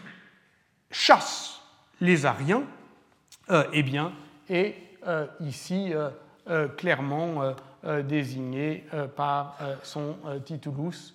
chasse 0.90 1.62
les 2.02 2.26
Ariens, 2.26 2.64
euh, 3.52 3.66
eh 3.72 3.84
bien, 3.84 4.14
est 4.50 4.76
euh, 5.06 5.28
ici 5.40 5.94
clairement 6.76 7.54
désigné 8.04 8.84
par 9.16 9.58
son 9.84 10.18
titulus, 10.44 11.14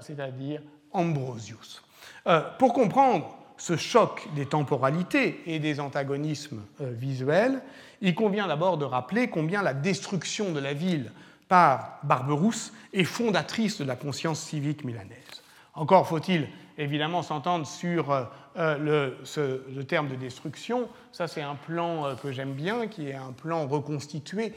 c'est-à-dire 0.00 0.60
Ambrosius. 0.92 1.82
pour 2.58 2.72
comprendre 2.72 3.37
ce 3.58 3.76
choc 3.76 4.26
des 4.34 4.46
temporalités 4.46 5.42
et 5.46 5.58
des 5.58 5.80
antagonismes 5.80 6.62
visuels, 6.80 7.60
il 8.00 8.14
convient 8.14 8.46
d'abord 8.46 8.78
de 8.78 8.84
rappeler 8.84 9.28
combien 9.28 9.62
la 9.62 9.74
destruction 9.74 10.52
de 10.52 10.60
la 10.60 10.72
ville 10.72 11.12
par 11.48 11.98
Barberousse 12.04 12.72
est 12.92 13.04
fondatrice 13.04 13.78
de 13.78 13.84
la 13.84 13.96
conscience 13.96 14.40
civique 14.40 14.84
milanaise. 14.84 15.42
Encore 15.78 16.08
faut-il 16.08 16.48
évidemment 16.76 17.22
s'entendre 17.22 17.64
sur 17.64 18.10
euh, 18.10 18.24
euh, 18.56 19.12
le, 19.68 19.84
terme 19.84 20.08
de 20.08 20.16
destruction. 20.16 20.88
Ça, 21.12 21.28
c'est 21.28 21.40
un 21.42 21.54
plan 21.54 22.04
euh, 22.04 22.14
que 22.16 22.32
j'aime 22.32 22.52
bien, 22.52 22.88
qui 22.88 23.08
est 23.08 23.14
un 23.14 23.30
plan 23.30 23.64
reconstitué 23.68 24.54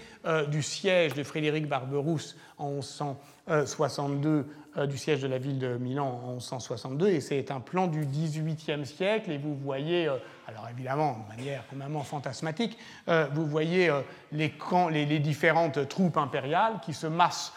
du 0.50 0.64
siège 0.64 1.14
de 1.14 1.24
Frédéric 1.24 1.68
Barberousse 1.68 2.36
en 2.58 2.72
1162, 2.72 4.48
du 4.88 4.98
siège 4.98 5.22
de 5.22 5.28
la 5.28 5.38
ville 5.38 5.60
de 5.60 5.78
Milan 5.78 6.22
en 6.26 6.32
1162, 6.34 7.10
et 7.10 7.22
c'est 7.22 7.52
un 7.52 7.60
plan 7.60 7.86
du 7.86 8.06
XVIIIe 8.06 8.86
siècle, 8.86 9.32
et 9.32 9.38
vous 9.38 9.56
voyez, 9.56 10.08
alors 10.48 10.68
évidemment, 10.72 11.24
de 11.24 11.38
manière 11.38 11.68
complètement 11.68 12.04
fantasmatique, 12.04 12.78
vous 13.08 13.46
voyez 13.46 13.92
les, 14.32 14.54
les, 14.92 15.20
différentes 15.20 15.88
troupes 15.88 16.18
impériales 16.18 16.80
qui 16.84 16.94
se 16.94 17.08
massent 17.08 17.54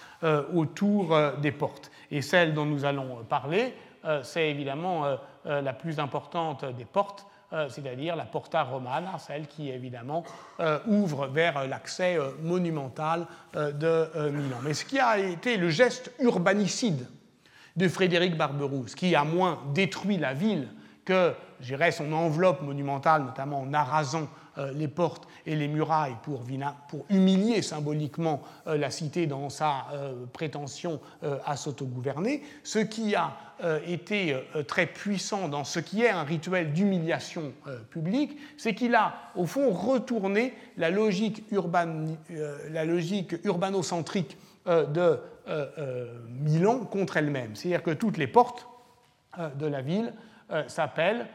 autour 0.53 1.17
des 1.41 1.53
portes. 1.53 1.91
Et 2.15 2.23
celle 2.23 2.55
dont 2.55 2.65
nous 2.65 2.85
allons 2.85 3.25
parler, 3.29 3.75
euh, 4.05 4.23
c'est 4.23 4.49
évidemment 4.49 5.05
euh, 5.05 5.17
euh, 5.47 5.61
la 5.61 5.73
plus 5.73 5.99
importante 5.99 6.65
des 6.65 6.85
portes, 6.85 7.27
c'est-à-dire 7.69 8.17
la 8.17 8.25
Porta 8.25 8.65
Romana, 8.65 9.17
celle 9.19 9.47
qui 9.47 9.71
évidemment 9.71 10.25
ouvre 10.89 11.29
vers 11.29 11.69
l'accès 11.69 12.19
monumental 12.43 13.29
de 13.55 14.29
Milan. 14.31 14.57
Mais 14.65 14.75
ce 14.75 14.85
qui 14.85 14.99
a 14.99 15.21
été 15.21 15.57
le 15.57 15.71
geste 15.71 16.13
urbanicide 16.19 17.07
de 17.77 17.87
Frédéric 17.87 18.37
Barberousse, 18.37 18.97
qui 18.97 19.15
a 19.15 19.23
moins 19.23 19.61
détruit 19.73 20.17
la 20.17 20.35
ville 20.35 20.67
que 21.05 21.33
son 21.93 22.13
enveloppe 22.13 22.63
monumentale, 22.63 23.23
notamment 23.23 23.61
en 23.61 23.73
arasant 23.73 24.23
euh, 24.23 24.44
les 24.75 24.89
portes 24.89 25.27
et 25.47 25.57
les 25.57 25.69
murailles 25.69 26.17
pour, 26.23 26.43
humilier 27.11 27.63
symboliquement 27.63 28.43
euh, 28.67 28.77
la 28.77 28.91
cité 28.91 29.27
dans 29.27 29.51
sa 29.51 29.87
euh, 29.93 30.27
prétention 30.33 31.01
à 31.45 31.57
s'autogouverner, 31.57 32.43
ce 32.63 32.79
qui 32.79 33.15
a 33.15 33.37
été 33.87 34.37
très 34.67 34.87
puissant 34.87 35.49
dans 35.49 35.65
ce 35.65 35.79
qui 35.79 36.03
est 36.03 36.11
un 36.11 36.25
rituel 36.25 36.73
d'humiliation 36.73 37.53
publique, 37.91 38.37
c'est 38.57 38.75
qu'il 38.75 38.95
a 38.95 39.15
au 39.37 39.47
fond 39.47 39.71
retourné 39.71 40.55
la 40.77 40.91
logique, 40.91 41.45
la 42.71 42.85
logique 42.85 43.37
urbanocentrique 43.45 44.37
de 44.67 45.21
Milan 46.41 46.81
contre 46.81 47.17
elle-même. 47.17 47.55
C'est-à-dire 47.55 47.83
que 47.83 47.93
toutes 47.93 48.19
les 48.19 48.27
portes 48.27 48.67
de 49.39 49.67
la 49.67 49.83
ville 49.83 50.13
s'appellent 50.67 51.27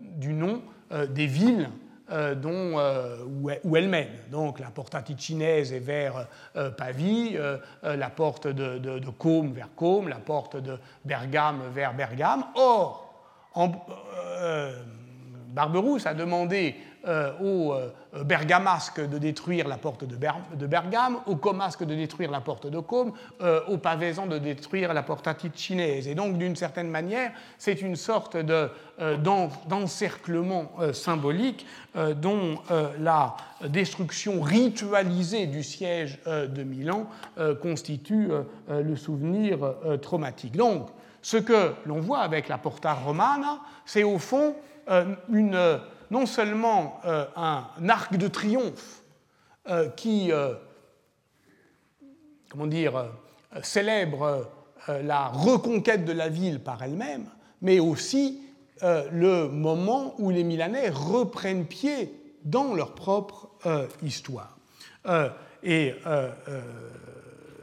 du 0.00 0.32
nom 0.32 0.62
des 0.90 1.26
villes 1.26 1.68
euh, 1.70 1.89
dont, 2.10 2.78
euh, 2.78 3.18
où, 3.64 3.76
elle 3.76 3.88
mène. 3.88 4.08
Donc 4.30 4.58
la 4.58 4.70
porta 4.70 5.02
ticinese 5.02 5.72
est 5.72 5.78
vers 5.78 6.26
euh, 6.56 6.70
Pavie, 6.70 7.36
la 7.82 8.10
porte 8.10 8.46
de, 8.46 8.78
de, 8.78 9.10
Côme 9.10 9.52
vers 9.52 9.68
Côme, 9.74 10.08
la 10.08 10.16
porte 10.16 10.56
de 10.56 10.78
Bergame 11.04 11.62
vers 11.72 11.94
Bergame. 11.94 12.44
Or, 12.54 13.06
Barberousse 15.48 16.06
a 16.06 16.14
demandé 16.14 16.76
euh, 17.06 17.32
euh, 17.40 18.24
bergamasques 18.24 19.00
de 19.00 19.16
détruire 19.16 19.66
la 19.68 19.78
porte 19.78 20.04
de, 20.04 20.66
Bergame, 20.66 21.18
aux 21.26 21.36
comasques 21.36 21.84
de 21.84 21.94
détruire 21.94 22.30
la 22.30 22.40
porte 22.40 22.66
de 22.66 22.78
Côme, 22.78 23.12
euh, 23.40 23.60
aux 23.68 23.78
de 23.78 24.38
détruire 24.38 24.92
la 24.92 25.02
porta 25.02 25.32
ticinaise. 25.32 26.08
Et 26.08 26.14
donc, 26.14 26.36
d'une 26.36 26.56
certaine 26.56 26.90
manière, 26.90 27.32
c'est 27.56 27.80
une 27.80 27.96
sorte 27.96 28.36
d'encerclement 29.66 30.72
symbolique 30.92 31.66
dont 32.16 32.58
la 32.98 33.36
destruction 33.64 34.42
ritualisée 34.42 35.46
du 35.46 35.62
siège 35.62 36.18
de 36.26 36.62
Milan 36.62 37.06
constitue 37.62 38.28
le 38.68 38.96
souvenir 38.96 39.58
traumatique. 40.02 40.56
Donc, 40.56 40.88
ce 41.22 41.36
que 41.36 41.74
l'on 41.86 42.00
voit 42.00 42.20
avec 42.20 42.48
la 42.48 42.58
Porta 42.58 42.92
Romana, 42.92 43.60
c'est 43.86 44.04
au 44.04 44.18
fond 44.18 44.54
une 45.32 45.80
non 46.10 46.26
seulement 46.26 47.00
euh, 47.04 47.24
un 47.36 47.88
arc 47.88 48.16
de 48.16 48.28
triomphe 48.28 49.02
euh, 49.68 49.88
qui, 49.90 50.32
euh, 50.32 50.54
comment 52.48 52.66
dire, 52.66 53.06
célèbre 53.62 54.50
la 54.88 55.28
reconquête 55.28 56.04
de 56.04 56.12
la 56.12 56.28
ville 56.28 56.60
par 56.60 56.82
elle-même, 56.82 57.26
mais 57.60 57.80
aussi 57.80 58.40
le 58.82 59.46
moment 59.46 60.14
où 60.18 60.30
les 60.30 60.42
Milanais 60.42 60.88
reprennent 60.88 61.66
pied 61.66 62.14
dans 62.44 62.74
leur 62.74 62.94
propre 62.94 63.50
histoire. 64.02 64.56
et 65.62 65.94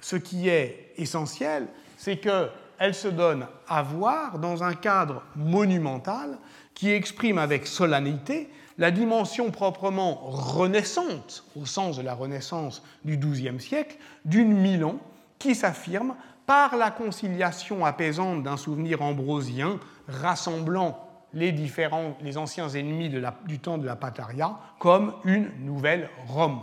ce 0.01 0.15
qui 0.15 0.47
est 0.47 0.93
essentiel, 0.97 1.67
c'est 1.97 2.17
qu'elle 2.17 2.93
se 2.93 3.07
donne 3.07 3.47
à 3.67 3.81
voir 3.81 4.37
dans 4.37 4.63
un 4.63 4.75
cadre 4.75 5.23
monumental 5.35 6.37
qui 6.77 6.91
exprime 6.91 7.39
avec 7.39 7.65
solennité 7.65 8.49
la 8.77 8.91
dimension 8.91 9.49
proprement 9.49 10.13
renaissante, 10.25 11.43
au 11.59 11.65
sens 11.65 11.97
de 11.97 12.03
la 12.03 12.13
Renaissance 12.13 12.83
du 13.03 13.17
XIIe 13.17 13.59
siècle, 13.59 13.97
d'une 14.25 14.53
Milan 14.53 14.97
qui 15.39 15.55
s'affirme 15.55 16.13
par 16.45 16.77
la 16.77 16.91
conciliation 16.91 17.83
apaisante 17.83 18.43
d'un 18.43 18.57
souvenir 18.57 19.01
ambrosien 19.01 19.79
rassemblant 20.07 21.09
les, 21.33 21.51
différents, 21.51 22.15
les 22.21 22.37
anciens 22.37 22.69
ennemis 22.69 23.09
du 23.47 23.57
temps 23.57 23.79
de 23.79 23.85
la 23.87 23.95
Pataria 23.95 24.59
comme 24.77 25.15
une 25.23 25.49
nouvelle 25.59 26.11
Rome. 26.27 26.61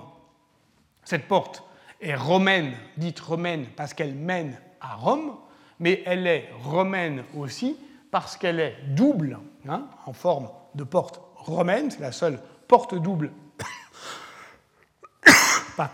Cette 1.02 1.26
porte 1.26 1.64
est 2.00 2.14
romaine, 2.14 2.72
dite 2.96 3.18
romaine 3.18 3.66
parce 3.74 3.92
qu'elle 3.94 4.14
mène 4.14 4.56
à 4.80 4.94
Rome, 4.94 5.34
mais 5.80 6.04
elle 6.06 6.28
est 6.28 6.48
romaine 6.62 7.24
aussi 7.36 7.76
parce 8.12 8.36
qu'elle 8.36 8.60
est 8.60 8.76
double, 8.90 9.40
hein, 9.68 9.86
en 10.06 10.12
forme 10.12 10.48
de 10.74 10.84
porte 10.84 11.20
romaine, 11.36 11.90
c'est 11.90 12.00
la 12.00 12.12
seule 12.12 12.40
porte 12.68 12.94
double 12.94 13.32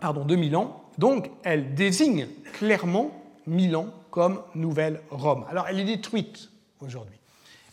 pardon, 0.00 0.24
de 0.24 0.36
Milan, 0.36 0.82
donc 0.98 1.30
elle 1.42 1.74
désigne 1.74 2.28
clairement 2.52 3.10
Milan 3.46 3.86
comme 4.10 4.42
nouvelle 4.54 5.00
Rome. 5.10 5.44
Alors 5.48 5.66
elle 5.68 5.80
est 5.80 5.84
détruite 5.84 6.50
aujourd'hui. 6.80 7.18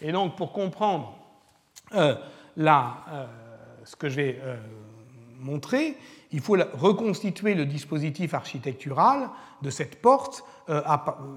Et 0.01 0.11
donc 0.11 0.35
pour 0.35 0.51
comprendre 0.51 1.17
euh, 1.93 2.15
euh, 2.59 3.25
ce 3.83 3.95
que 3.95 4.09
je 4.09 4.15
vais 4.15 4.39
euh, 4.41 4.57
montrer, 5.39 5.97
il 6.31 6.41
faut 6.41 6.57
reconstituer 6.73 7.53
le 7.53 7.65
dispositif 7.65 8.33
architectural 8.33 9.29
de 9.61 9.69
cette 9.69 10.01
porte 10.01 10.43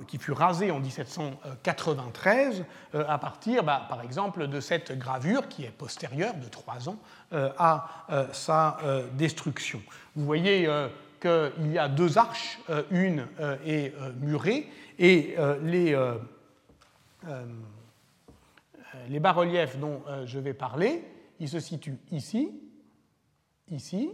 qui 0.09 0.19
fut 0.19 0.33
rasée 0.33 0.71
en 0.71 0.81
1793 0.81 2.65
à 2.95 3.19
partir, 3.19 3.63
bah, 3.63 3.87
par 3.89 4.03
exemple, 4.03 4.49
de 4.49 4.61
cette 4.61 4.99
gravure 4.99 5.49
qui 5.49 5.65
est 5.65 5.71
postérieure 5.71 6.35
de 6.35 6.49
trois 6.49 6.89
ans 6.89 6.97
à 7.31 8.07
sa 8.33 8.79
destruction. 9.17 9.81
Vous 10.17 10.25
voyez 10.25 10.69
qu'il 11.21 11.73
y 11.73 11.79
a 11.79 11.89
deux 11.89 12.19
arches, 12.19 12.59
euh, 12.71 12.83
une 12.91 13.27
euh, 13.39 13.57
est 13.65 13.95
euh, 13.95 14.13
murée, 14.21 14.67
et 14.99 15.37
les, 15.63 15.97
les 19.09 19.19
bas-reliefs 19.19 19.79
dont 19.79 20.03
je 20.27 20.39
vais 20.39 20.53
parler, 20.53 21.03
ils 21.39 21.49
se 21.49 21.59
situent 21.59 21.97
ici, 22.11 22.53
ici, 23.71 24.13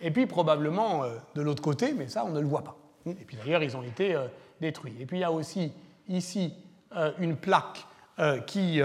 et 0.00 0.10
puis 0.10 0.26
probablement 0.26 1.02
de 1.34 1.42
l'autre 1.42 1.62
côté, 1.62 1.92
mais 1.92 2.08
ça 2.08 2.24
on 2.24 2.30
ne 2.30 2.40
le 2.40 2.46
voit 2.46 2.64
pas. 2.64 2.78
Et 3.20 3.24
puis 3.24 3.36
d'ailleurs 3.36 3.62
ils 3.62 3.76
ont 3.76 3.82
été 3.82 4.16
détruits. 4.60 4.94
Et 5.00 5.06
puis 5.06 5.18
il 5.18 5.20
y 5.20 5.24
a 5.24 5.32
aussi 5.32 5.72
ici 6.08 6.54
une 7.18 7.36
plaque 7.36 7.86
qui 8.46 8.80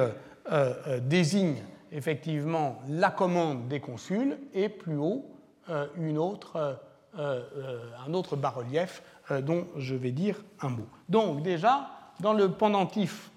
désigne 1.01 1.57
effectivement 1.91 2.82
la 2.89 3.09
commande 3.09 3.67
des 3.67 3.80
consuls, 3.80 4.38
et 4.53 4.69
plus 4.69 4.97
haut 4.97 5.26
une 5.97 6.17
autre 6.17 6.80
euh, 7.19 7.43
euh, 7.57 7.91
un 8.07 8.13
autre 8.15 8.36
bas-relief 8.36 9.03
euh, 9.30 9.39
dont 9.39 9.67
je 9.78 9.93
vais 9.93 10.09
dire 10.09 10.36
un 10.61 10.69
mot. 10.69 10.88
Donc 11.09 11.43
déjà, 11.43 11.88
dans 12.21 12.34
le 12.34 12.51
pendentif 12.51 13.30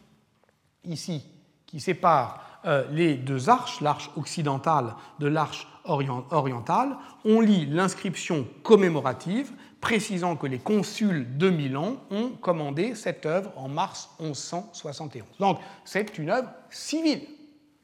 ici 0.82 1.22
qui 1.66 1.78
sépare 1.80 2.42
les 2.90 3.14
deux 3.14 3.48
arches, 3.48 3.80
l'arche 3.80 4.10
occidentale 4.16 4.94
de 5.20 5.28
l'arche 5.28 5.68
orientale, 5.84 6.96
on 7.24 7.40
lit 7.40 7.66
l'inscription 7.66 8.44
commémorative 8.64 9.52
précisant 9.80 10.36
que 10.36 10.46
les 10.46 10.58
consuls 10.58 11.36
de 11.38 11.50
Milan 11.50 11.96
ont 12.10 12.30
commandé 12.30 12.94
cette 12.94 13.26
œuvre 13.26 13.52
en 13.56 13.68
mars 13.68 14.10
1171. 14.20 15.24
Donc 15.38 15.58
c'est 15.84 16.18
une 16.18 16.30
œuvre 16.30 16.48
civile, 16.70 17.22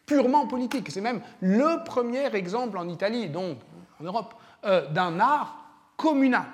purement 0.06 0.46
politique. 0.46 0.90
C'est 0.90 1.00
même 1.00 1.22
le 1.40 1.84
premier 1.84 2.34
exemple 2.34 2.78
en 2.78 2.88
Italie, 2.88 3.28
donc 3.28 3.58
en 4.00 4.04
Europe, 4.04 4.34
d'un 4.62 5.18
art 5.20 5.62
communal. 5.96 6.46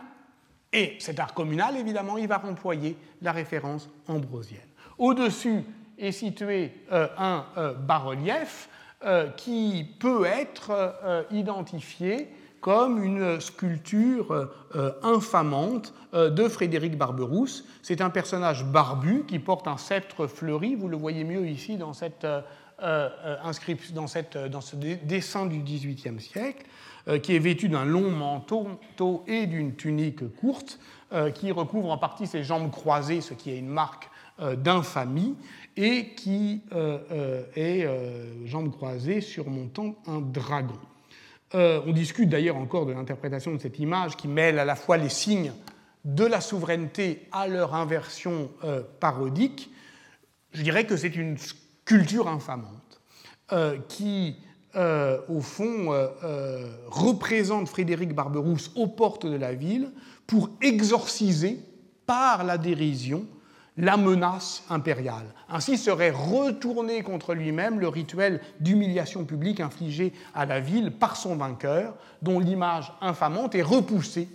Et 0.72 0.96
cet 0.98 1.18
art 1.18 1.34
communal, 1.34 1.76
évidemment, 1.76 2.18
il 2.18 2.28
va 2.28 2.44
employer 2.44 2.96
la 3.22 3.32
référence 3.32 3.88
ambrosienne. 4.06 4.60
Au-dessus 4.98 5.64
est 5.98 6.12
situé 6.12 6.72
euh, 6.92 7.08
un 7.16 7.46
euh, 7.56 7.74
bas-relief 7.74 8.68
euh, 9.04 9.28
qui 9.30 9.86
peut 9.98 10.24
être 10.26 11.26
identifié 11.30 12.28
comme 12.60 13.02
une 13.02 13.40
sculpture 13.40 14.50
infamante 15.02 15.94
de 16.12 16.48
Frédéric 16.48 16.96
Barberousse. 16.98 17.64
C'est 17.82 18.00
un 18.00 18.10
personnage 18.10 18.64
barbu 18.64 19.24
qui 19.26 19.38
porte 19.38 19.68
un 19.68 19.76
sceptre 19.76 20.26
fleuri, 20.26 20.74
vous 20.74 20.88
le 20.88 20.96
voyez 20.96 21.24
mieux 21.24 21.46
ici 21.46 21.76
dans, 21.76 21.92
cette, 21.92 22.26
inscription, 22.80 23.94
dans, 23.94 24.48
dans 24.48 24.60
ce 24.60 24.76
dessin 24.76 25.46
du 25.46 25.58
XVIIIe 25.58 26.20
siècle. 26.20 26.66
Euh, 27.08 27.18
qui 27.18 27.34
est 27.34 27.38
vêtu 27.38 27.70
d'un 27.70 27.86
long 27.86 28.10
manteau 28.10 28.68
et 29.26 29.46
d'une 29.46 29.76
tunique 29.76 30.28
courte, 30.36 30.78
euh, 31.12 31.30
qui 31.30 31.50
recouvre 31.52 31.90
en 31.90 31.96
partie 31.96 32.26
ses 32.26 32.44
jambes 32.44 32.70
croisées, 32.70 33.22
ce 33.22 33.32
qui 33.32 33.50
est 33.50 33.58
une 33.58 33.68
marque 33.68 34.10
euh, 34.40 34.56
d'infamie, 34.56 35.34
et 35.76 36.08
qui 36.16 36.60
est 37.56 37.88
jambes 38.44 38.72
croisées 38.72 39.20
surmontant 39.20 39.94
un 40.06 40.20
dragon. 40.20 40.74
On 41.54 41.92
discute 41.92 42.28
d'ailleurs 42.28 42.56
encore 42.56 42.84
de 42.84 42.92
l'interprétation 42.92 43.54
de 43.54 43.58
cette 43.58 43.78
image 43.78 44.16
qui 44.16 44.28
mêle 44.28 44.58
à 44.58 44.64
la 44.64 44.76
fois 44.76 44.96
les 44.96 45.08
signes 45.08 45.52
de 46.04 46.24
la 46.24 46.40
souveraineté 46.40 47.26
à 47.32 47.48
leur 47.48 47.74
inversion 47.74 48.50
parodique. 49.00 49.70
Je 50.52 50.62
dirais 50.62 50.84
que 50.84 50.96
c'est 50.96 51.16
une 51.16 51.36
culture 51.84 52.28
infamante 52.28 53.00
qui 53.88 54.36
euh, 54.76 55.18
au 55.28 55.40
fond, 55.40 55.94
euh, 55.94 56.08
euh, 56.22 56.68
représente 56.88 57.68
Frédéric 57.68 58.14
Barberousse 58.14 58.70
aux 58.76 58.86
portes 58.86 59.24
de 59.24 59.36
la 59.36 59.54
ville 59.54 59.90
pour 60.26 60.50
exorciser 60.60 61.58
par 62.04 62.44
la 62.44 62.58
dérision 62.58 63.26
la 63.78 63.96
menace 63.96 64.64
impériale. 64.68 65.24
Ainsi 65.48 65.78
serait 65.78 66.10
retourné 66.10 67.02
contre 67.02 67.32
lui-même 67.34 67.80
le 67.80 67.88
rituel 67.88 68.40
d'humiliation 68.60 69.24
publique 69.24 69.60
infligé 69.60 70.12
à 70.34 70.44
la 70.44 70.60
ville 70.60 70.90
par 70.90 71.16
son 71.16 71.36
vainqueur, 71.36 71.94
dont 72.20 72.38
l'image 72.38 72.92
infamante 73.00 73.54
est 73.54 73.62
repoussée 73.62 74.28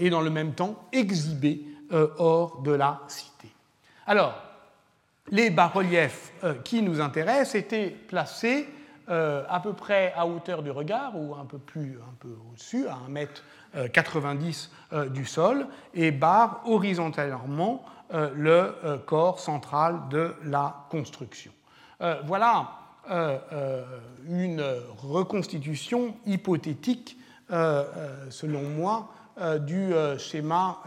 et 0.00 0.08
dans 0.08 0.22
le 0.22 0.30
même 0.30 0.54
temps 0.54 0.82
exhibée 0.92 1.62
hors 1.90 2.62
de 2.62 2.72
la 2.72 3.02
cité. 3.08 3.48
Alors, 4.06 4.40
les 5.30 5.50
bas-reliefs 5.50 6.32
qui 6.64 6.80
nous 6.80 7.02
intéressent 7.02 7.56
étaient 7.56 7.90
placés 7.90 8.66
euh, 9.10 9.42
à 9.48 9.58
peu 9.58 9.72
près 9.72 10.12
à 10.16 10.24
hauteur 10.24 10.62
du 10.62 10.70
regard 10.70 11.18
ou 11.18 11.34
un 11.34 11.44
peu 11.44 11.58
plus 11.58 11.98
un 12.00 12.14
peu 12.20 12.28
au-dessus, 12.48 12.86
à 12.86 12.96
1m90 13.10 14.68
euh, 14.92 14.96
euh, 14.96 15.08
du 15.08 15.24
sol, 15.24 15.66
et 15.94 16.12
barre 16.12 16.60
horizontalement 16.64 17.84
le 18.12 18.98
corps 19.06 19.40
central 19.40 20.08
de 20.10 20.34
la 20.44 20.86
construction. 20.90 21.52
voilà 22.24 22.76
une 24.28 24.64
reconstitution 24.98 26.14
hypothétique, 26.26 27.16
selon 27.48 28.62
moi, 28.62 29.08
du 29.60 29.92
schéma 30.18 30.82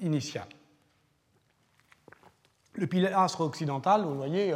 initial. 0.00 0.46
Le 2.74 2.86
pilastre 2.86 3.40
occidental, 3.40 4.02
vous 4.02 4.16
voyez, 4.16 4.54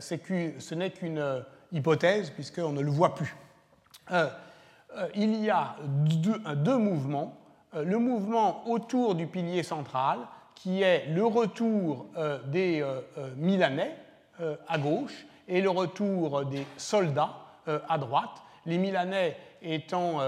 ce 0.00 0.74
n'est 0.74 0.90
qu'une 0.90 1.44
hypothèse, 1.72 2.30
puisqu'on 2.30 2.72
ne 2.72 2.80
le 2.80 2.90
voit 2.90 3.14
plus. 3.14 3.34
Euh, 4.10 4.28
euh, 4.96 5.08
il 5.14 5.34
y 5.42 5.50
a 5.50 5.76
deux, 5.82 6.78
mouvements. 6.78 7.36
Euh, 7.74 7.84
le 7.84 7.98
mouvement 7.98 8.68
autour 8.68 9.14
du 9.14 9.26
pilier 9.26 9.62
central, 9.62 10.20
qui 10.64 10.80
est 10.80 11.04
le 11.08 11.26
retour 11.26 12.06
des 12.46 12.82
Milanais 13.36 13.94
à 14.66 14.78
gauche 14.78 15.26
et 15.46 15.60
le 15.60 15.68
retour 15.68 16.46
des 16.46 16.64
soldats 16.78 17.34
à 17.66 17.98
droite, 17.98 18.42
les 18.64 18.78
Milanais 18.78 19.36
étant 19.60 20.20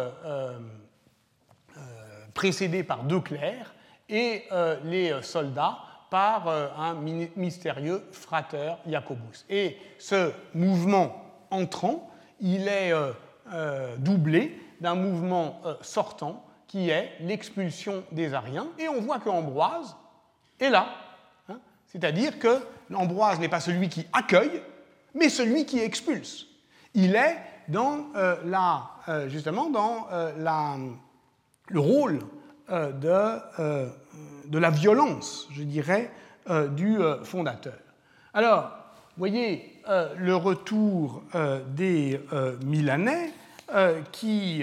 précédés 2.35 2.83
par 2.83 3.05
deux 3.05 3.21
clercs 3.21 3.75
et 4.11 4.45
les 4.85 5.23
soldats 5.23 5.79
par 6.11 6.49
un 6.49 6.95
mystérieux 7.35 8.05
frater 8.13 8.75
Jacobus. 8.87 9.47
Et 9.49 9.79
ce 9.99 10.33
mouvement 10.53 11.17
entrant, 11.51 12.11
il 12.41 12.69
est 12.69 12.93
euh, 12.93 13.13
euh, 13.53 13.97
doublé 13.97 14.61
d'un 14.81 14.95
mouvement 14.95 15.61
euh, 15.65 15.75
sortant 15.81 16.45
qui 16.67 16.91
est 16.91 17.13
l'expulsion 17.21 18.05
des 18.13 18.35
Ariens. 18.35 18.69
Et 18.79 18.89
on 18.89 19.01
voit 19.01 19.21
qu'Ambroise 19.21 19.97
est 20.61 20.71
là. 20.71 20.89
Hein. 21.49 21.59
C'est-à-dire 21.87 22.39
que 22.39 22.59
l'Ambroise 22.91 23.39
n'est 23.41 23.49
pas 23.49 23.61
celui 23.61 23.89
qui 23.89 24.07
accueille, 24.13 24.63
mais 25.15 25.29
celui 25.29 25.67
qui 25.67 25.81
expulse. 25.81 26.47
Il 26.95 27.15
est 27.15 27.37
dans 27.69 28.07
la, 28.45 28.91
justement 29.29 29.71
dans 29.71 30.07
la, 30.39 30.77
le 31.69 31.81
rôle 31.81 32.21
de, 32.71 33.39
de, 34.49 34.59
la 34.59 34.71
violence, 34.71 35.49
je 35.51 35.63
dirais, 35.63 36.11
du 36.71 36.99
fondateur. 37.25 37.79
Alors, 38.33 38.71
vous 39.17 39.21
voyez 39.21 39.81
euh, 39.89 40.13
le 40.19 40.37
retour 40.37 41.23
euh, 41.35 41.63
des 41.69 42.21
euh, 42.35 42.57
Milanais 42.67 43.33
qui 44.13 44.63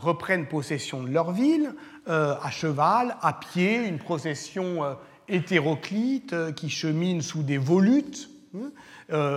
reprennent 0.00 0.46
possession 0.46 1.02
de 1.02 1.10
leur 1.10 1.30
ville 1.30 1.74
à 2.08 2.50
cheval, 2.50 3.16
à 3.20 3.32
pied, 3.32 3.86
une 3.86 3.98
procession 3.98 4.96
hétéroclite 5.28 6.54
qui 6.54 6.70
chemine 6.70 7.22
sous 7.22 7.42
des 7.42 7.58
volutes. 7.58 8.30
Hein, 8.56 8.70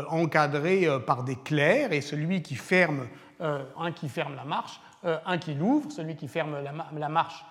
encadrés 0.10 0.88
par 1.06 1.24
des 1.24 1.36
clercs, 1.36 1.92
et 1.92 2.02
celui 2.02 2.42
qui 2.42 2.56
ferme, 2.56 3.08
un 3.40 3.92
qui 3.92 4.08
ferme 4.10 4.36
la 4.36 4.46
marche, 4.46 4.80
un 5.04 5.38
qui 5.38 5.54
l'ouvre, 5.54 5.92
celui 5.92 6.16
qui 6.16 6.28
ferme 6.28 6.58
la, 6.62 7.10
marche 7.10 7.46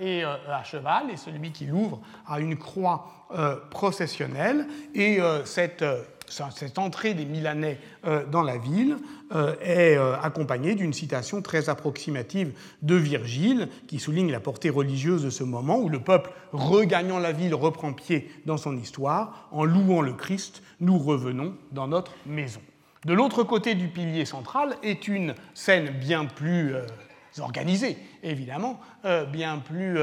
est 0.00 0.22
à 0.22 0.64
cheval, 0.64 1.10
et 1.10 1.16
celui 1.16 1.52
qui 1.52 1.66
l'ouvre 1.66 2.00
a 2.26 2.40
une 2.40 2.56
croix 2.56 3.28
processionnelle, 3.70 4.66
et 4.94 5.18
cette 5.44 5.84
cette 6.28 6.78
entrée 6.78 7.14
des 7.14 7.24
Milanais 7.24 7.78
euh, 8.06 8.24
dans 8.26 8.42
la 8.42 8.58
ville 8.58 8.96
euh, 9.32 9.54
est 9.60 9.96
euh, 9.96 10.18
accompagnée 10.20 10.74
d'une 10.74 10.92
citation 10.92 11.42
très 11.42 11.68
approximative 11.68 12.52
de 12.82 12.94
Virgile 12.94 13.68
qui 13.86 13.98
souligne 13.98 14.30
la 14.30 14.40
portée 14.40 14.70
religieuse 14.70 15.22
de 15.22 15.30
ce 15.30 15.44
moment 15.44 15.78
où 15.78 15.88
le 15.88 16.00
peuple, 16.00 16.30
regagnant 16.52 17.18
la 17.18 17.32
ville, 17.32 17.54
reprend 17.54 17.92
pied 17.92 18.30
dans 18.46 18.56
son 18.56 18.76
histoire. 18.76 19.48
En 19.52 19.64
louant 19.64 20.02
le 20.02 20.12
Christ, 20.12 20.62
nous 20.80 20.98
revenons 20.98 21.54
dans 21.72 21.88
notre 21.88 22.12
maison. 22.26 22.60
De 23.04 23.12
l'autre 23.12 23.42
côté 23.42 23.74
du 23.74 23.88
pilier 23.88 24.24
central 24.24 24.76
est 24.82 25.08
une 25.08 25.34
scène 25.52 25.90
bien 25.90 26.24
plus 26.24 26.74
organisée, 27.40 27.98
évidemment, 28.22 28.80
bien 29.32 29.58
plus 29.58 29.98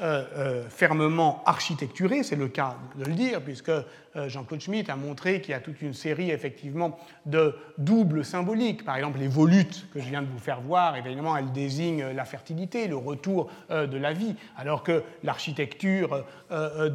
euh, 0.00 0.24
euh, 0.36 0.68
fermement 0.68 1.44
architecturé, 1.46 2.24
c'est 2.24 2.34
le 2.34 2.48
cas 2.48 2.78
de 2.96 3.04
le 3.04 3.12
dire, 3.12 3.40
puisque 3.40 3.68
euh, 3.68 3.84
Jean-Claude 4.26 4.60
Schmitt 4.60 4.90
a 4.90 4.96
montré 4.96 5.40
qu'il 5.40 5.52
y 5.52 5.54
a 5.54 5.60
toute 5.60 5.80
une 5.82 5.94
série 5.94 6.32
effectivement 6.32 6.98
de 7.26 7.54
doubles 7.78 8.24
symboliques. 8.24 8.84
Par 8.84 8.96
exemple, 8.96 9.20
les 9.20 9.28
volutes 9.28 9.86
que 9.94 10.00
je 10.00 10.08
viens 10.08 10.22
de 10.22 10.26
vous 10.26 10.40
faire 10.40 10.60
voir, 10.60 10.96
évidemment, 10.96 11.36
elles 11.36 11.52
désignent 11.52 12.06
la 12.06 12.24
fertilité, 12.24 12.88
le 12.88 12.96
retour 12.96 13.50
de 13.70 13.96
la 13.96 14.12
vie, 14.12 14.34
alors 14.56 14.82
que 14.82 15.04
l'architecture 15.22 16.24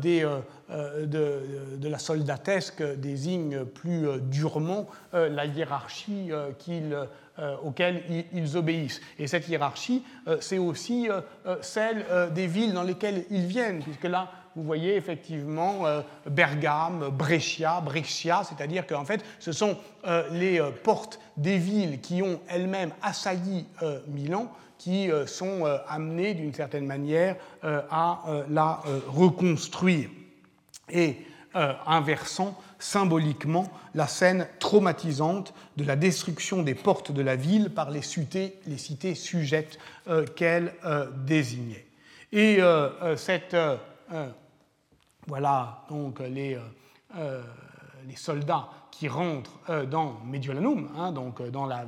des, 0.01 0.27
de, 0.69 1.77
de, 1.77 1.87
la 1.87 1.99
soldatesque 1.99 2.83
désigne 2.97 3.63
plus 3.63 4.07
durement 4.23 4.87
la 5.13 5.45
hiérarchie 5.45 6.31
qu'il 6.57 6.97
euh, 7.39 7.55
auxquels 7.63 8.03
ils 8.33 8.57
obéissent. 8.57 8.99
Et 9.17 9.25
cette 9.25 9.47
hiérarchie, 9.47 10.03
euh, 10.27 10.37
c'est 10.41 10.57
aussi 10.57 11.09
euh, 11.09 11.21
celle 11.61 12.05
des 12.33 12.47
villes 12.47 12.73
dans 12.73 12.83
lesquelles 12.83 13.23
ils 13.29 13.45
viennent, 13.45 13.81
puisque 13.81 14.03
là, 14.03 14.29
vous 14.55 14.63
voyez 14.63 14.95
effectivement 14.97 15.83
Bergame, 16.25 17.09
Brescia, 17.11 17.79
Brescia, 17.79 18.43
c'est-à-dire 18.43 18.85
qu'en 18.85 19.05
fait, 19.05 19.23
ce 19.39 19.51
sont 19.51 19.77
les 20.31 20.59
portes 20.83 21.19
des 21.37 21.57
villes 21.57 22.01
qui 22.01 22.21
ont 22.23 22.41
elles-mêmes 22.49 22.91
assailli 23.01 23.67
Milan 24.07 24.51
qui 24.77 25.09
sont 25.27 25.65
amenées 25.87 26.33
d'une 26.33 26.53
certaine 26.53 26.87
manière 26.87 27.35
à 27.63 28.21
la 28.49 28.81
reconstruire. 29.07 30.09
Et 30.89 31.15
inversant 31.54 32.56
symboliquement 32.80 33.70
la 33.93 34.08
scène 34.08 34.47
traumatisante 34.60 35.54
de 35.78 35.84
la 35.84 35.95
destruction 35.95 36.64
des 36.64 36.76
portes 36.76 37.12
de 37.12 37.22
la 37.22 37.36
ville 37.36 37.70
par 37.70 37.91
les 37.91 38.02
cités, 38.02 38.60
les 38.66 38.78
cités 38.78 39.16
sujettes 39.16 39.78
euh, 40.08 40.26
qu'elle 40.26 40.74
euh, 40.86 41.10
désignait. 41.26 41.86
Et 42.32 42.62
euh, 42.62 43.18
cette, 43.18 43.56
voilà 45.28 45.84
donc 45.89 46.20
les, 46.20 46.58
les, 48.08 48.16
soldats 48.16 48.70
qui 48.91 49.08
rentrent 49.08 49.60
dans 49.88 50.20
Mediolanum, 50.26 50.89
hein, 50.95 51.12
donc 51.12 51.41
dans 51.50 51.66
la, 51.66 51.86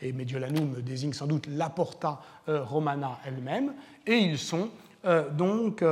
et 0.00 0.12
Mediolanum 0.12 0.80
désigne 0.82 1.12
sans 1.12 1.28
doute 1.28 1.46
la 1.48 1.70
Porta 1.70 2.20
Romana 2.48 3.20
elle-même, 3.24 3.74
et 4.06 4.16
ils 4.16 4.38
sont 4.38 4.70
donc 5.32 5.84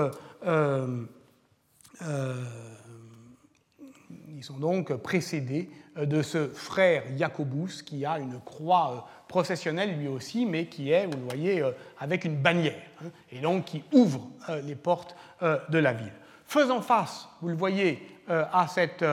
ils 4.39 4.45
sont 4.45 4.59
donc 4.59 4.95
précédés 4.95 5.69
euh, 5.97 6.07
de 6.07 6.23
ce 6.23 6.47
frère 6.49 7.03
Jacobus 7.17 7.83
qui 7.83 8.07
a 8.07 8.21
une 8.21 8.39
croix 8.41 8.93
euh, 8.93 9.01
processionnelle 9.27 9.99
lui 9.99 10.07
aussi, 10.07 10.47
mais 10.47 10.67
qui 10.67 10.93
est, 10.93 11.07
vous 11.07 11.19
le 11.19 11.25
voyez, 11.25 11.61
euh, 11.61 11.73
avec 11.99 12.25
une 12.25 12.37
bannière, 12.37 12.81
hein, 13.03 13.09
et 13.33 13.41
donc 13.41 13.65
qui 13.65 13.83
ouvre 13.93 14.29
les 14.63 14.77
portes 14.77 15.17
de 15.43 15.79
la 15.79 15.93
ville. 15.93 16.13
Faisant 16.47 16.81
face, 16.81 17.29
vous 17.43 17.49
le 17.49 17.57
voyez, 17.57 18.01
à 18.29 18.67
cette... 18.69 19.05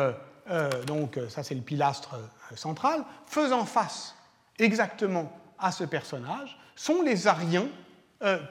donc 0.88 1.20
ça 1.28 1.44
c'est 1.44 1.56
le 1.56 1.62
pilastre 1.62 2.16
central, 2.56 3.04
faisant 3.26 3.66
face 3.66 4.16
exactement 4.58 5.32
à 5.60 5.72
ce 5.72 5.84
personnage, 5.84 6.58
sont 6.76 7.02
les 7.02 7.28
Ariens 7.28 7.68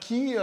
qui 0.01 0.37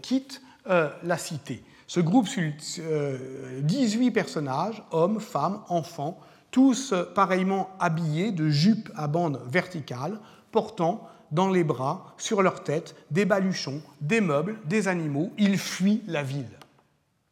quittent 0.00 0.40
la 0.66 1.18
cité. 1.18 1.62
Ce 1.86 2.00
groupe, 2.00 2.26
18 2.26 2.78
euh, 2.80 4.10
personnages, 4.10 4.82
hommes, 4.90 5.20
femmes, 5.20 5.60
enfants, 5.68 6.18
tous 6.50 6.92
euh, 6.92 7.04
pareillement 7.14 7.70
habillés 7.78 8.32
de 8.32 8.48
jupes 8.48 8.90
à 8.96 9.06
bandes 9.06 9.40
verticales, 9.46 10.18
portant 10.50 11.08
dans 11.30 11.50
les 11.50 11.64
bras, 11.64 12.14
sur 12.16 12.42
leur 12.42 12.62
tête, 12.62 12.94
des 13.10 13.24
baluchons, 13.24 13.82
des 14.00 14.20
meubles, 14.20 14.58
des 14.66 14.88
animaux. 14.88 15.30
Ils 15.36 15.58
fuient 15.58 16.02
la 16.06 16.22
ville. 16.22 16.46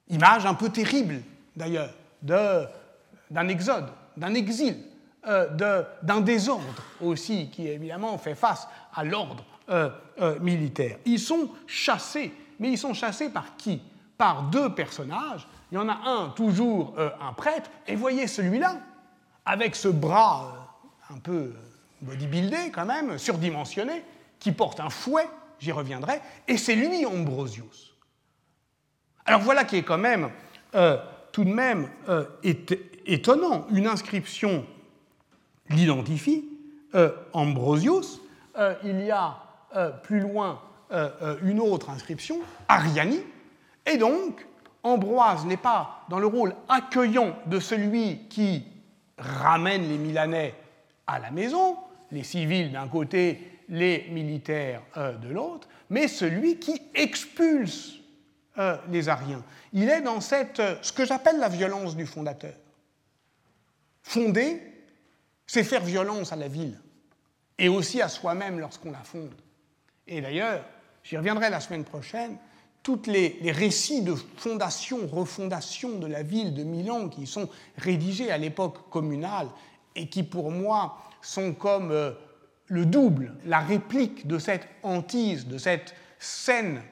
Image 0.09 0.45
un 0.45 0.55
peu 0.55 0.69
terrible, 0.69 1.23
d'ailleurs, 1.57 1.91
d'un 2.23 3.49
exode, 3.49 3.87
d'un 4.17 4.35
exil, 4.35 4.77
euh, 5.27 5.85
d'un 6.03 6.21
désordre 6.21 6.83
aussi, 7.01 7.49
qui 7.51 7.69
évidemment 7.69 8.19
fait 8.19 8.35
face 8.35 8.67
à 8.95 9.05
l'ordre 9.05 9.45
militaire. 10.41 10.99
Ils 11.07 11.21
sont 11.21 11.49
chassés, 11.67 12.35
mais 12.59 12.73
ils 12.73 12.77
sont 12.77 12.93
chassés 12.93 13.31
par 13.31 13.57
qui? 13.57 13.81
Par 14.23 14.45
deux 14.45 14.73
personnages. 14.73 15.49
Il 15.73 15.75
y 15.75 15.79
en 15.79 15.89
a 15.89 15.99
un, 16.09 16.29
toujours 16.29 16.95
euh, 16.97 17.11
un 17.21 17.33
prêtre, 17.33 17.69
et 17.89 17.97
voyez 17.97 18.29
celui-là, 18.29 18.77
avec 19.45 19.75
ce 19.75 19.89
bras 19.89 20.69
euh, 21.11 21.15
un 21.17 21.19
peu 21.19 21.33
euh, 21.33 21.53
bodybuildé 22.03 22.71
quand 22.73 22.87
même, 22.87 23.19
surdimensionné, 23.19 24.05
qui 24.39 24.53
porte 24.53 24.79
un 24.79 24.91
fouet, 24.91 25.29
j'y 25.59 25.73
reviendrai, 25.73 26.21
et 26.47 26.57
c'est 26.57 26.77
lui 26.77 27.05
Ambrosius. 27.05 27.97
Alors 29.27 29.41
voilà 29.41 29.65
qui 29.65 29.75
est 29.75 29.83
quand 29.83 29.99
même 29.99 30.31
tout 31.33 31.43
de 31.43 31.53
même 31.53 31.89
étonnant. 33.05 33.67
Une 33.73 33.89
inscription 33.89 34.65
l'identifie, 35.69 36.45
Ambrosius. 37.33 38.21
il 38.85 39.01
y 39.01 39.11
a 39.11 39.37
plus 40.05 40.21
loin 40.21 40.61
une 41.43 41.61
autre 41.61 41.91
inscription, 41.91 42.41
Ariani, 42.69 43.21
et 43.87 43.97
donc, 43.97 44.47
Ambroise 44.83 45.45
n'est 45.47 45.57
pas 45.57 46.05
dans 46.09 46.19
le 46.19 46.27
rôle 46.27 46.55
accueillant 46.69 47.37
de 47.47 47.61
celui 47.61 48.27
qui 48.29 48.65
ramène 49.17 49.89
les 49.89 49.99
Milanais 49.99 50.55
à 51.07 51.19
la 51.19 51.31
maison, 51.31 51.77
les 52.11 52.25
civils 52.25 52.73
d'un 52.73 52.89
côté, 52.89 53.61
les 53.69 54.09
militaires 54.11 54.83
euh, 54.97 55.13
de 55.17 55.29
l'autre, 55.29 55.69
mais 55.91 56.09
celui 56.09 56.59
qui 56.59 56.81
expulse 56.95 57.95
euh, 58.59 58.77
les 58.91 59.09
Ariens. 59.09 59.45
Il 59.73 59.89
est 59.89 60.01
dans 60.01 60.21
cette, 60.21 60.61
euh, 60.61 60.77
ce 60.83 60.93
que 60.93 61.05
j'appelle 61.05 61.39
la 61.39 61.49
violence 61.49 61.97
du 61.97 62.07
fondateur. 62.07 62.55
Fonder, 64.03 64.61
c'est 65.47 65.65
faire 65.65 65.83
violence 65.83 66.33
à 66.33 66.37
la 66.37 66.49
ville 66.49 66.79
et 67.57 67.69
aussi 67.69 68.03
à 68.03 68.09
soi-même 68.09 68.59
lorsqu'on 68.59 68.91
la 68.91 69.03
fonde. 69.05 69.35
Et 70.07 70.21
d'ailleurs, 70.21 70.65
j'y 71.05 71.17
reviendrai 71.17 71.49
la 71.51 71.61
semaine 71.61 71.85
prochaine, 71.85 72.37
tous 72.83 73.03
les, 73.07 73.39
récits 73.53 74.03
de 74.03 74.15
fondation, 74.37 75.07
refondation 75.07 75.99
de 75.99 76.07
la 76.07 76.23
ville 76.23 76.55
de 76.55 76.65
Milan 76.65 77.09
qui 77.09 77.27
sont 77.27 77.49
rédigés 77.79 78.31
à 78.31 78.39
l'époque 78.39 78.91
communale 78.91 79.49
et 79.95 80.09
qui 80.09 80.23
pour 80.23 80.51
moi 80.51 80.99
sont 81.21 81.53
comme 81.53 81.93
euh, 81.93 82.13
le 82.67 82.85
double, 82.85 83.35
la 83.47 83.61
réplique 83.61 84.27
de 84.27 84.39
cette 84.39 84.67
hantise, 84.83 85.47
de 85.47 85.59
cette 85.59 85.95
scène 86.19 86.83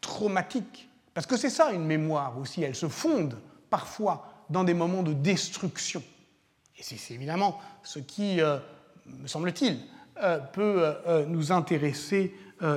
traumatique. 0.00 0.88
Parce 1.14 1.26
que 1.26 1.36
c'est 1.36 1.50
ça 1.50 1.72
une 1.72 1.86
mémoire 1.86 2.38
aussi, 2.38 2.62
elle 2.62 2.74
se 2.74 2.88
fonde 2.88 3.38
parfois 3.70 4.44
dans 4.50 4.64
des 4.64 4.74
moments 4.74 5.02
de 5.02 5.14
destruction. 5.14 6.02
Et 6.76 6.82
c'est 6.82 7.14
évidemment 7.14 7.58
ce 7.82 7.98
qui, 7.98 8.40
euh, 8.40 8.58
me 9.06 9.26
semble-t-il, 9.26 9.78
euh, 10.22 10.38
peut 10.38 10.94
nous 11.28 11.52
intéresser 11.52 12.34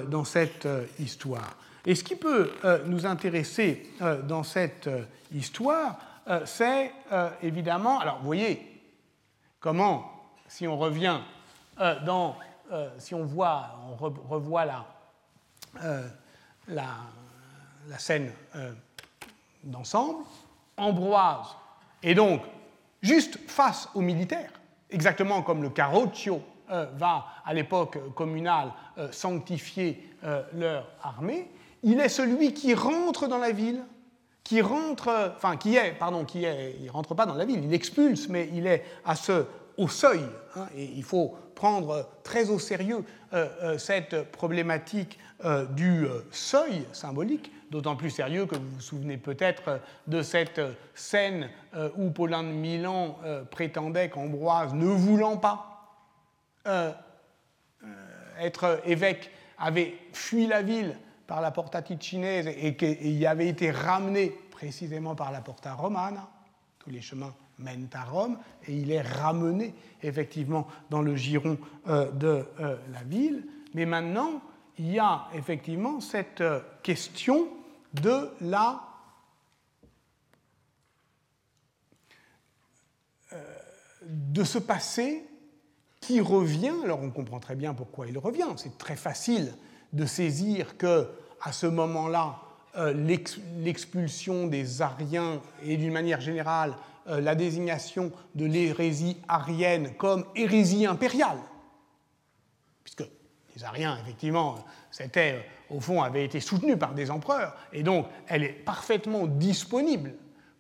dans 0.09 0.23
cette 0.23 0.67
histoire. 0.99 1.57
Et 1.85 1.95
ce 1.95 2.03
qui 2.03 2.15
peut 2.15 2.51
euh, 2.63 2.83
nous 2.85 3.05
intéresser 3.05 3.89
euh, 4.01 4.21
dans 4.21 4.43
cette 4.43 4.87
euh, 4.87 5.03
histoire, 5.33 5.97
c'est 6.45 6.91
évidemment, 7.41 7.99
alors 7.99 8.19
vous 8.19 8.27
voyez 8.27 8.79
comment, 9.59 10.05
si 10.47 10.67
on 10.67 10.77
revient 10.77 11.19
dans, 12.05 12.37
si 12.99 13.15
on 13.15 13.25
voit, 13.25 13.79
on 13.89 13.95
revoit 14.29 14.63
la, 14.65 14.85
la, 16.67 16.85
la 17.89 17.97
scène 17.97 18.31
d'ensemble, 19.63 20.23
Ambroise 20.77 21.47
est 22.03 22.13
donc 22.13 22.43
juste 23.01 23.39
face 23.49 23.89
aux 23.95 24.01
militaires, 24.01 24.53
exactement 24.91 25.41
comme 25.41 25.63
le 25.63 25.71
Carroccio 25.71 26.41
va 26.69 27.25
à 27.43 27.53
l'époque 27.53 28.13
communale 28.13 28.71
sanctifier 29.11 30.15
leur 30.53 30.87
armée, 31.01 31.49
il 31.83 31.99
est 31.99 32.09
celui 32.09 32.53
qui 32.53 32.73
rentre 32.73 33.27
dans 33.27 33.37
la 33.37 33.51
ville, 33.51 33.83
qui 34.43 34.61
rentre, 34.61 35.33
enfin 35.35 35.57
qui 35.57 35.75
est, 35.75 35.93
pardon, 35.93 36.25
qui 36.25 36.45
est, 36.45 36.75
il 36.81 36.89
rentre 36.89 37.15
pas 37.15 37.25
dans 37.25 37.35
la 37.35 37.45
ville, 37.45 37.63
il 37.63 37.73
expulse, 37.73 38.27
mais 38.29 38.49
il 38.53 38.67
est 38.67 38.83
à 39.05 39.15
ce, 39.15 39.45
au 39.77 39.87
seuil. 39.87 40.23
Hein, 40.55 40.67
et 40.75 40.85
il 40.85 41.03
faut 41.03 41.35
prendre 41.55 42.09
très 42.23 42.49
au 42.49 42.59
sérieux 42.59 43.03
euh, 43.33 43.47
euh, 43.61 43.77
cette 43.77 44.31
problématique 44.31 45.19
euh, 45.45 45.65
du 45.65 46.05
seuil 46.31 46.85
symbolique, 46.91 47.51
d'autant 47.69 47.95
plus 47.95 48.09
sérieux 48.09 48.45
que 48.45 48.55
vous 48.55 48.69
vous 48.69 48.81
souvenez 48.81 49.17
peut-être 49.17 49.79
de 50.07 50.21
cette 50.21 50.59
scène 50.93 51.49
où 51.97 52.09
Paulin 52.09 52.43
de 52.43 52.49
Milan 52.49 53.17
prétendait 53.49 54.09
qu'Ambroise, 54.09 54.73
ne 54.73 54.87
voulant 54.87 55.37
pas 55.37 55.95
être 58.39 58.81
évêque, 58.85 59.31
avait 59.57 59.95
fui 60.11 60.47
la 60.47 60.61
ville 60.63 60.97
par 61.31 61.39
la 61.39 61.51
Porta 61.51 61.81
Ticinaise 61.81 62.45
et 62.45 62.75
qu'il 62.75 63.17
y 63.17 63.25
avait 63.25 63.47
été 63.47 63.71
ramené 63.71 64.31
précisément 64.51 65.15
par 65.15 65.31
la 65.31 65.39
Porta 65.39 65.73
Romana, 65.73 66.27
tous 66.77 66.89
les 66.89 66.99
chemins 66.99 67.33
mènent 67.57 67.87
à 67.93 68.03
Rome, 68.03 68.37
et 68.67 68.75
il 68.75 68.91
est 68.91 69.01
ramené 69.01 69.73
effectivement 70.03 70.67
dans 70.89 71.01
le 71.01 71.15
giron 71.15 71.57
euh, 71.87 72.11
de 72.11 72.45
euh, 72.59 72.75
la 72.91 73.03
ville. 73.03 73.47
Mais 73.73 73.85
maintenant, 73.85 74.41
il 74.77 74.91
y 74.91 74.99
a 74.99 75.29
effectivement 75.33 76.01
cette 76.01 76.41
euh, 76.41 76.59
question 76.83 77.47
de 77.93 78.29
la 78.41 78.81
de 84.05 84.43
ce 84.43 84.57
passé 84.57 85.25
qui 86.01 86.19
revient, 86.19 86.73
alors 86.83 87.01
on 87.01 87.09
comprend 87.09 87.39
très 87.39 87.55
bien 87.55 87.73
pourquoi 87.73 88.07
il 88.07 88.17
revient, 88.17 88.47
c'est 88.57 88.77
très 88.77 88.97
facile 88.97 89.53
de 89.93 90.05
saisir 90.05 90.77
que 90.77 91.07
à 91.41 91.51
ce 91.51 91.67
moment-là, 91.67 92.39
euh, 92.77 92.93
l'expulsion 93.57 94.47
des 94.47 94.81
Ariens 94.81 95.41
et 95.63 95.75
d'une 95.75 95.91
manière 95.91 96.21
générale 96.21 96.73
euh, 97.09 97.19
la 97.19 97.35
désignation 97.35 98.11
de 98.35 98.45
l'hérésie 98.45 99.17
arienne 99.27 99.93
comme 99.95 100.23
hérésie 100.35 100.85
impériale, 100.85 101.39
puisque 102.83 103.03
les 103.55 103.63
Ariens, 103.65 103.97
effectivement, 104.01 104.63
c'était, 104.89 105.33
euh, 105.33 105.75
au 105.75 105.81
fond, 105.81 106.01
avaient 106.01 106.23
été 106.23 106.39
soutenus 106.39 106.77
par 106.79 106.93
des 106.93 107.11
empereurs, 107.11 107.57
et 107.73 107.83
donc 107.83 108.07
elle 108.27 108.43
est 108.43 108.53
parfaitement 108.53 109.27
disponible 109.27 110.13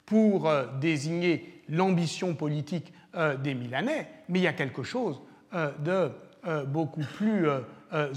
pour 0.05 0.51
désigner 0.81 1.63
l'ambition 1.69 2.35
politique 2.35 2.91
des 3.39 3.53
Milanais, 3.53 4.09
mais 4.27 4.39
il 4.39 4.41
y 4.41 4.47
a 4.47 4.51
quelque 4.51 4.83
chose 4.83 5.21
de 5.53 6.11
beaucoup 6.65 7.03
plus 7.15 7.47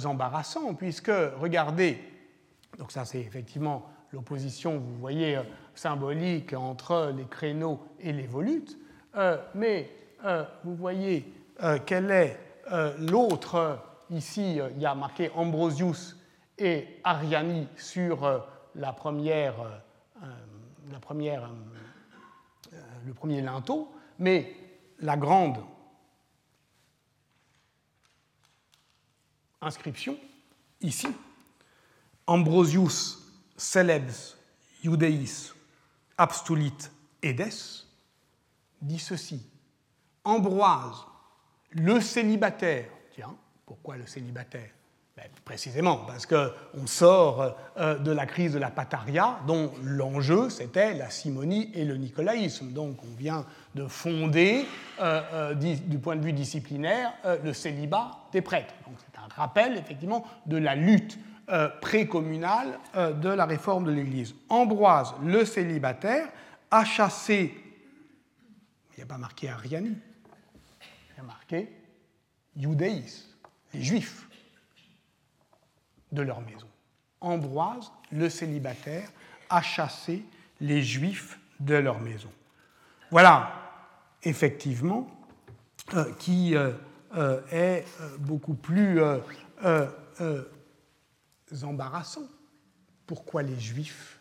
embarrassant, 0.05 0.75
puisque, 0.75 1.13
regardez, 1.39 2.01
donc 2.79 2.91
ça, 2.91 3.05
c'est 3.05 3.21
effectivement 3.21 3.91
l'opposition, 4.13 4.79
vous 4.79 4.97
voyez, 4.97 5.37
euh, 5.37 5.43
symbolique 5.75 6.53
entre 6.53 7.13
les 7.17 7.27
créneaux 7.27 7.81
et 8.01 8.13
les 8.13 8.27
volutes. 8.27 8.79
Euh, 9.17 9.39
mais 9.55 9.91
euh, 10.25 10.45
vous 10.65 10.75
voyez 10.75 11.33
quel 11.87 12.11
est 12.11 12.41
l'autre, 12.99 13.79
ici, 14.11 14.59
il 14.75 14.83
y 14.83 14.87
a 14.87 14.95
marqué 14.97 15.31
Ambrosius 15.37 16.19
et 16.59 16.99
Ariani 17.05 17.69
sur 17.77 18.45
la 18.75 18.93
première, 18.93 19.55
la 20.91 20.99
première, 20.99 21.49
le 23.07 23.15
premier 23.15 23.41
linteau, 23.41 23.95
mais 24.19 24.53
la 24.99 25.17
grande 25.17 25.59
inscription, 29.61 30.17
ici, 30.81 31.07
Ambrosius 32.27 33.19
celebs 33.57 34.37
judeis 34.83 35.53
abstulit 36.17 36.91
edes 37.23 37.85
dit 38.81 38.99
ceci 38.99 39.43
Ambroise, 40.27 41.05
le 41.71 42.01
célibataire, 42.01 42.87
tiens, 43.15 43.35
pourquoi 43.67 43.99
le 43.99 44.07
célibataire? 44.07 44.71
Ben, 45.17 45.27
Précisément 45.45 45.99
parce 45.99 46.27
qu'on 46.27 46.87
sort 46.87 47.55
euh, 47.77 47.99
de 47.99 48.11
la 48.11 48.25
crise 48.27 48.55
de 48.55 48.59
la 48.59 48.71
pataria, 48.71 49.39
dont 49.47 49.71
l'enjeu 49.83 50.49
c'était 50.49 50.95
la 50.95 51.11
simonie 51.11 51.71
et 51.75 51.85
le 51.85 51.97
nicolaïsme. 51.97 52.73
Donc 52.73 52.97
on 53.05 53.15
vient 53.17 53.45
de 53.75 53.87
fonder, 53.87 54.67
euh, 54.99 55.23
euh, 55.33 55.55
du 55.55 55.99
point 55.99 56.17
de 56.17 56.25
vue 56.25 56.33
disciplinaire, 56.33 57.13
le 57.45 57.53
célibat 57.53 58.11
des 58.33 58.41
prêtres. 58.41 58.75
Donc 58.87 58.97
c'est 58.99 59.19
un 59.21 59.29
rappel 59.29 59.77
effectivement 59.77 60.25
de 60.47 60.57
la 60.57 60.75
lutte 60.75 61.19
euh, 61.51 61.69
précommunal 61.69 62.79
euh, 62.97 63.13
de 63.13 63.29
la 63.29 63.45
réforme 63.45 63.85
de 63.85 63.91
l'Église. 63.91 64.35
Ambroise, 64.49 65.15
le 65.23 65.45
célibataire, 65.45 66.29
a 66.71 66.87
chassé, 66.87 67.55
il 68.93 68.97
n'y 68.97 69.03
a 69.03 69.07
pas 69.07 69.19
marqué 69.19 69.51
Ariani, 69.51 69.91
il 69.91 71.17
y 71.19 71.21
a 71.21 71.23
marqué 71.23 71.69
Judaïs, 72.57 73.29
les 73.75 73.83
Juifs, 73.83 74.27
de 76.13 76.23
leur 76.23 76.41
maison. 76.41 76.67
Ambroise, 77.21 77.93
le 78.11 78.31
célibataire, 78.31 79.11
a 79.51 79.61
chassé 79.61 80.25
les 80.63 80.83
Juifs 80.83 81.39
de 81.61 81.75
leur 81.75 82.01
maison. 82.01 82.33
Voilà, 83.11 83.53
effectivement, 84.23 85.11
euh, 85.93 86.11
qui 86.19 86.55
est 87.53 87.85
beaucoup 88.19 88.55
plus 88.55 88.99
embarrassant. 91.63 92.29
Pourquoi 93.07 93.43
les 93.43 93.59
Juifs? 93.59 94.21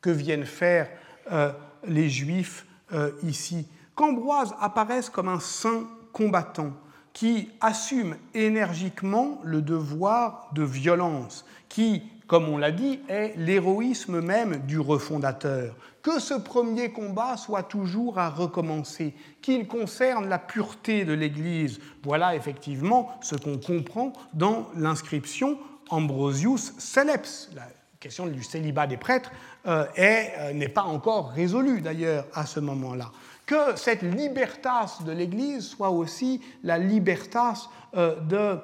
Que 0.00 0.10
viennent 0.10 0.46
faire 0.46 0.88
euh, 1.32 1.52
les 1.84 2.08
Juifs 2.08 2.66
euh, 2.92 3.10
ici? 3.22 3.66
Qu'Ambroise 3.94 4.54
apparaisse 4.60 5.10
comme 5.10 5.28
un 5.28 5.40
saint 5.40 5.88
combattant 6.12 6.72
qui 7.12 7.50
assume 7.60 8.16
énergiquement 8.32 9.40
le 9.42 9.60
devoir 9.60 10.50
de 10.54 10.62
violence, 10.62 11.44
qui, 11.68 12.04
comme 12.28 12.48
on 12.48 12.58
l'a 12.58 12.70
dit, 12.70 13.00
est 13.08 13.34
l'héroïsme 13.36 14.20
même 14.20 14.58
du 14.66 14.78
refondateur, 14.78 15.74
que 16.02 16.20
ce 16.20 16.34
premier 16.34 16.92
combat 16.92 17.36
soit 17.36 17.64
toujours 17.64 18.18
à 18.18 18.30
recommencer, 18.30 19.14
qu'il 19.42 19.66
concerne 19.66 20.28
la 20.28 20.38
pureté 20.38 21.04
de 21.04 21.12
l'Église. 21.12 21.80
Voilà 22.04 22.36
effectivement 22.36 23.10
ce 23.20 23.34
qu'on 23.34 23.58
comprend 23.58 24.12
dans 24.32 24.68
l'inscription 24.76 25.58
Ambrosius 25.90 26.72
Celeps. 26.78 27.50
La 27.54 27.68
question 28.00 28.26
du 28.26 28.42
célibat 28.42 28.86
des 28.86 28.96
prêtres 28.96 29.30
euh, 29.66 29.84
euh, 29.98 30.52
n'est 30.52 30.68
pas 30.68 30.82
encore 30.82 31.30
résolue 31.30 31.80
d'ailleurs 31.80 32.26
à 32.32 32.46
ce 32.46 32.60
moment-là. 32.60 33.10
Que 33.46 33.76
cette 33.76 34.02
libertas 34.02 35.00
de 35.04 35.12
l'Église 35.12 35.66
soit 35.66 35.90
aussi 35.90 36.40
la 36.62 36.78
libertas 36.78 37.68
euh, 37.96 38.20
de 38.20 38.58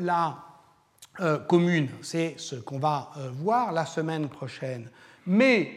la 0.00 0.38
commune. 1.46 1.88
C'est 2.00 2.34
ce 2.38 2.56
qu'on 2.56 2.78
va 2.78 3.10
voir 3.34 3.70
la 3.70 3.84
semaine 3.84 4.28
prochaine. 4.28 4.88
Mais 5.26 5.70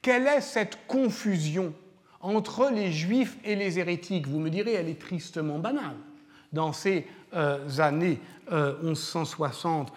quelle 0.00 0.26
est 0.26 0.40
cette 0.40 0.86
confusion 0.86 1.74
entre 2.20 2.70
les 2.70 2.90
juifs 2.90 3.36
et 3.44 3.54
les 3.54 3.78
hérétiques? 3.78 4.26
Vous 4.26 4.40
me 4.40 4.48
direz, 4.48 4.72
elle 4.72 4.88
est 4.88 4.98
tristement 4.98 5.58
banale. 5.58 5.96
Dans 6.52 6.72
ces 6.72 7.06
années 7.32 8.18
1160 8.82 9.92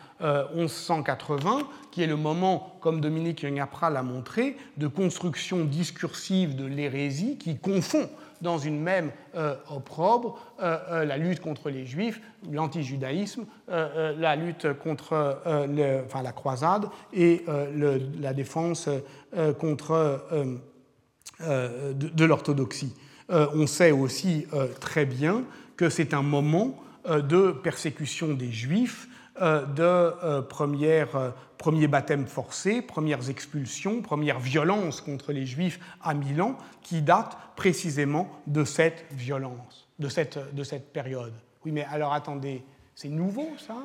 1180, 0.55 1.57
euh, 1.59 1.61
qui 1.91 2.03
est 2.03 2.07
le 2.07 2.15
moment, 2.15 2.77
comme 2.81 3.01
Dominique 3.01 3.41
Youngapra 3.41 3.89
l'a 3.89 4.03
montré, 4.03 4.57
de 4.77 4.87
construction 4.87 5.65
discursive 5.65 6.55
de 6.55 6.65
l'hérésie 6.65 7.37
qui 7.37 7.57
confond 7.57 8.09
dans 8.41 8.57
une 8.57 8.81
même 8.81 9.11
euh, 9.35 9.55
opprobre 9.69 10.39
euh, 10.61 11.05
la 11.05 11.17
lutte 11.17 11.39
contre 11.39 11.69
les 11.69 11.85
juifs, 11.85 12.21
l'antijudaïsme, 12.51 13.45
la 13.67 14.35
lutte 14.35 14.73
contre 14.73 15.37
enfin, 16.05 16.21
la 16.21 16.31
croisade 16.31 16.87
et 17.13 17.45
la 18.19 18.33
défense 18.33 18.89
contre, 19.59 20.21
de, 21.39 21.93
de 21.93 22.25
l'orthodoxie. 22.25 22.93
on 23.29 23.65
sait 23.65 23.91
aussi 23.91 24.45
très 24.81 25.05
bien 25.05 25.43
que 25.77 25.89
c'est 25.89 26.13
un 26.13 26.21
moment 26.21 26.82
de 27.05 27.51
persécution 27.51 28.33
des 28.33 28.51
juifs 28.51 29.07
euh, 29.41 29.65
de 29.65 29.81
euh, 29.81 30.41
premières, 30.43 31.15
euh, 31.15 31.31
premiers 31.57 31.87
baptêmes 31.87 32.27
forcés, 32.27 32.83
premières 32.83 33.31
expulsions, 33.31 34.03
premières 34.03 34.39
violences 34.39 35.01
contre 35.01 35.31
les 35.33 35.47
Juifs 35.47 35.79
à 36.03 36.13
Milan, 36.13 36.55
qui 36.83 37.01
datent 37.01 37.35
précisément 37.55 38.29
de 38.45 38.63
cette 38.63 39.05
violence, 39.09 39.87
de 39.97 40.07
cette, 40.07 40.53
de 40.53 40.63
cette 40.63 40.93
période. 40.93 41.33
Oui, 41.65 41.71
mais 41.71 41.83
alors 41.85 42.13
attendez, 42.13 42.63
c'est 42.93 43.09
nouveau 43.09 43.49
ça? 43.57 43.77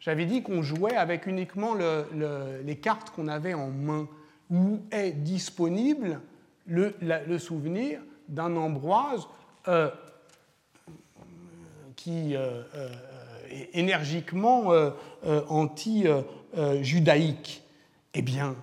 J'avais 0.00 0.26
dit 0.26 0.42
qu'on 0.42 0.62
jouait 0.62 0.96
avec 0.96 1.26
uniquement 1.26 1.74
les 1.74 2.76
cartes 2.76 3.08
qu'on 3.10 3.28
avait 3.28 3.54
en 3.54 3.70
main, 3.70 4.06
où 4.50 4.80
est 4.90 5.12
disponible 5.12 6.20
le, 6.66 6.94
le 7.00 7.38
souvenir 7.38 8.00
d'un 8.28 8.54
Ambroise 8.56 9.26
qui 12.02 12.34
énergiquement 13.72 14.72
euh, 14.72 14.90
euh, 15.24 15.42
anti-judaïque. 15.48 17.62
Eh 18.14 18.22
bien, 18.22 18.56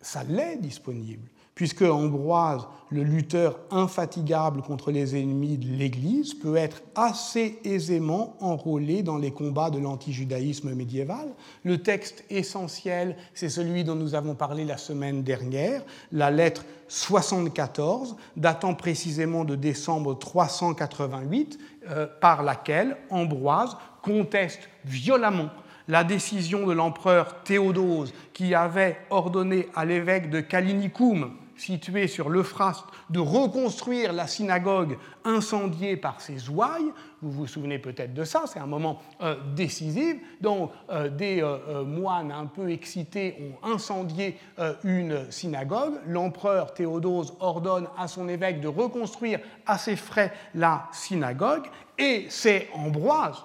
ça 0.00 0.24
l'est 0.24 0.56
disponible, 0.56 1.28
puisque 1.62 1.82
Ambroise, 1.82 2.66
le 2.90 3.04
lutteur 3.04 3.56
infatigable 3.70 4.62
contre 4.62 4.90
les 4.90 5.14
ennemis 5.14 5.58
de 5.58 5.68
l'Église, 5.68 6.34
peut 6.34 6.56
être 6.56 6.82
assez 6.96 7.60
aisément 7.62 8.34
enrôlé 8.40 9.04
dans 9.04 9.16
les 9.16 9.30
combats 9.30 9.70
de 9.70 9.78
l'antijudaïsme 9.78 10.74
médiéval. 10.74 11.28
Le 11.62 11.80
texte 11.80 12.24
essentiel, 12.30 13.16
c'est 13.32 13.48
celui 13.48 13.84
dont 13.84 13.94
nous 13.94 14.16
avons 14.16 14.34
parlé 14.34 14.64
la 14.64 14.76
semaine 14.76 15.22
dernière, 15.22 15.84
la 16.10 16.32
lettre 16.32 16.64
74, 16.88 18.16
datant 18.36 18.74
précisément 18.74 19.44
de 19.44 19.54
décembre 19.54 20.18
388, 20.18 21.60
euh, 21.90 22.08
par 22.20 22.42
laquelle 22.42 22.96
Ambroise 23.08 23.76
conteste 24.02 24.68
violemment 24.84 25.50
la 25.86 26.02
décision 26.02 26.66
de 26.66 26.72
l'empereur 26.72 27.42
Théodose 27.44 28.12
qui 28.32 28.52
avait 28.52 28.96
ordonné 29.10 29.68
à 29.76 29.84
l'évêque 29.84 30.28
de 30.28 30.40
Kalinicum, 30.40 31.36
situé 31.56 32.06
sur 32.08 32.28
l'Euphrate, 32.28 32.84
de 33.10 33.20
reconstruire 33.20 34.12
la 34.12 34.26
synagogue 34.26 34.98
incendiée 35.24 35.96
par 35.96 36.20
ses 36.20 36.48
ouailles. 36.48 36.92
Vous 37.20 37.30
vous 37.30 37.46
souvenez 37.46 37.78
peut-être 37.78 38.14
de 38.14 38.24
ça, 38.24 38.44
c'est 38.46 38.58
un 38.58 38.66
moment 38.66 39.00
euh, 39.20 39.36
décisif. 39.54 40.16
Donc, 40.40 40.72
euh, 40.90 41.08
des 41.08 41.40
euh, 41.42 41.84
moines 41.84 42.32
un 42.32 42.46
peu 42.46 42.70
excités 42.70 43.36
ont 43.62 43.66
incendié 43.72 44.38
une 44.84 45.30
synagogue. 45.30 45.94
L'empereur 46.06 46.74
Théodose 46.74 47.34
ordonne 47.40 47.88
à 47.96 48.08
son 48.08 48.28
évêque 48.28 48.60
de 48.60 48.68
reconstruire 48.68 49.40
à 49.66 49.78
ses 49.78 49.96
frais 49.96 50.32
la 50.54 50.88
synagogue. 50.92 51.66
Et 51.98 52.26
c'est 52.28 52.68
Ambroise 52.74 53.44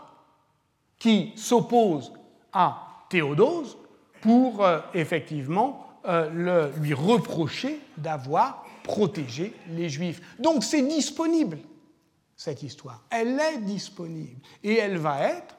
qui 1.00 1.34
s'oppose 1.36 2.14
à 2.52 3.06
Théodose 3.10 3.78
pour 4.22 4.66
effectivement 4.94 5.87
le, 6.08 6.72
lui 6.80 6.94
reprocher 6.94 7.82
d'avoir 7.98 8.66
protégé 8.84 9.54
les 9.70 9.90
Juifs. 9.90 10.22
Donc 10.40 10.64
c'est 10.64 10.82
disponible, 10.82 11.60
cette 12.36 12.64
histoire. 12.64 13.04
Elle 13.10 13.40
est 13.40 13.58
disponible 13.60 14.42
et 14.64 14.78
elle 14.78 14.98
va 14.98 15.22
être 15.22 15.56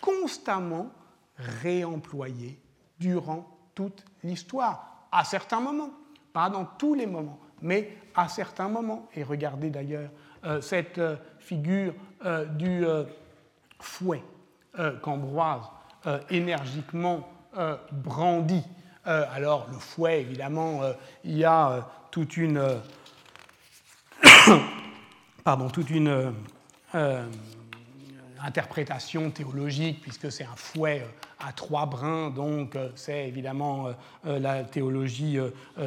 constamment 0.00 0.90
réemployée 1.36 2.60
durant 2.98 3.46
toute 3.74 4.04
l'histoire, 4.22 5.06
à 5.10 5.24
certains 5.24 5.60
moments, 5.60 5.92
pas 6.32 6.50
dans 6.50 6.64
tous 6.64 6.94
les 6.94 7.06
moments, 7.06 7.38
mais 7.62 7.96
à 8.14 8.28
certains 8.28 8.68
moments. 8.68 9.08
Et 9.14 9.22
regardez 9.22 9.70
d'ailleurs 9.70 10.10
euh, 10.44 10.60
cette 10.60 10.98
euh, 10.98 11.16
figure 11.38 11.94
du 12.56 12.84
fouet 13.80 14.22
qu'Ambroise 15.02 15.64
énergiquement 16.30 17.28
brandit 17.90 18.62
euh, 19.06 19.24
alors 19.34 19.66
le 19.70 19.78
fouet, 19.78 20.20
évidemment, 20.20 20.82
euh, 20.82 20.92
il 21.24 21.36
y 21.36 21.44
a 21.44 21.70
euh, 21.70 21.80
toute 22.10 22.36
une, 22.36 22.62
pardon, 25.44 25.68
toute 25.68 25.90
une 25.90 26.34
interprétation 28.40 29.30
théologique, 29.30 30.00
puisque 30.02 30.30
c'est 30.30 30.44
un 30.44 30.56
fouet 30.56 31.04
à 31.40 31.52
trois 31.52 31.86
brins, 31.86 32.30
donc 32.30 32.76
c'est 32.94 33.26
évidemment 33.26 33.88
la 34.24 34.62
théologie 34.62 35.38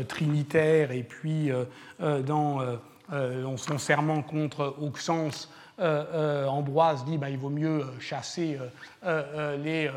trinitaire, 0.07 0.91
et 0.91 1.03
puis 1.03 1.51
dans 1.99 2.59
son 3.57 3.77
serment 3.77 4.23
contre 4.23 4.75
Auxence, 4.81 5.53
Ambroise 5.77 7.05
dit 7.05 7.19
bah, 7.19 7.29
il 7.29 7.37
vaut 7.37 7.49
mieux 7.49 7.85
chasser 7.99 8.57
les 9.03 9.91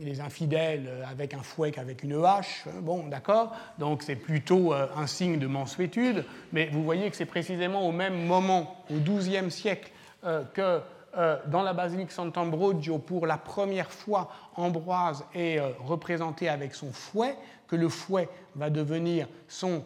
les 0.00 0.20
infidèles 0.20 1.04
avec 1.10 1.34
un 1.34 1.42
fouet 1.42 1.70
qu'avec 1.70 2.02
une 2.02 2.24
hache. 2.24 2.64
Hein, 2.66 2.80
bon, 2.80 3.06
d'accord 3.06 3.54
Donc 3.78 4.02
c'est 4.02 4.16
plutôt 4.16 4.72
euh, 4.72 4.86
un 4.96 5.06
signe 5.06 5.38
de 5.38 5.46
mansuétude, 5.46 6.24
mais 6.52 6.66
vous 6.66 6.82
voyez 6.82 7.10
que 7.10 7.16
c'est 7.16 7.26
précisément 7.26 7.86
au 7.86 7.92
même 7.92 8.26
moment, 8.26 8.84
au 8.90 8.98
XIIe 8.98 9.50
siècle, 9.50 9.90
euh, 10.24 10.44
que 10.52 10.80
euh, 11.16 11.38
dans 11.46 11.62
la 11.62 11.72
basilique 11.72 12.12
Sant'Ambrogio, 12.12 12.98
pour 12.98 13.26
la 13.26 13.38
première 13.38 13.90
fois, 13.90 14.30
Ambroise 14.54 15.24
est 15.34 15.60
représenté 15.80 16.48
avec 16.48 16.74
son 16.74 16.92
fouet, 16.92 17.34
que 17.68 17.76
le 17.76 17.88
fouet 17.88 18.28
va 18.54 18.70
devenir 18.70 19.26
son, 19.48 19.82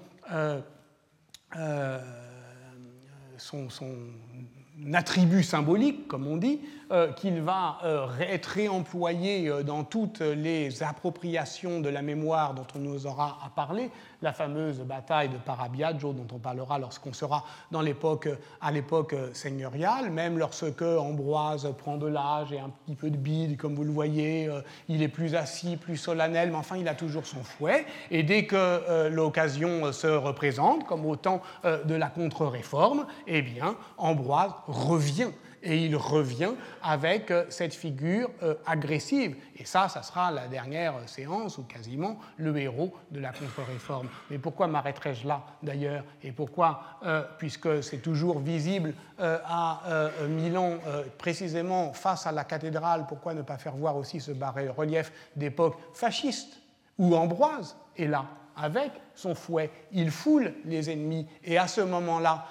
son, 3.38 3.68
attribut 4.92 5.42
symbolique, 5.42 6.08
comme 6.08 6.26
on 6.26 6.36
dit, 6.36 6.60
euh, 6.62 6.79
qu'il 7.16 7.40
va 7.40 7.78
euh, 7.84 8.08
être 8.18 8.46
réemployé 8.46 9.48
euh, 9.48 9.62
dans 9.62 9.84
toutes 9.84 10.20
les 10.20 10.82
appropriations 10.82 11.80
de 11.80 11.88
la 11.88 12.02
mémoire 12.02 12.54
dont 12.54 12.66
on 12.74 12.80
nous 12.80 13.06
aura 13.06 13.38
à 13.44 13.48
parler, 13.48 13.90
la 14.22 14.32
fameuse 14.32 14.80
bataille 14.80 15.28
de 15.28 15.36
Parabiaggio 15.36 16.12
dont 16.12 16.26
on 16.34 16.38
parlera 16.38 16.78
lorsqu'on 16.78 17.12
sera 17.12 17.44
dans 17.70 17.80
l'époque, 17.80 18.28
à 18.60 18.72
l'époque 18.72 19.14
seigneuriale, 19.32 20.10
même 20.10 20.38
lorsque 20.38 20.82
Ambroise 20.82 21.72
prend 21.78 21.96
de 21.96 22.08
l'âge 22.08 22.52
et 22.52 22.58
un 22.58 22.70
petit 22.70 22.96
peu 22.96 23.10
de 23.10 23.16
bide, 23.16 23.56
comme 23.56 23.74
vous 23.74 23.84
le 23.84 23.92
voyez, 23.92 24.50
il 24.88 25.02
est 25.02 25.08
plus 25.08 25.34
assis, 25.34 25.76
plus 25.76 25.96
solennel, 25.96 26.50
mais 26.50 26.56
enfin 26.56 26.76
il 26.76 26.88
a 26.88 26.94
toujours 26.94 27.24
son 27.24 27.42
fouet, 27.42 27.86
et 28.10 28.22
dès 28.22 28.44
que 28.44 29.08
l'occasion 29.08 29.90
se 29.92 30.06
représente, 30.06 30.86
comme 30.86 31.06
au 31.06 31.16
temps 31.16 31.40
de 31.64 31.94
la 31.94 32.08
contre-réforme, 32.08 33.06
eh 33.26 33.40
bien 33.40 33.76
Ambroise 33.96 34.52
revient 34.66 35.30
et 35.62 35.84
il 35.84 35.96
revient 35.96 36.52
avec 36.82 37.30
euh, 37.30 37.44
cette 37.48 37.74
figure 37.74 38.30
euh, 38.42 38.54
agressive. 38.66 39.36
Et 39.56 39.64
ça, 39.64 39.88
ça 39.88 40.02
sera 40.02 40.30
la 40.30 40.48
dernière 40.48 40.94
séance, 41.06 41.58
ou 41.58 41.64
quasiment 41.64 42.18
le 42.36 42.56
héros 42.56 42.94
de 43.10 43.20
la 43.20 43.32
contre-réforme. 43.32 44.08
Mais 44.30 44.38
pourquoi 44.38 44.66
m'arrêterai-je 44.66 45.26
là, 45.26 45.42
d'ailleurs? 45.62 46.04
Et 46.22 46.32
pourquoi, 46.32 46.82
euh, 47.04 47.22
puisque 47.38 47.82
c'est 47.82 47.98
toujours 47.98 48.38
visible 48.40 48.94
à 49.22 49.82
Milan, 50.28 50.78
précisément 51.18 51.92
face 51.92 52.26
à 52.26 52.32
la 52.32 52.44
cathédrale, 52.44 53.04
pourquoi 53.06 53.34
ne 53.34 53.42
pas 53.42 53.58
faire 53.58 53.74
voir 53.74 53.96
aussi 53.96 54.18
ce 54.18 54.32
bas-relief 54.32 55.12
d'époque 55.36 55.76
fasciste, 55.92 56.58
où 56.98 57.14
Ambroise 57.14 57.76
est 57.98 58.06
là 58.06 58.24
avec 58.56 58.92
son 59.14 59.34
fouet, 59.34 59.70
il 59.92 60.10
foule 60.10 60.54
les 60.64 60.90
ennemis, 60.90 61.26
et 61.44 61.58
à 61.58 61.68
ce 61.68 61.82
moment-là, 61.82 62.46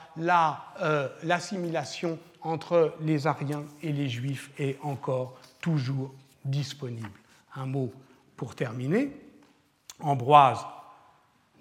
l'assimilation 1.24 2.20
entre 2.42 2.94
les 3.02 3.28
Ariens 3.28 3.66
et 3.82 3.92
les 3.92 4.10
Juifs 4.10 4.52
est 4.58 4.78
encore 4.82 5.38
toujours 5.62 6.14
disponible. 6.46 7.10
Un 7.56 7.66
mot 7.66 7.92
pour 8.36 8.56
terminer. 8.56 9.12
Ambroise 10.00 10.66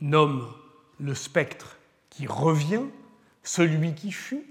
nomme 0.00 0.46
le 1.00 1.14
spectre 1.14 1.76
qui 2.10 2.26
revient, 2.26 2.84
celui 3.42 3.94
qui 3.94 4.12
fut, 4.12 4.44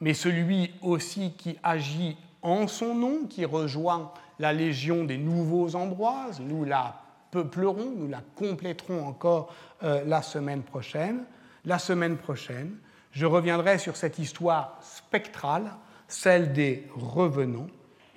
mais 0.00 0.14
celui 0.14 0.72
aussi 0.82 1.32
qui 1.32 1.58
agit 1.62 2.16
en 2.42 2.68
son 2.68 2.94
nom, 2.94 3.26
qui 3.26 3.44
rejoint 3.44 4.12
la 4.38 4.52
légion 4.52 5.04
des 5.04 5.18
nouveaux 5.18 5.74
Ambroises. 5.74 6.40
Nous 6.40 6.64
la 6.64 7.02
peuplerons, 7.30 7.92
nous 7.96 8.08
la 8.08 8.22
compléterons 8.36 9.06
encore 9.06 9.52
euh, 9.82 10.04
la 10.06 10.22
semaine 10.22 10.62
prochaine. 10.62 11.24
La 11.64 11.78
semaine 11.80 12.16
prochaine, 12.16 12.76
je 13.16 13.24
reviendrai 13.24 13.78
sur 13.78 13.96
cette 13.96 14.18
histoire 14.18 14.76
spectrale, 14.82 15.72
celle 16.06 16.52
des 16.52 16.86
revenants. 16.94 17.68